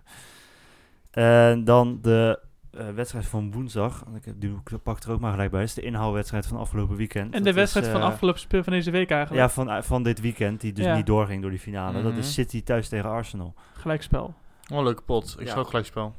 En 1.11 1.63
dan 1.63 1.99
de 2.01 2.39
eh, 2.71 2.89
wedstrijd 2.89 3.25
van 3.25 3.51
woensdag. 3.51 4.03
En 4.07 4.15
Ik 4.15 4.25
heb- 4.25 4.35
die 4.39 4.49
ik 4.71 4.83
pak 4.83 5.03
er 5.03 5.11
ook 5.11 5.19
maar 5.19 5.31
gelijk 5.31 5.51
bij. 5.51 5.59
Dat 5.59 5.69
is 5.69 5.75
de 5.75 5.81
inhaalwedstrijd 5.81 6.45
van 6.47 6.57
afgelopen 6.57 6.95
weekend. 6.95 7.25
En 7.25 7.31
Dat 7.31 7.43
de 7.43 7.53
wedstrijd 7.53 7.85
is, 7.85 7.91
van 7.91 8.01
eh, 8.01 8.07
afgelopen 8.07 8.39
speel 8.39 8.63
van 8.63 8.73
deze 8.73 8.91
week 8.91 9.11
eigenlijk. 9.11 9.41
Ja, 9.47 9.49
van, 9.53 9.83
van 9.83 10.03
dit 10.03 10.21
weekend. 10.21 10.61
Die 10.61 10.73
dus 10.73 10.85
Ja. 10.85 10.95
niet 10.95 11.05
doorging 11.05 11.41
door 11.41 11.49
die 11.51 11.59
finale. 11.59 12.01
Dat 12.01 12.11
Mhm. 12.11 12.19
is 12.19 12.33
City 12.33 12.63
thuis 12.63 12.89
tegen 12.89 13.09
Arsenal. 13.09 13.53
Gelijkspel. 13.73 14.33
Oh, 14.73 14.83
leuke 14.83 15.01
pot. 15.01 15.33
Ik 15.39 15.45
Ja. 15.45 15.47
zou 15.47 15.59
ook 15.59 15.67
gelijk 15.67 15.85
spel. 15.85 16.15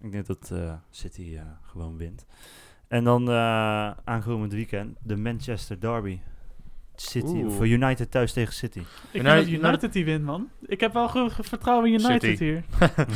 Ik 0.00 0.12
denk 0.12 0.26
dat 0.26 0.50
eh, 0.52 0.72
City 0.90 1.34
eh, 1.36 1.42
gewoon 1.62 1.96
wint. 1.96 2.26
En 2.88 3.04
dan 3.04 3.28
eh, 3.30 3.90
aankomend 4.04 4.52
weekend 4.52 4.96
de 5.02 5.16
Manchester 5.16 5.80
Derby. 5.80 6.18
City, 6.98 7.26
Oeh. 7.26 7.46
of 7.46 7.60
United 7.60 8.10
thuis 8.10 8.32
tegen 8.32 8.54
City. 8.54 8.78
Ik 8.78 8.84
United- 9.20 9.22
denk 9.46 9.60
dat 9.60 9.68
United 9.70 9.92
die 9.92 10.04
wint, 10.04 10.24
man. 10.24 10.48
Ik 10.66 10.80
heb 10.80 10.92
wel 10.92 11.30
vertrouwen 11.30 11.86
in 11.92 11.92
United 12.00 12.22
City. 12.22 12.44
hier. 12.44 12.64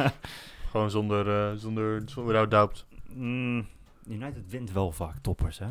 Gewoon 0.70 0.90
zonder, 0.90 1.28
eh 1.28 1.56
zonder, 1.56 2.02
zonder 2.06 2.32
without 2.32 2.50
doubt. 2.50 2.86
Mm, 3.14 3.66
United 4.08 4.50
wint 4.50 4.72
wel 4.72 4.92
vaak 4.92 5.14
toppers, 5.22 5.58
hè? 5.58 5.66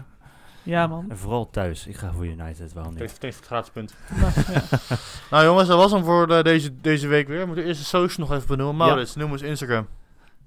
Ja, 0.64 0.88
man. 0.88 1.06
En 1.10 1.18
vooral 1.18 1.50
thuis. 1.50 1.88
Ik 1.88 1.96
ga 1.96 2.12
voor 2.12 2.26
United, 2.26 2.74
waarom 2.74 2.92
niet? 2.92 3.02
Heeft 3.02 3.22
het 3.22 3.46
gratis 3.46 3.72
punt. 3.72 3.96
Nou, 4.20 4.32
ja. 4.54 4.62
Nou 5.32 5.46
jongens, 5.46 5.68
dat 5.68 5.78
was 5.78 5.92
hem 5.92 6.04
voor 6.04 6.30
eh, 6.30 6.44
deze, 6.44 6.82
deze 6.82 7.08
week 7.08 7.28
weer. 7.28 7.40
We 7.40 7.46
moeten 7.46 7.66
eerst 7.66 7.80
de 7.80 7.86
social 7.86 8.28
nog 8.28 8.36
even 8.36 8.48
benoemen. 8.48 8.88
Maurits, 8.88 9.16
noem 9.16 9.32
eens 9.32 9.42
Instagram. 9.42 9.88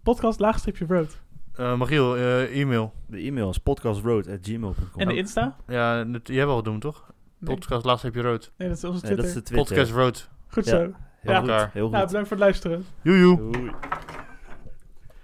Podcast 0.03 0.41
laagstripje 0.41 0.87
road. 0.89 1.19
Eh 1.61 1.77
Magiel, 1.77 2.17
eh, 2.17 2.61
e-mail. 2.61 2.93
De 3.07 3.19
e-mail 3.19 3.49
is 3.51 3.59
podcastroad.gmail.com. 3.59 5.01
En 5.01 5.09
de 5.09 5.17
Insta? 5.17 5.57
Ja, 5.67 6.05
dat, 6.05 6.21
jij 6.29 6.47
wel 6.47 6.63
doen 6.63 6.79
toch? 6.81 7.13
Nee. 7.39 7.55
Podcast 7.55 7.85
laatst 7.85 8.03
heb 8.03 8.15
je 8.15 8.21
rood. 8.23 8.53
nee, 8.57 8.69
dat 8.69 8.77
is 8.77 8.85
onze 8.85 9.07
Nee, 9.07 9.15
Twitter. 9.15 9.17
dat 9.17 9.27
is 9.27 9.35
de 9.35 9.43
Twitter. 9.43 9.67
Podcast 9.77 9.93
rood. 9.93 10.29
Goed 10.49 10.65
Ja. 10.65 10.71
zo. 10.71 10.77
Heel 10.77 11.33
Ja. 11.33 11.39
goed. 11.41 11.49
Elkaar. 11.49 11.71
Heel 11.73 11.83
goed. 11.83 11.93
Nou, 11.93 12.07
bedankt 12.07 12.29
voor 12.29 12.37
het 12.37 12.47
luisteren. 12.47 12.85
Joejoe. 13.03 13.51
Doei. 13.53 13.71